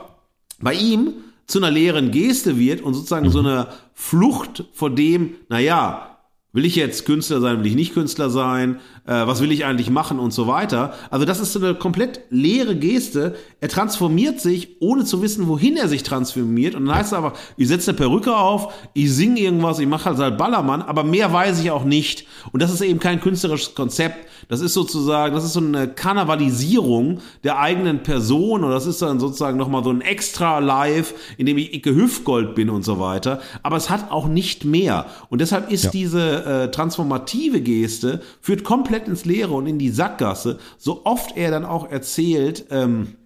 [0.61, 1.15] bei ihm
[1.47, 3.31] zu einer leeren Geste wird und sozusagen mhm.
[3.31, 6.10] so eine Flucht vor dem, naja,
[6.53, 8.81] Will ich jetzt Künstler sein, will ich nicht Künstler sein?
[9.07, 10.95] Äh, was will ich eigentlich machen und so weiter?
[11.09, 13.37] Also das ist so eine komplett leere Geste.
[13.61, 16.75] Er transformiert sich, ohne zu wissen, wohin er sich transformiert.
[16.75, 20.07] Und dann heißt es einfach, ich setze eine Perücke auf, ich singe irgendwas, ich mache
[20.07, 22.27] halt, halt Ballermann, aber mehr weiß ich auch nicht.
[22.51, 24.27] Und das ist eben kein künstlerisches Konzept.
[24.49, 29.21] Das ist sozusagen, das ist so eine Karnevalisierung der eigenen Person oder das ist dann
[29.21, 33.41] sozusagen nochmal so ein extra Live, in dem ich Icke Hüftgold bin und so weiter.
[33.63, 35.07] Aber es hat auch nicht mehr.
[35.29, 35.91] Und deshalb ist ja.
[35.91, 41.51] diese äh, transformative Geste führt komplett ins Leere und in die Sackgasse, so oft er
[41.51, 43.17] dann auch erzählt, ähm,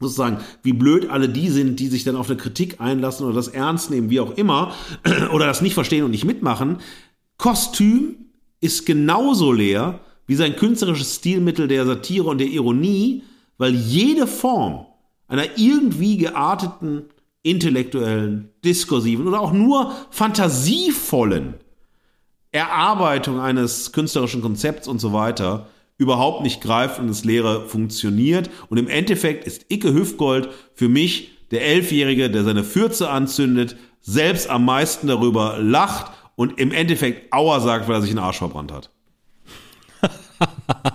[0.00, 3.48] sozusagen, wie blöd alle die sind, die sich dann auf eine Kritik einlassen oder das
[3.48, 4.72] ernst nehmen, wie auch immer,
[5.32, 6.78] oder das nicht verstehen und nicht mitmachen.
[7.36, 8.16] Kostüm
[8.60, 13.22] ist genauso leer wie sein künstlerisches Stilmittel der Satire und der Ironie,
[13.56, 14.86] weil jede Form
[15.26, 17.04] einer irgendwie gearteten,
[17.42, 21.54] intellektuellen, diskursiven oder auch nur fantasievollen
[22.58, 25.66] Erarbeitung eines künstlerischen Konzepts und so weiter
[25.96, 28.50] überhaupt nicht greift und das Leere funktioniert.
[28.68, 34.48] Und im Endeffekt ist Icke Hüftgold für mich der Elfjährige, der seine Fürze anzündet, selbst
[34.48, 38.72] am meisten darüber lacht und im Endeffekt Aua sagt, weil er sich den Arsch verbrannt
[38.72, 38.90] hat.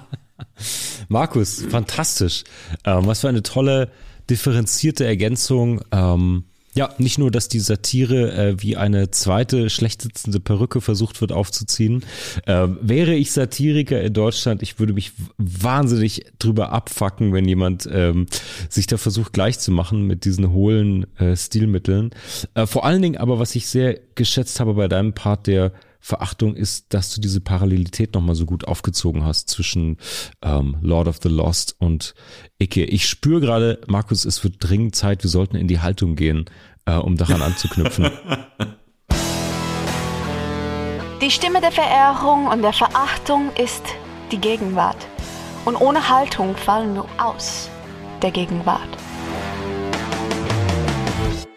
[1.10, 2.44] Markus, fantastisch.
[2.85, 3.91] Ähm, was für eine tolle,
[4.30, 5.81] differenzierte Ergänzung.
[5.91, 6.45] Ähm,
[6.76, 11.32] ja, nicht nur, dass die Satire äh, wie eine zweite schlecht sitzende Perücke versucht wird
[11.32, 12.04] aufzuziehen.
[12.48, 18.26] Ähm, wäre ich Satiriker in Deutschland, ich würde mich wahnsinnig drüber abfacken, wenn jemand ähm,
[18.70, 22.12] sich da versucht gleich zu machen mit diesen hohlen äh, Stilmitteln.
[22.56, 25.72] Äh, vor allen Dingen aber, was ich sehr geschätzt habe bei deinem Part, der
[26.06, 29.98] Verachtung ist, dass du diese Parallelität nochmal so gut aufgezogen hast zwischen
[30.42, 32.14] ähm, Lord of the Lost und
[32.60, 32.84] Icke.
[32.84, 36.44] Ich spüre gerade, Markus, es wird dringend Zeit, wir sollten in die Haltung gehen,
[36.84, 38.12] äh, um daran anzuknüpfen.
[41.22, 43.84] Die Stimme der Verehrung und der Verachtung ist
[44.34, 45.08] die Gegenwart.
[45.64, 47.70] Und ohne Haltung fallen wir aus
[48.22, 48.90] der Gegenwart.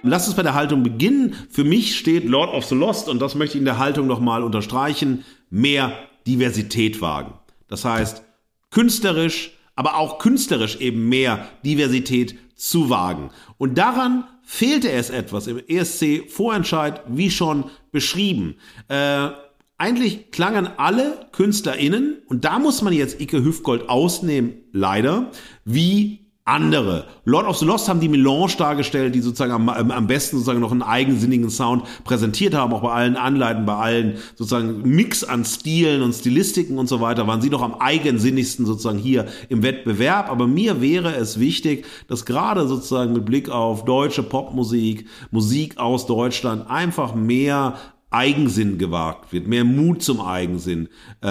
[0.09, 1.35] Lass uns bei der Haltung beginnen.
[1.51, 4.43] Für mich steht Lord of the Lost, und das möchte ich in der Haltung nochmal
[4.43, 5.93] unterstreichen, mehr
[6.27, 7.35] Diversität wagen.
[7.69, 8.23] Das heißt,
[8.71, 13.31] künstlerisch, aber auch künstlerisch eben mehr Diversität zu wagen.
[13.59, 18.57] Und daran fehlte es etwas im ESC-Vorentscheid, wie schon beschrieben.
[18.89, 19.29] Äh,
[19.79, 25.31] eigentlich klangen alle KünstlerInnen, und da muss man jetzt Ike Hüfgold ausnehmen, leider,
[25.65, 27.07] wie andere.
[27.25, 30.71] Lord of the Lost haben die Melange dargestellt, die sozusagen am, am besten sozusagen noch
[30.71, 36.03] einen eigensinnigen Sound präsentiert haben, auch bei allen Anleiten, bei allen sozusagen Mix an Stilen
[36.03, 40.31] und Stilistiken und so weiter, waren sie doch am eigensinnigsten sozusagen hier im Wettbewerb.
[40.31, 46.07] Aber mir wäre es wichtig, dass gerade sozusagen mit Blick auf deutsche Popmusik, Musik aus
[46.07, 47.75] Deutschland einfach mehr
[48.17, 50.89] Eigensinn gewagt wird, mehr Mut zum Eigensinn
[51.21, 51.29] äh,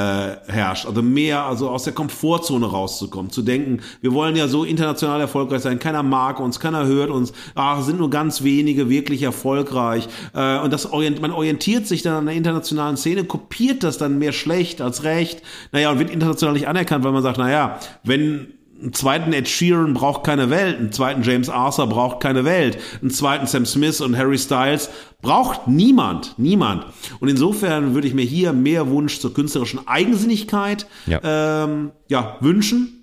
[0.48, 5.20] herrscht, also mehr also aus der Komfortzone rauszukommen, zu denken, wir wollen ja so international
[5.20, 10.07] erfolgreich sein, keiner mag uns, keiner hört uns, ach, sind nur ganz wenige wirklich erfolgreich.
[10.36, 14.20] Äh, und das orient, man orientiert sich dann an der internationalen Szene, kopiert das dann
[14.20, 15.41] mehr schlecht als recht,
[15.72, 19.93] naja, und wird international nicht anerkannt, weil man sagt, naja, wenn einen zweiten Ed Sheeran
[19.93, 24.18] braucht keine Welt, einen zweiten James Arthur braucht keine Welt, einen zweiten Sam Smith und
[24.18, 24.89] Harry Styles
[25.22, 26.85] braucht niemand, niemand.
[27.19, 31.64] Und insofern würde ich mir hier mehr Wunsch zur künstlerischen Eigensinnigkeit ja.
[31.64, 32.95] Ähm, ja, wünschen.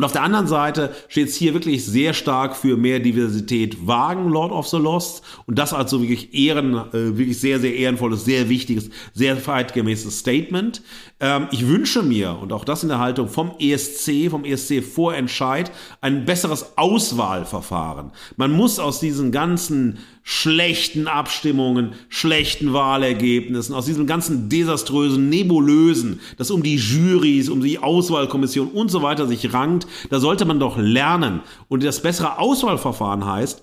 [0.00, 4.30] Und auf der anderen Seite steht es hier wirklich sehr stark für mehr Diversität wagen,
[4.30, 5.22] Lord of the Lost.
[5.44, 10.20] Und das als so wirklich ehren, äh, wirklich sehr, sehr ehrenvolles, sehr wichtiges, sehr zeitgemäßes
[10.20, 10.80] Statement.
[11.20, 15.70] Ähm, ich wünsche mir, und auch das in der Haltung vom ESC, vom ESC Vorentscheid,
[16.00, 18.12] ein besseres Auswahlverfahren.
[18.38, 19.98] Man muss aus diesen ganzen
[20.30, 27.80] schlechten Abstimmungen, schlechten Wahlergebnissen, aus diesem ganzen desaströsen, nebulösen, das um die Juries, um die
[27.80, 31.40] Auswahlkommission und so weiter sich rankt, da sollte man doch lernen.
[31.66, 33.60] Und das bessere Auswahlverfahren heißt,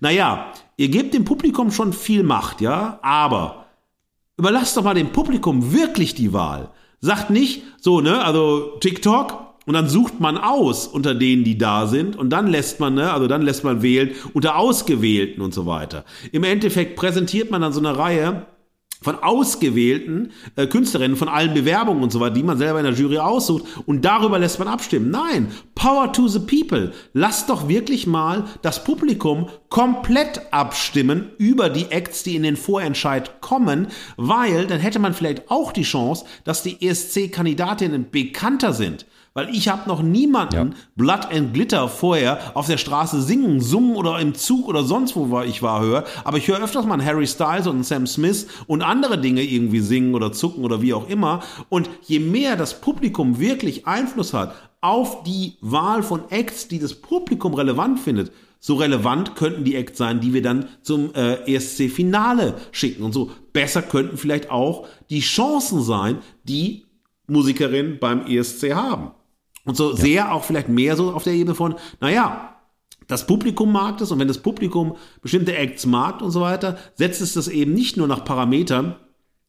[0.00, 3.64] naja, ihr gebt dem Publikum schon viel Macht, ja, aber
[4.36, 6.68] überlasst doch mal dem Publikum wirklich die Wahl.
[7.00, 11.86] Sagt nicht so, ne, also TikTok, und dann sucht man aus unter denen, die da
[11.86, 15.66] sind und dann lässt man, ne, also dann lässt man wählen unter Ausgewählten und so
[15.66, 16.04] weiter.
[16.32, 18.46] Im Endeffekt präsentiert man dann so eine Reihe
[19.02, 22.94] von ausgewählten äh, Künstlerinnen, von allen Bewerbungen und so weiter, die man selber in der
[22.94, 25.10] Jury aussucht und darüber lässt man abstimmen.
[25.10, 26.92] Nein, Power to the People.
[27.12, 33.40] Lasst doch wirklich mal das Publikum komplett abstimmen über die Acts, die in den Vorentscheid
[33.40, 39.06] kommen, weil dann hätte man vielleicht auch die Chance, dass die ESC-Kandidatinnen bekannter sind.
[39.32, 40.76] Weil ich habe noch niemanden ja.
[40.96, 45.40] Blood and Glitter vorher auf der Straße singen, summen oder im Zug oder sonst wo
[45.42, 46.04] ich war höre.
[46.24, 49.42] Aber ich höre öfters mal einen Harry Styles und einen Sam Smith und andere Dinge
[49.42, 51.44] irgendwie singen oder zucken oder wie auch immer.
[51.68, 56.94] Und je mehr das Publikum wirklich Einfluss hat auf die Wahl von Acts, die das
[56.94, 62.54] Publikum relevant findet, so relevant könnten die Acts sein, die wir dann zum äh, ESC-Finale
[62.72, 63.04] schicken.
[63.04, 66.84] Und so besser könnten vielleicht auch die Chancen sein, die
[67.26, 69.12] Musikerinnen beim ESC haben.
[69.64, 69.96] Und so ja.
[69.96, 72.56] sehr auch vielleicht mehr so auf der Ebene von, naja,
[73.06, 77.20] das Publikum mag das und wenn das Publikum bestimmte Acts mag und so weiter, setzt
[77.20, 78.94] es das eben nicht nur nach Parametern,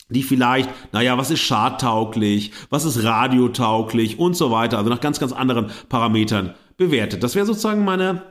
[0.10, 5.20] die vielleicht, naja, was ist schadtauglich, was ist radiotauglich und so weiter, also nach ganz,
[5.20, 7.24] ganz anderen Parametern bewertet.
[7.24, 8.24] Das wäre sozusagen meine,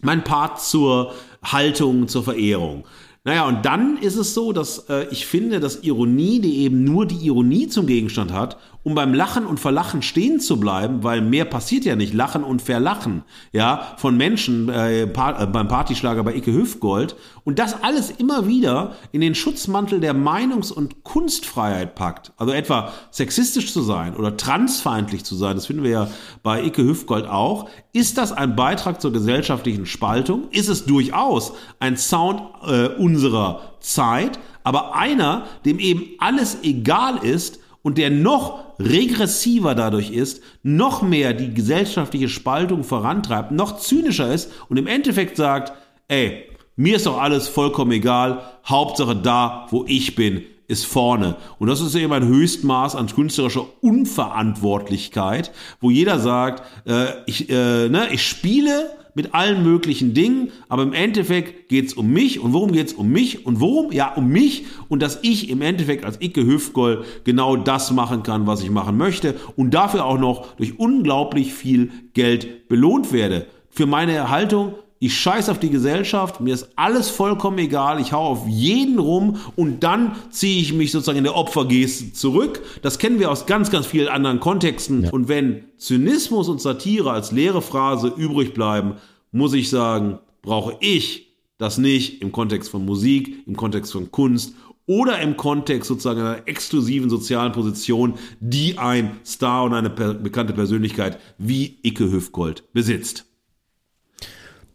[0.00, 2.84] mein Part zur Haltung, zur Verehrung.
[3.24, 7.04] Naja, und dann ist es so, dass äh, ich finde, dass Ironie, die eben nur
[7.04, 8.56] die Ironie zum Gegenstand hat
[8.88, 12.62] um beim Lachen und Verlachen stehen zu bleiben, weil mehr passiert ja nicht, Lachen und
[12.62, 17.14] Verlachen, ja, von Menschen äh, pa äh, beim Partyschlager bei Icke Hüftgold.
[17.44, 22.90] Und das alles immer wieder in den Schutzmantel der Meinungs- und Kunstfreiheit packt, also etwa
[23.10, 26.08] sexistisch zu sein oder transfeindlich zu sein, das finden wir ja
[26.42, 30.48] bei Icke Hüftgold auch, ist das ein Beitrag zur gesellschaftlichen Spaltung?
[30.50, 37.58] Ist es durchaus ein Sound äh, unserer Zeit, aber einer, dem eben alles egal ist
[37.88, 44.52] und der noch regressiver dadurch ist, noch mehr die gesellschaftliche Spaltung vorantreibt, noch zynischer ist
[44.68, 45.72] und im Endeffekt sagt,
[46.06, 46.44] ey,
[46.76, 51.36] mir ist doch alles vollkommen egal, Hauptsache da, wo ich bin, ist vorne.
[51.58, 55.50] Und das ist eben ein Höchstmaß an künstlerischer Unverantwortlichkeit,
[55.80, 60.92] wo jeder sagt, äh, ich, äh, ne, ich spiele mit allen möglichen Dingen, aber im
[60.92, 62.38] Endeffekt geht's um mich.
[62.38, 63.44] Und worum geht's um mich?
[63.44, 63.90] Und worum?
[63.90, 68.46] Ja, um mich und dass ich im Endeffekt als Icke Hüftgold genau das machen kann,
[68.46, 73.46] was ich machen möchte und dafür auch noch durch unglaublich viel Geld belohnt werde.
[73.70, 78.26] Für meine Haltung ich scheiß auf die Gesellschaft, mir ist alles vollkommen egal, ich hau
[78.26, 82.60] auf jeden rum und dann ziehe ich mich sozusagen in der Opfergeste zurück.
[82.82, 85.04] Das kennen wir aus ganz, ganz vielen anderen Kontexten.
[85.04, 85.10] Ja.
[85.10, 88.94] Und wenn Zynismus und Satire als leere Phrase übrig bleiben,
[89.32, 94.54] muss ich sagen, brauche ich das nicht im Kontext von Musik, im Kontext von Kunst
[94.86, 101.18] oder im Kontext sozusagen einer exklusiven sozialen Position, die ein Star und eine bekannte Persönlichkeit
[101.36, 103.26] wie Icke Hüftgold besitzt.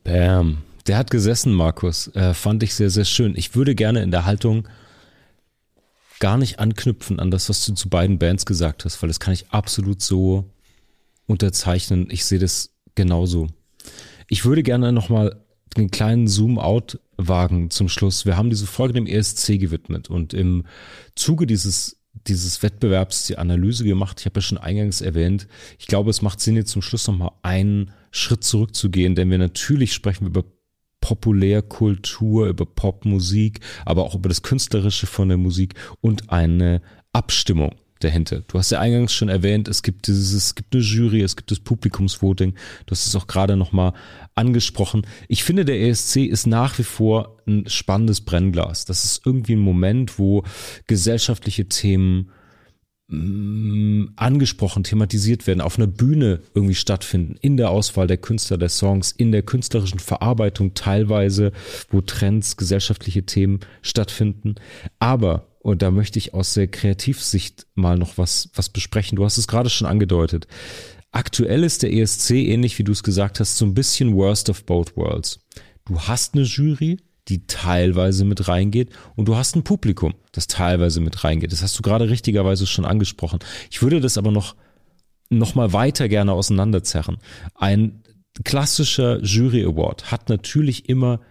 [0.04, 0.60] Bam.
[0.86, 2.14] Der hat gesessen, Markus.
[2.14, 3.36] Äh, fand ich sehr, sehr schön.
[3.38, 4.68] Ich würde gerne in der Haltung
[6.20, 9.34] gar nicht anknüpfen an das, was du zu beiden Bands gesagt hast, weil das kann
[9.34, 10.46] ich absolut so
[11.26, 12.08] unterzeichnen.
[12.12, 13.48] Ich sehe das genauso.
[14.28, 15.44] Ich würde gerne nochmal
[15.76, 18.26] einen kleinen Zoom-out wagen zum Schluss.
[18.26, 20.66] Wir haben diese Folge dem ESC gewidmet und im
[21.16, 24.20] Zuge dieses dieses Wettbewerbs die Analyse gemacht.
[24.20, 25.48] Ich habe ja schon eingangs erwähnt.
[25.80, 29.94] Ich glaube, es macht Sinn, jetzt zum Schluss nochmal einen Schritt zurückzugehen, denn wir natürlich
[29.94, 30.44] sprechen über
[31.02, 36.82] Populärkultur, über Popmusik, aber auch über das Künstlerische von der Musik und eine
[37.12, 38.42] Abstimmung dahinter.
[38.48, 41.52] Du hast ja eingangs schon erwähnt, es gibt dieses, es gibt eine Jury, es gibt
[41.52, 42.54] das Publikumsvoting.
[42.86, 43.94] Du hast es auch gerade nochmal
[44.36, 45.06] angesprochen.
[45.28, 48.86] Ich finde, der ESC ist nach wie vor ein spannendes Brennglas.
[48.86, 50.44] Das ist irgendwie ein Moment, wo
[50.88, 52.32] gesellschaftliche Themen
[53.08, 58.70] mm, angesprochen, thematisiert werden, auf einer Bühne irgendwie stattfinden, in der Auswahl der Künstler, der
[58.70, 61.52] Songs, in der künstlerischen Verarbeitung teilweise,
[61.90, 64.56] wo Trends, gesellschaftliche Themen stattfinden.
[65.00, 69.16] Aber und da möchte ich aus der Kreativsicht mal noch was, was besprechen.
[69.16, 70.46] Du hast es gerade schon angedeutet.
[71.14, 74.66] Aktuell ist der ESC, ähnlich wie du es gesagt hast, so ein bisschen worst of
[74.66, 75.40] both worlds.
[75.86, 76.98] Du hast eine Jury,
[77.30, 81.54] die teilweise mit reingeht und du hast ein Publikum, das teilweise mit reingeht.
[81.54, 83.40] Das hast du gerade richtigerweise schon angesprochen.
[83.72, 84.58] Ich würde das aber noch,
[85.30, 87.20] noch mal weiter gerne auseinanderzerren.
[87.56, 88.04] Ein
[88.44, 91.22] klassischer Jury Award hat natürlich immer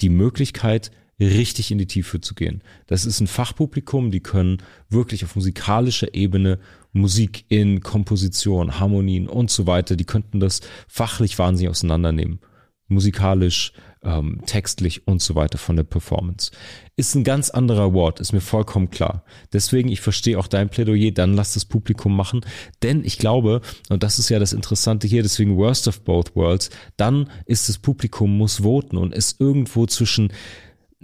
[0.00, 0.90] die Möglichkeit,
[1.20, 2.62] richtig in die Tiefe zu gehen.
[2.86, 4.58] Das ist ein Fachpublikum, die können
[4.88, 6.58] wirklich auf musikalischer Ebene
[6.92, 12.38] Musik in Komposition, Harmonien und so weiter, die könnten das fachlich wahnsinnig auseinandernehmen.
[12.86, 13.72] Musikalisch,
[14.04, 16.52] ähm, textlich und so weiter von der Performance.
[16.96, 19.24] Ist ein ganz anderer Award, ist mir vollkommen klar.
[19.52, 22.42] Deswegen, ich verstehe auch dein Plädoyer, dann lass das Publikum machen.
[22.82, 26.70] Denn ich glaube, und das ist ja das Interessante hier, deswegen Worst of Both Worlds,
[26.96, 30.32] dann ist das Publikum muss voten und ist irgendwo zwischen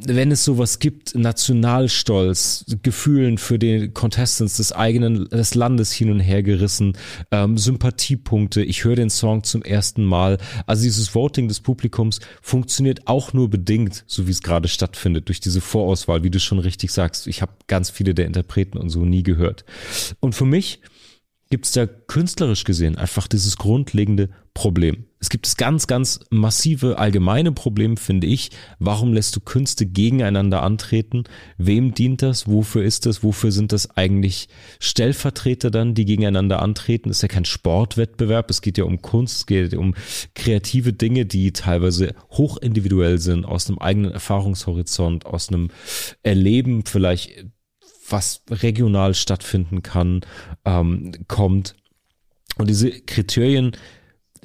[0.07, 6.21] wenn es sowas gibt, Nationalstolz, Gefühlen für den Contestants des eigenen, des Landes hin und
[6.21, 6.97] her gerissen,
[7.31, 10.39] ähm, Sympathiepunkte, ich höre den Song zum ersten Mal.
[10.67, 15.41] Also dieses Voting des Publikums funktioniert auch nur bedingt, so wie es gerade stattfindet, durch
[15.41, 17.27] diese Vorauswahl, wie du schon richtig sagst.
[17.27, 19.65] Ich habe ganz viele der Interpreten und so nie gehört.
[20.21, 20.81] Und für mich
[21.51, 25.05] gibt es da künstlerisch gesehen einfach dieses grundlegende Problem.
[25.19, 28.51] Es gibt das ganz, ganz massive allgemeine Problem, finde ich.
[28.79, 31.25] Warum lässt du Künste gegeneinander antreten?
[31.59, 32.47] Wem dient das?
[32.47, 33.23] Wofür ist das?
[33.23, 34.49] Wofür sind das eigentlich
[34.79, 37.11] Stellvertreter dann, die gegeneinander antreten?
[37.11, 38.49] Ist ja kein Sportwettbewerb.
[38.49, 39.95] Es geht ja um Kunst, es geht um
[40.35, 45.69] kreative Dinge, die teilweise hochindividuell sind, aus einem eigenen Erfahrungshorizont, aus einem
[46.23, 47.45] Erleben vielleicht
[48.11, 50.21] was regional stattfinden kann,
[50.65, 51.75] ähm, kommt.
[52.57, 53.73] Und diese Kriterien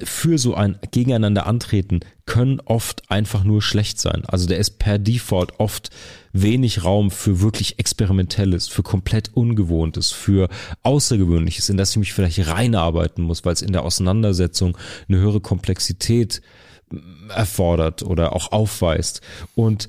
[0.02, 4.24] für so ein Gegeneinander antreten können oft einfach nur schlecht sein.
[4.26, 5.90] Also der ist per Default oft
[6.32, 10.48] wenig Raum für wirklich Experimentelles, für komplett Ungewohntes, für
[10.82, 14.76] Außergewöhnliches, in das ich mich vielleicht reinarbeiten muss, weil es in der Auseinandersetzung
[15.08, 16.42] eine höhere Komplexität
[17.30, 19.22] erfordert oder auch aufweist.
[19.54, 19.88] Und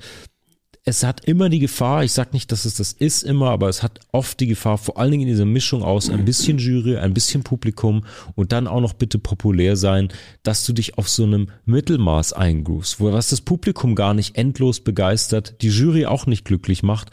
[0.88, 3.82] es hat immer die Gefahr, ich sag nicht, dass es das ist immer, aber es
[3.82, 7.12] hat oft die Gefahr, vor allen Dingen in dieser Mischung aus ein bisschen Jury, ein
[7.12, 8.04] bisschen Publikum
[8.34, 10.08] und dann auch noch bitte populär sein,
[10.42, 14.80] dass du dich auf so einem Mittelmaß eingroovst, wo was das Publikum gar nicht endlos
[14.80, 17.10] begeistert, die Jury auch nicht glücklich macht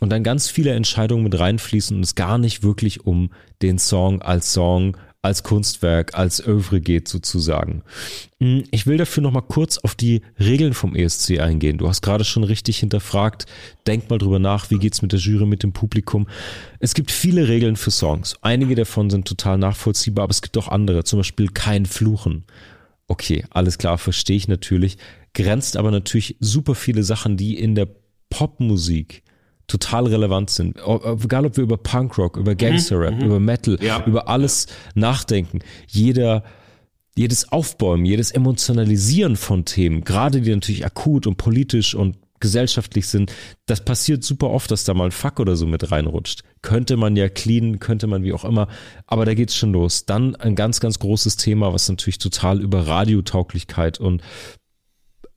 [0.00, 3.30] und dann ganz viele Entscheidungen mit reinfließen und es gar nicht wirklich um
[3.62, 7.82] den Song als Song als Kunstwerk, als Övre geht sozusagen.
[8.40, 11.78] Hm, ich will dafür nochmal kurz auf die Regeln vom ESC eingehen.
[11.78, 13.46] Du hast gerade schon richtig hinterfragt.
[13.86, 16.26] Denk mal drüber nach, wie geht's mit der Jury, mit dem Publikum.
[16.80, 18.34] Es gibt viele Regeln für Songs.
[18.42, 21.04] Einige davon sind total nachvollziehbar, aber es gibt auch andere.
[21.04, 22.44] Zum Beispiel kein Fluchen.
[23.06, 24.98] Okay, alles klar, verstehe ich natürlich.
[25.34, 27.88] Grenzt aber natürlich super viele Sachen, die in der
[28.28, 29.22] Popmusik
[29.66, 30.76] total relevant sind.
[30.76, 34.04] Egal ob wir über Punkrock, über Gangsterrap, mhm, über Metal, ja.
[34.06, 35.60] über alles nachdenken.
[35.88, 36.44] Jeder,
[37.16, 43.32] jedes Aufbäumen, jedes Emotionalisieren von Themen, gerade die natürlich akut und politisch und gesellschaftlich sind,
[43.66, 46.42] das passiert super oft, dass da mal ein Fuck oder so mit reinrutscht.
[46.60, 48.68] Könnte man ja cleanen, könnte man wie auch immer,
[49.06, 50.04] aber da geht's schon los.
[50.04, 54.22] Dann ein ganz, ganz großes Thema, was natürlich total über Radiotauglichkeit und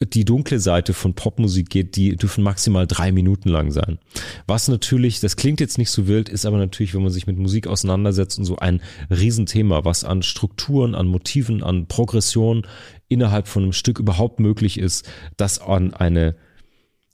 [0.01, 3.97] die dunkle Seite von Popmusik geht, die dürfen maximal drei Minuten lang sein.
[4.45, 7.37] Was natürlich, das klingt jetzt nicht so wild, ist aber natürlich, wenn man sich mit
[7.37, 12.67] Musik auseinandersetzt und so ein Riesenthema, was an Strukturen, an Motiven, an Progression
[13.07, 16.35] innerhalb von einem Stück überhaupt möglich ist, das an eine,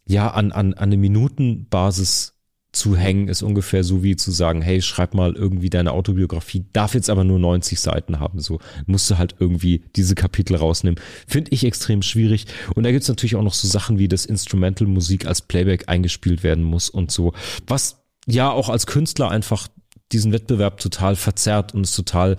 [0.08, 2.34] ja, an, an, an eine Minutenbasis
[2.72, 6.94] zu hängen, ist ungefähr so wie zu sagen, hey, schreib mal irgendwie deine Autobiografie, darf
[6.94, 11.00] jetzt aber nur 90 Seiten haben, so musst du halt irgendwie diese Kapitel rausnehmen.
[11.28, 12.46] Finde ich extrem schwierig.
[12.74, 16.64] Und da gibt's natürlich auch noch so Sachen wie, dass Instrumental-Musik als Playback eingespielt werden
[16.64, 17.34] muss und so,
[17.68, 19.68] was ja auch als Künstler einfach
[20.12, 22.38] diesen Wettbewerb total verzerrt und es total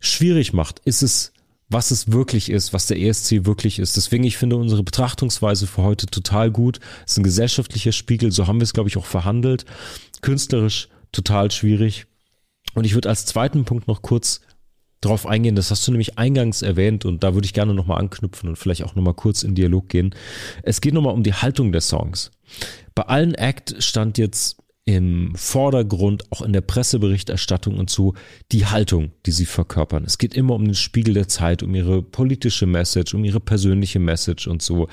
[0.00, 0.80] schwierig macht.
[0.84, 1.32] Ist es
[1.68, 3.96] was es wirklich ist, was der ESC wirklich ist.
[3.96, 6.78] Deswegen, ich finde unsere Betrachtungsweise für heute total gut.
[7.04, 9.64] Es ist ein gesellschaftlicher Spiegel, so haben wir es, glaube ich, auch verhandelt.
[10.20, 12.06] Künstlerisch total schwierig.
[12.74, 14.40] Und ich würde als zweiten Punkt noch kurz
[15.00, 18.48] darauf eingehen, das hast du nämlich eingangs erwähnt und da würde ich gerne nochmal anknüpfen
[18.48, 20.14] und vielleicht auch nochmal kurz in Dialog gehen.
[20.62, 22.30] Es geht nochmal um die Haltung der Songs.
[22.94, 24.56] Bei allen Act stand jetzt
[24.86, 28.14] im Vordergrund, auch in der Presseberichterstattung und so,
[28.52, 30.04] die Haltung, die sie verkörpern.
[30.04, 33.98] Es geht immer um den Spiegel der Zeit, um ihre politische Message, um ihre persönliche
[33.98, 34.88] Message und so.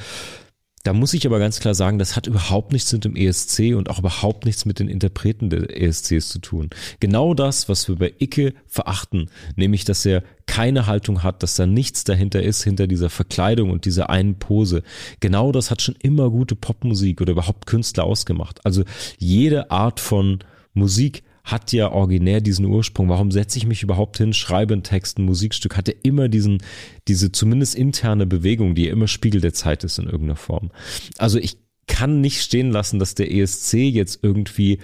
[0.84, 3.90] Da muss ich aber ganz klar sagen, das hat überhaupt nichts mit dem ESC und
[3.90, 6.72] auch überhaupt nichts mit den Interpreten der ESCs zu tun.
[7.00, 11.66] Genau das, was wir bei Icke verachten, nämlich, dass er keine Haltung hat, dass da
[11.66, 14.84] nichts dahinter ist, hinter dieser Verkleidung und dieser einen Pose.
[15.22, 18.66] Genau das hat schon immer gute Popmusik oder überhaupt Künstler ausgemacht.
[18.66, 18.84] Also
[19.18, 20.40] jede Art von
[20.74, 23.10] Musik hat ja originär diesen Ursprung.
[23.10, 25.76] Warum setze ich mich überhaupt hin, schreibe einen Text, ein Musikstück?
[25.76, 26.64] Hat ja immer diesen,
[27.08, 30.72] diese zumindest interne Bewegung, die ja immer Spiegel der Zeit ist in irgendeiner Form.
[31.18, 34.80] Also ich kann nicht stehen lassen, dass der ESC jetzt irgendwie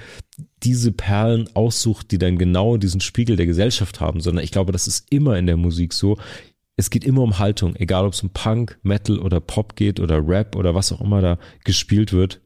[0.61, 4.85] diese Perlen aussucht, die dann genau diesen Spiegel der Gesellschaft haben, sondern ich glaube, das
[4.85, 6.17] ist immer in der Musik so.
[6.75, 10.25] Es geht immer um Haltung, egal ob es um Punk, Metal oder Pop geht oder
[10.27, 12.41] Rap oder was auch immer da gespielt wird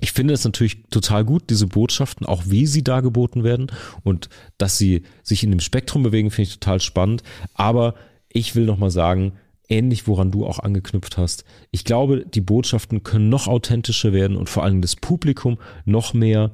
[0.00, 4.28] ich finde es natürlich total gut, diese Botschaften, auch wie sie dargeboten werden und
[4.58, 7.22] dass sie sich in dem Spektrum bewegen, finde ich total spannend.
[7.54, 7.94] Aber
[8.28, 9.32] ich will nochmal sagen,
[9.68, 14.48] ähnlich woran du auch angeknüpft hast, ich glaube, die Botschaften können noch authentischer werden und
[14.48, 16.52] vor allem das Publikum noch mehr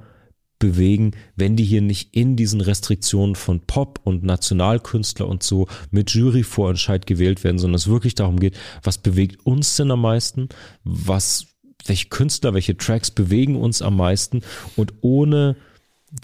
[0.63, 6.13] bewegen, wenn die hier nicht in diesen Restriktionen von Pop und Nationalkünstler und so mit
[6.13, 10.49] Juryvorentscheid gewählt werden, sondern es wirklich darum geht, was bewegt uns denn am meisten,
[10.85, 11.52] was
[11.87, 14.43] welche Künstler, welche Tracks bewegen uns am meisten
[14.77, 15.57] und ohne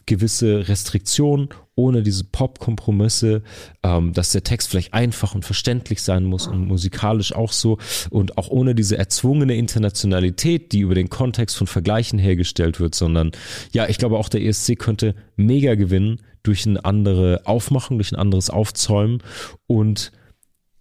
[0.04, 3.42] gewisse Restriktionen, ohne diese Pop-Kompromisse,
[3.82, 7.78] ähm, dass der Text vielleicht einfach und verständlich sein muss und musikalisch auch so
[8.10, 13.32] und auch ohne diese erzwungene Internationalität, die über den Kontext von Vergleichen hergestellt wird, sondern
[13.72, 18.18] ja, ich glaube auch der ESC könnte mega gewinnen durch eine andere Aufmachung, durch ein
[18.18, 19.22] anderes Aufzäumen
[19.66, 20.12] und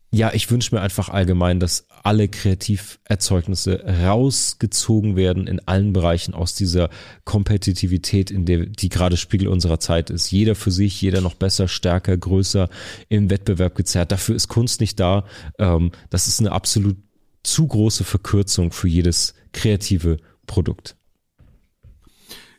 [0.10, 6.56] ja, ich wünsche mir einfach allgemein, dass alle Kreativerzeugnisse rausgezogen werden in allen Bereichen aus
[6.56, 6.90] dieser
[7.26, 10.32] Kompetitivität, in der die gerade Spiegel unserer Zeit ist.
[10.32, 12.70] Jeder für sich, jeder noch besser, stärker, größer
[13.10, 14.12] im Wettbewerb gezerrt.
[14.12, 15.26] Dafür ist Kunst nicht da.
[15.60, 16.98] Ähm, das ist eine absolut
[17.44, 20.97] zu große Verkürzung für jedes kreative Produkt.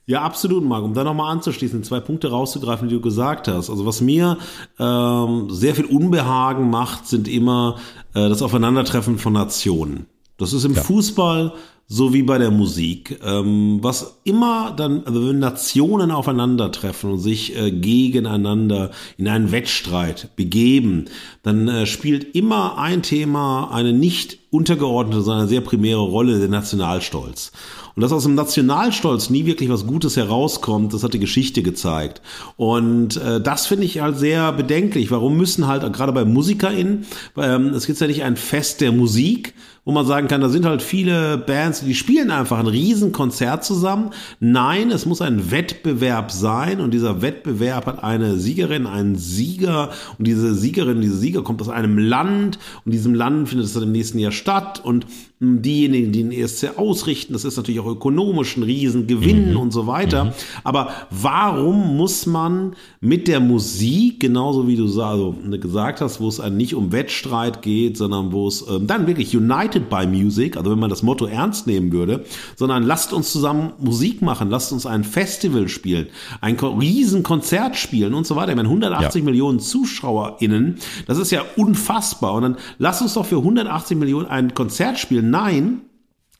[0.09, 0.85] Ja, absolut, Marc.
[0.85, 3.69] Um da nochmal anzuschließen, zwei Punkte rauszugreifen, die du gesagt hast.
[3.69, 4.39] Also was mir
[4.79, 7.77] ähm, sehr viel Unbehagen macht, sind immer
[8.15, 10.07] äh, das Aufeinandertreffen von Nationen.
[10.39, 10.83] Das ist im ja.
[10.83, 11.53] Fußball
[11.91, 13.19] so wie bei der Musik.
[13.23, 20.31] Ähm, was immer dann, also wenn Nationen aufeinandertreffen und sich äh, gegeneinander in einen Wettstreit
[20.37, 21.07] begeben,
[21.43, 26.49] dann äh, spielt immer ein Thema eine nicht untergeordnete, sondern eine sehr primäre Rolle, der
[26.49, 27.53] Nationalstolz.
[27.99, 32.23] Und dass aus dem Nationalstolz nie wirklich was Gutes herauskommt, das hat die Geschichte gezeigt.
[32.57, 35.11] Und äh, das finde ich halt sehr bedenklich.
[35.11, 37.07] Warum müssen halt gerade bei MusikerInnen,
[37.37, 39.53] ähm, es gibt ja nicht ein Fest der Musik,
[39.89, 44.11] wo man sagen kann, da sind halt viele Bands, die spielen einfach ein Riesenkonzert zusammen.
[44.39, 49.89] Nein, es muss ein Wettbewerb sein und dieser Wettbewerb hat eine Siegerin, einen Sieger
[50.19, 53.85] und diese Siegerin, diese Sieger kommt aus einem Land und diesem Land findet es dann
[53.85, 55.07] im nächsten Jahr statt und
[55.41, 59.57] diejenigen, die den ESC ausrichten, das ist natürlich auch ökonomisch ein Riesengewinn mhm.
[59.57, 60.25] und so weiter.
[60.25, 60.31] Mhm.
[60.65, 66.43] Aber warum muss man mit der Musik, genauso wie du also gesagt hast, wo es
[66.51, 70.79] nicht um Wettstreit geht, sondern wo es ähm, dann wirklich United by Music, also wenn
[70.79, 72.25] man das Motto ernst nehmen würde,
[72.57, 76.09] sondern lasst uns zusammen Musik machen, lasst uns ein Festival spielen,
[76.41, 78.51] ein Riesenkonzert spielen und so weiter.
[78.51, 79.25] Ich meine, 180 ja.
[79.25, 80.77] Millionen ZuschauerInnen,
[81.07, 82.35] das ist ja unfassbar.
[82.35, 85.83] Und dann lasst uns doch für 180 Millionen ein Konzert spielen, Nein,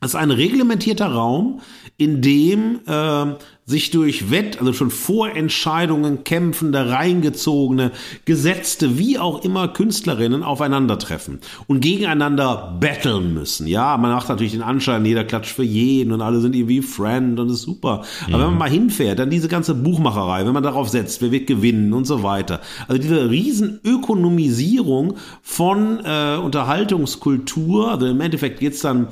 [0.01, 1.61] es ist ein reglementierter Raum,
[1.97, 3.35] in dem äh,
[3.69, 7.93] sich durch Wett, also schon Vorentscheidungen kämpfende, reingezogene,
[8.25, 13.67] gesetzte, wie auch immer Künstlerinnen aufeinandertreffen und gegeneinander battlen müssen.
[13.67, 17.39] Ja, man macht natürlich den Anschein, jeder klatscht für jeden und alle sind irgendwie Friend
[17.39, 18.05] und ist super.
[18.27, 18.33] Aber mhm.
[18.33, 21.93] wenn man mal hinfährt, dann diese ganze Buchmacherei, wenn man darauf setzt, wer wird gewinnen
[21.93, 22.61] und so weiter.
[22.89, 29.09] Also diese Riesenökonomisierung von äh, Unterhaltungskultur, also im Endeffekt geht's dann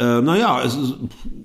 [0.00, 0.94] äh, naja, es ist,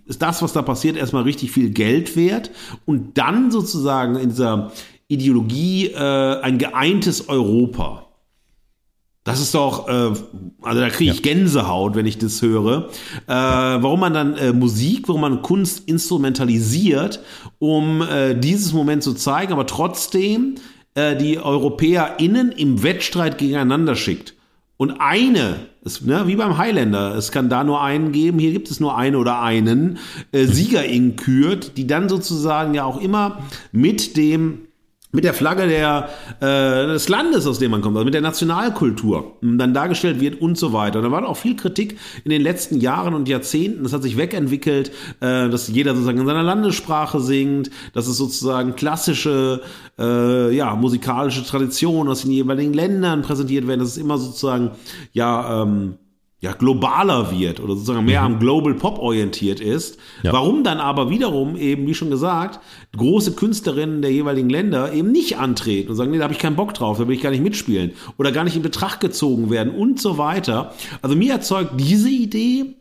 [0.05, 2.51] ist das, was da passiert, erstmal richtig viel Geld wert
[2.85, 4.71] und dann sozusagen in dieser
[5.09, 8.07] Ideologie äh, ein geeintes Europa.
[9.25, 10.13] Das ist doch, äh,
[10.61, 11.33] also da kriege ich ja.
[11.33, 12.89] Gänsehaut, wenn ich das höre.
[13.27, 17.19] Äh, warum man dann äh, Musik, warum man Kunst instrumentalisiert,
[17.59, 20.55] um äh, dieses Moment zu zeigen, aber trotzdem
[20.93, 24.35] äh, die EuropäerInnen im Wettstreit gegeneinander schickt.
[24.77, 28.69] Und eine, ist, ne, wie beim Highlander, es kann da nur einen geben, hier gibt
[28.69, 29.99] es nur eine oder einen,
[30.33, 34.67] äh, Siegerin kürt, die dann sozusagen ja auch immer mit dem
[35.15, 36.09] mit der Flagge der,
[36.41, 40.57] äh, des Landes, aus dem man kommt, also mit der Nationalkultur dann dargestellt wird und
[40.57, 40.99] so weiter.
[40.99, 43.83] Und da war auch viel Kritik in den letzten Jahren und Jahrzehnten.
[43.83, 48.75] Das hat sich wegentwickelt, äh, dass jeder sozusagen in seiner Landessprache singt, dass es sozusagen
[48.75, 49.61] klassische,
[49.97, 53.79] äh, ja, musikalische Traditionen aus den jeweiligen Ländern präsentiert werden.
[53.79, 54.71] Das ist immer sozusagen,
[55.13, 55.95] ja, ähm,
[56.45, 58.35] ja, globaler wird oder sozusagen mehr mhm.
[58.35, 59.97] am Global Pop orientiert ist.
[60.21, 60.31] Ja.
[60.31, 62.59] Warum dann aber wiederum eben, wie schon gesagt,
[62.95, 66.55] große Künstlerinnen der jeweiligen Länder eben nicht antreten und sagen, nee, da habe ich keinen
[66.55, 69.73] Bock drauf, da will ich gar nicht mitspielen oder gar nicht in Betracht gezogen werden
[69.73, 70.75] und so weiter.
[71.01, 72.75] Also mir erzeugt diese Idee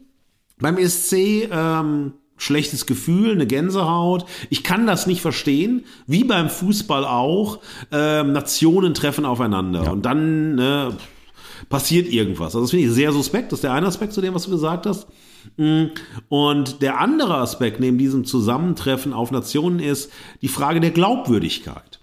[0.58, 4.26] beim ESC ähm, schlechtes Gefühl, eine Gänsehaut.
[4.50, 7.60] Ich kann das nicht verstehen, wie beim Fußball auch.
[7.90, 9.90] Ähm, Nationen treffen aufeinander ja.
[9.90, 10.92] und dann ne,
[11.68, 12.54] passiert irgendwas.
[12.54, 13.52] Also das finde ich sehr suspekt.
[13.52, 15.06] Das ist der eine Aspekt zu dem, was du gesagt hast.
[15.56, 15.86] Mm.
[16.28, 20.10] Und der andere Aspekt neben diesem Zusammentreffen auf Nationen ist
[20.42, 21.93] die Frage der Glaubwürdigkeit.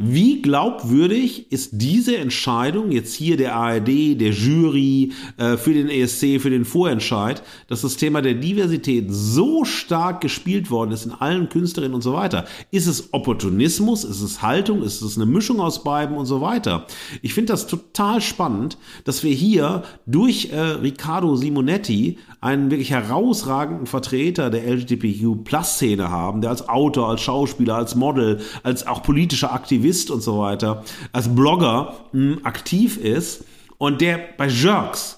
[0.00, 6.40] Wie glaubwürdig ist diese Entscheidung jetzt hier der ARD, der Jury, äh, für den ESC,
[6.40, 11.48] für den Vorentscheid, dass das Thema der Diversität so stark gespielt worden ist in allen
[11.48, 12.44] Künstlerinnen und so weiter?
[12.70, 14.04] Ist es Opportunismus?
[14.04, 14.84] Ist es Haltung?
[14.84, 16.86] Ist es eine Mischung aus beiden und so weiter?
[17.20, 23.86] Ich finde das total spannend, dass wir hier durch äh, Riccardo Simonetti einen wirklich herausragenden
[23.86, 29.87] Vertreter der LGBTQ-Plus-Szene haben, der als Autor, als Schauspieler, als Model, als auch politischer Aktivist
[30.10, 33.44] und so weiter, als Blogger mh, hm, aktiv ist
[33.78, 35.17] und der bei Jerks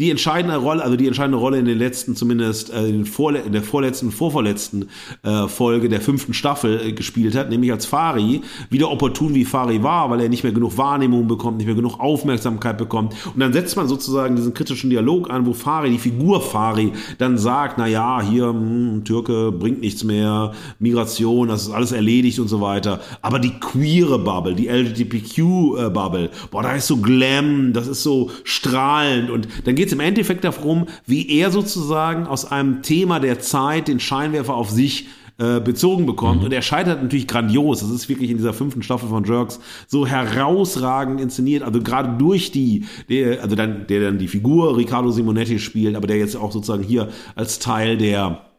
[0.00, 3.04] die entscheidende Rolle, also die entscheidende Rolle in den letzten, zumindest äh, in,
[3.52, 4.88] der vorletzten, vorvorletzten
[5.22, 8.40] äh, Folge der fünften Staffel äh, gespielt hat, nämlich als Fari,
[8.70, 12.00] wieder opportun wie Fari war, weil er nicht mehr genug Wahrnehmung bekommt, nicht mehr genug
[12.00, 13.14] Aufmerksamkeit bekommt.
[13.34, 17.36] Und dann setzt man sozusagen diesen kritischen Dialog an, wo Fari, die Figur Fari, dann
[17.36, 22.38] sagt, na ja, hier, mh, hm, Türke bringt nichts mehr, Migration, das ist alles erledigt
[22.38, 23.00] und so weiter.
[23.20, 29.28] Aber die queere Bubble, die LGBTQ-Bubble, boah, da ist so Glam, das ist so strahlend
[29.28, 33.88] und dann geht es im Endeffekt darum, wie er sozusagen aus einem Thema der Zeit
[33.88, 35.08] den Scheinwerfer auf sich
[35.38, 36.40] äh, bezogen bekommt.
[36.40, 36.46] Mhm.
[36.46, 37.80] Und er scheitert natürlich grandios.
[37.80, 41.62] Das ist wirklich in dieser fünften Staffel von Jerks so herausragend inszeniert.
[41.62, 46.06] Also gerade durch die, der, also dann, der dann die Figur Riccardo Simonetti spielt, aber
[46.06, 48.49] der jetzt auch sozusagen hier als Teil der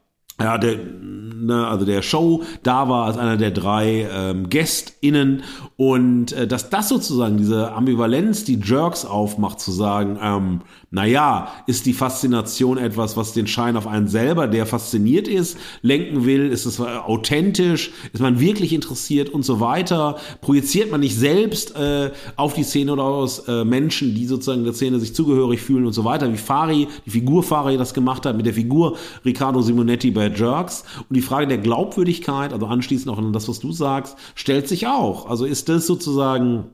[0.43, 5.43] ja, der, ne, also der Show da war als einer der drei ähm, GästInnen
[5.77, 10.61] und äh, dass das sozusagen diese Ambivalenz, die Jerks aufmacht, zu sagen, ähm,
[10.93, 16.25] naja, ist die Faszination etwas, was den Schein auf einen selber, der fasziniert ist, lenken
[16.25, 16.51] will?
[16.51, 17.91] Ist es authentisch?
[18.11, 20.17] Ist man wirklich interessiert und so weiter?
[20.41, 24.73] Projiziert man nicht selbst äh, auf die Szene oder aus äh, Menschen, die sozusagen der
[24.73, 28.35] Szene sich zugehörig fühlen und so weiter, wie Fari, die Figur Fari das gemacht hat,
[28.35, 30.83] mit der Figur Riccardo Simonetti bei Jerks.
[31.09, 34.87] Und die Frage der Glaubwürdigkeit, also anschließend auch an das, was du sagst, stellt sich
[34.87, 35.29] auch.
[35.29, 36.71] Also ist das sozusagen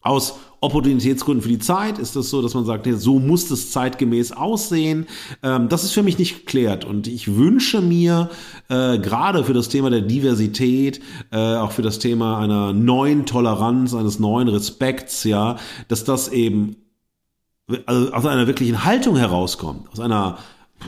[0.00, 4.32] aus Opportunitätsgründen für die Zeit ist das so, dass man sagt, so muss es zeitgemäß
[4.32, 5.06] aussehen.
[5.42, 8.30] Ähm, das ist für mich nicht geklärt und ich wünsche mir
[8.68, 13.94] äh, gerade für das Thema der Diversität, äh, auch für das Thema einer neuen Toleranz,
[13.94, 15.56] eines neuen Respekts, ja,
[15.86, 16.76] dass das eben
[17.86, 20.38] also aus einer wirklichen Haltung herauskommt, aus einer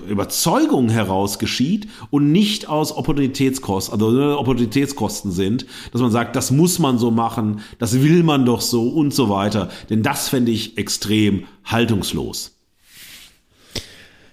[0.09, 6.79] Überzeugung heraus geschieht und nicht aus Opportunitätskosten, also Opportunitätskosten sind, dass man sagt, das muss
[6.79, 9.69] man so machen, das will man doch so und so weiter.
[9.89, 12.53] Denn das fände ich extrem haltungslos.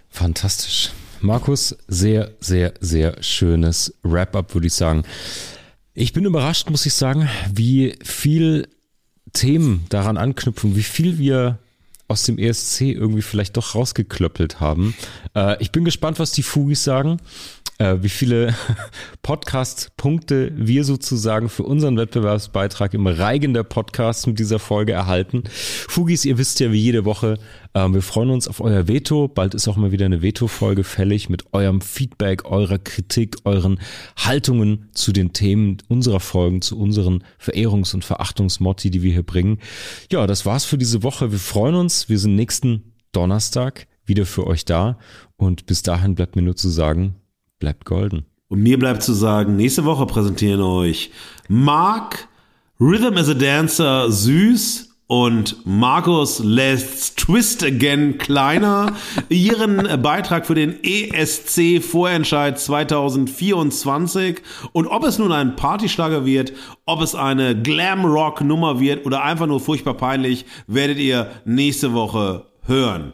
[0.09, 0.91] Fantastisch.
[1.21, 5.03] Markus, sehr, sehr, sehr schönes Wrap-up, würde ich sagen.
[5.93, 8.67] Ich bin überrascht, muss ich sagen, wie viel
[9.33, 11.57] Themen daran anknüpfen, wie viel wir
[12.07, 14.95] aus dem ESC irgendwie vielleicht doch rausgeklöppelt haben.
[15.35, 17.17] Äh, ich bin gespannt, was die Fugis sagen
[17.77, 18.55] äh, wie viele
[19.21, 25.43] Podcast-Punkte wir sozusagen für unseren Wettbewerbsbeitrag im Reigen der Podcasts mit dieser Folge erhalten.
[25.47, 27.37] Fugis, ihr wisst ja wie jede Woche,
[27.73, 29.27] äh, wir freuen uns auf euer Veto.
[29.27, 33.79] Bald ist auch mal wieder eine Veto-Folge fällig mit eurem Feedback, eurer Kritik, euren
[34.17, 39.59] Haltungen zu den Themen unserer Folgen, zu unseren Verehrungs- und Verachtungsmotti, die wir hier bringen.
[40.11, 41.31] Ja, das war's für diese Woche.
[41.31, 42.09] Wir freuen uns.
[42.09, 44.97] Wir sind nächsten Donnerstag wieder für euch da.
[45.35, 47.15] Und bis dahin bleibt mir nur zu sagen,
[47.59, 48.25] bleibt golden.
[48.49, 51.11] Und mir bleibt zu sagen, nächste Woche präsentieren euch
[51.49, 52.27] Mark,
[52.79, 58.93] Rhythm as a Dancer, süß und Markus Let's Twist Again kleiner
[59.29, 64.41] ihren Beitrag für den ESC Vorentscheid 2024
[64.73, 66.53] und ob es nun ein Partyschlager wird,
[66.85, 71.93] ob es eine Glam Rock Nummer wird oder einfach nur furchtbar peinlich, werdet ihr nächste
[71.93, 73.13] Woche hören.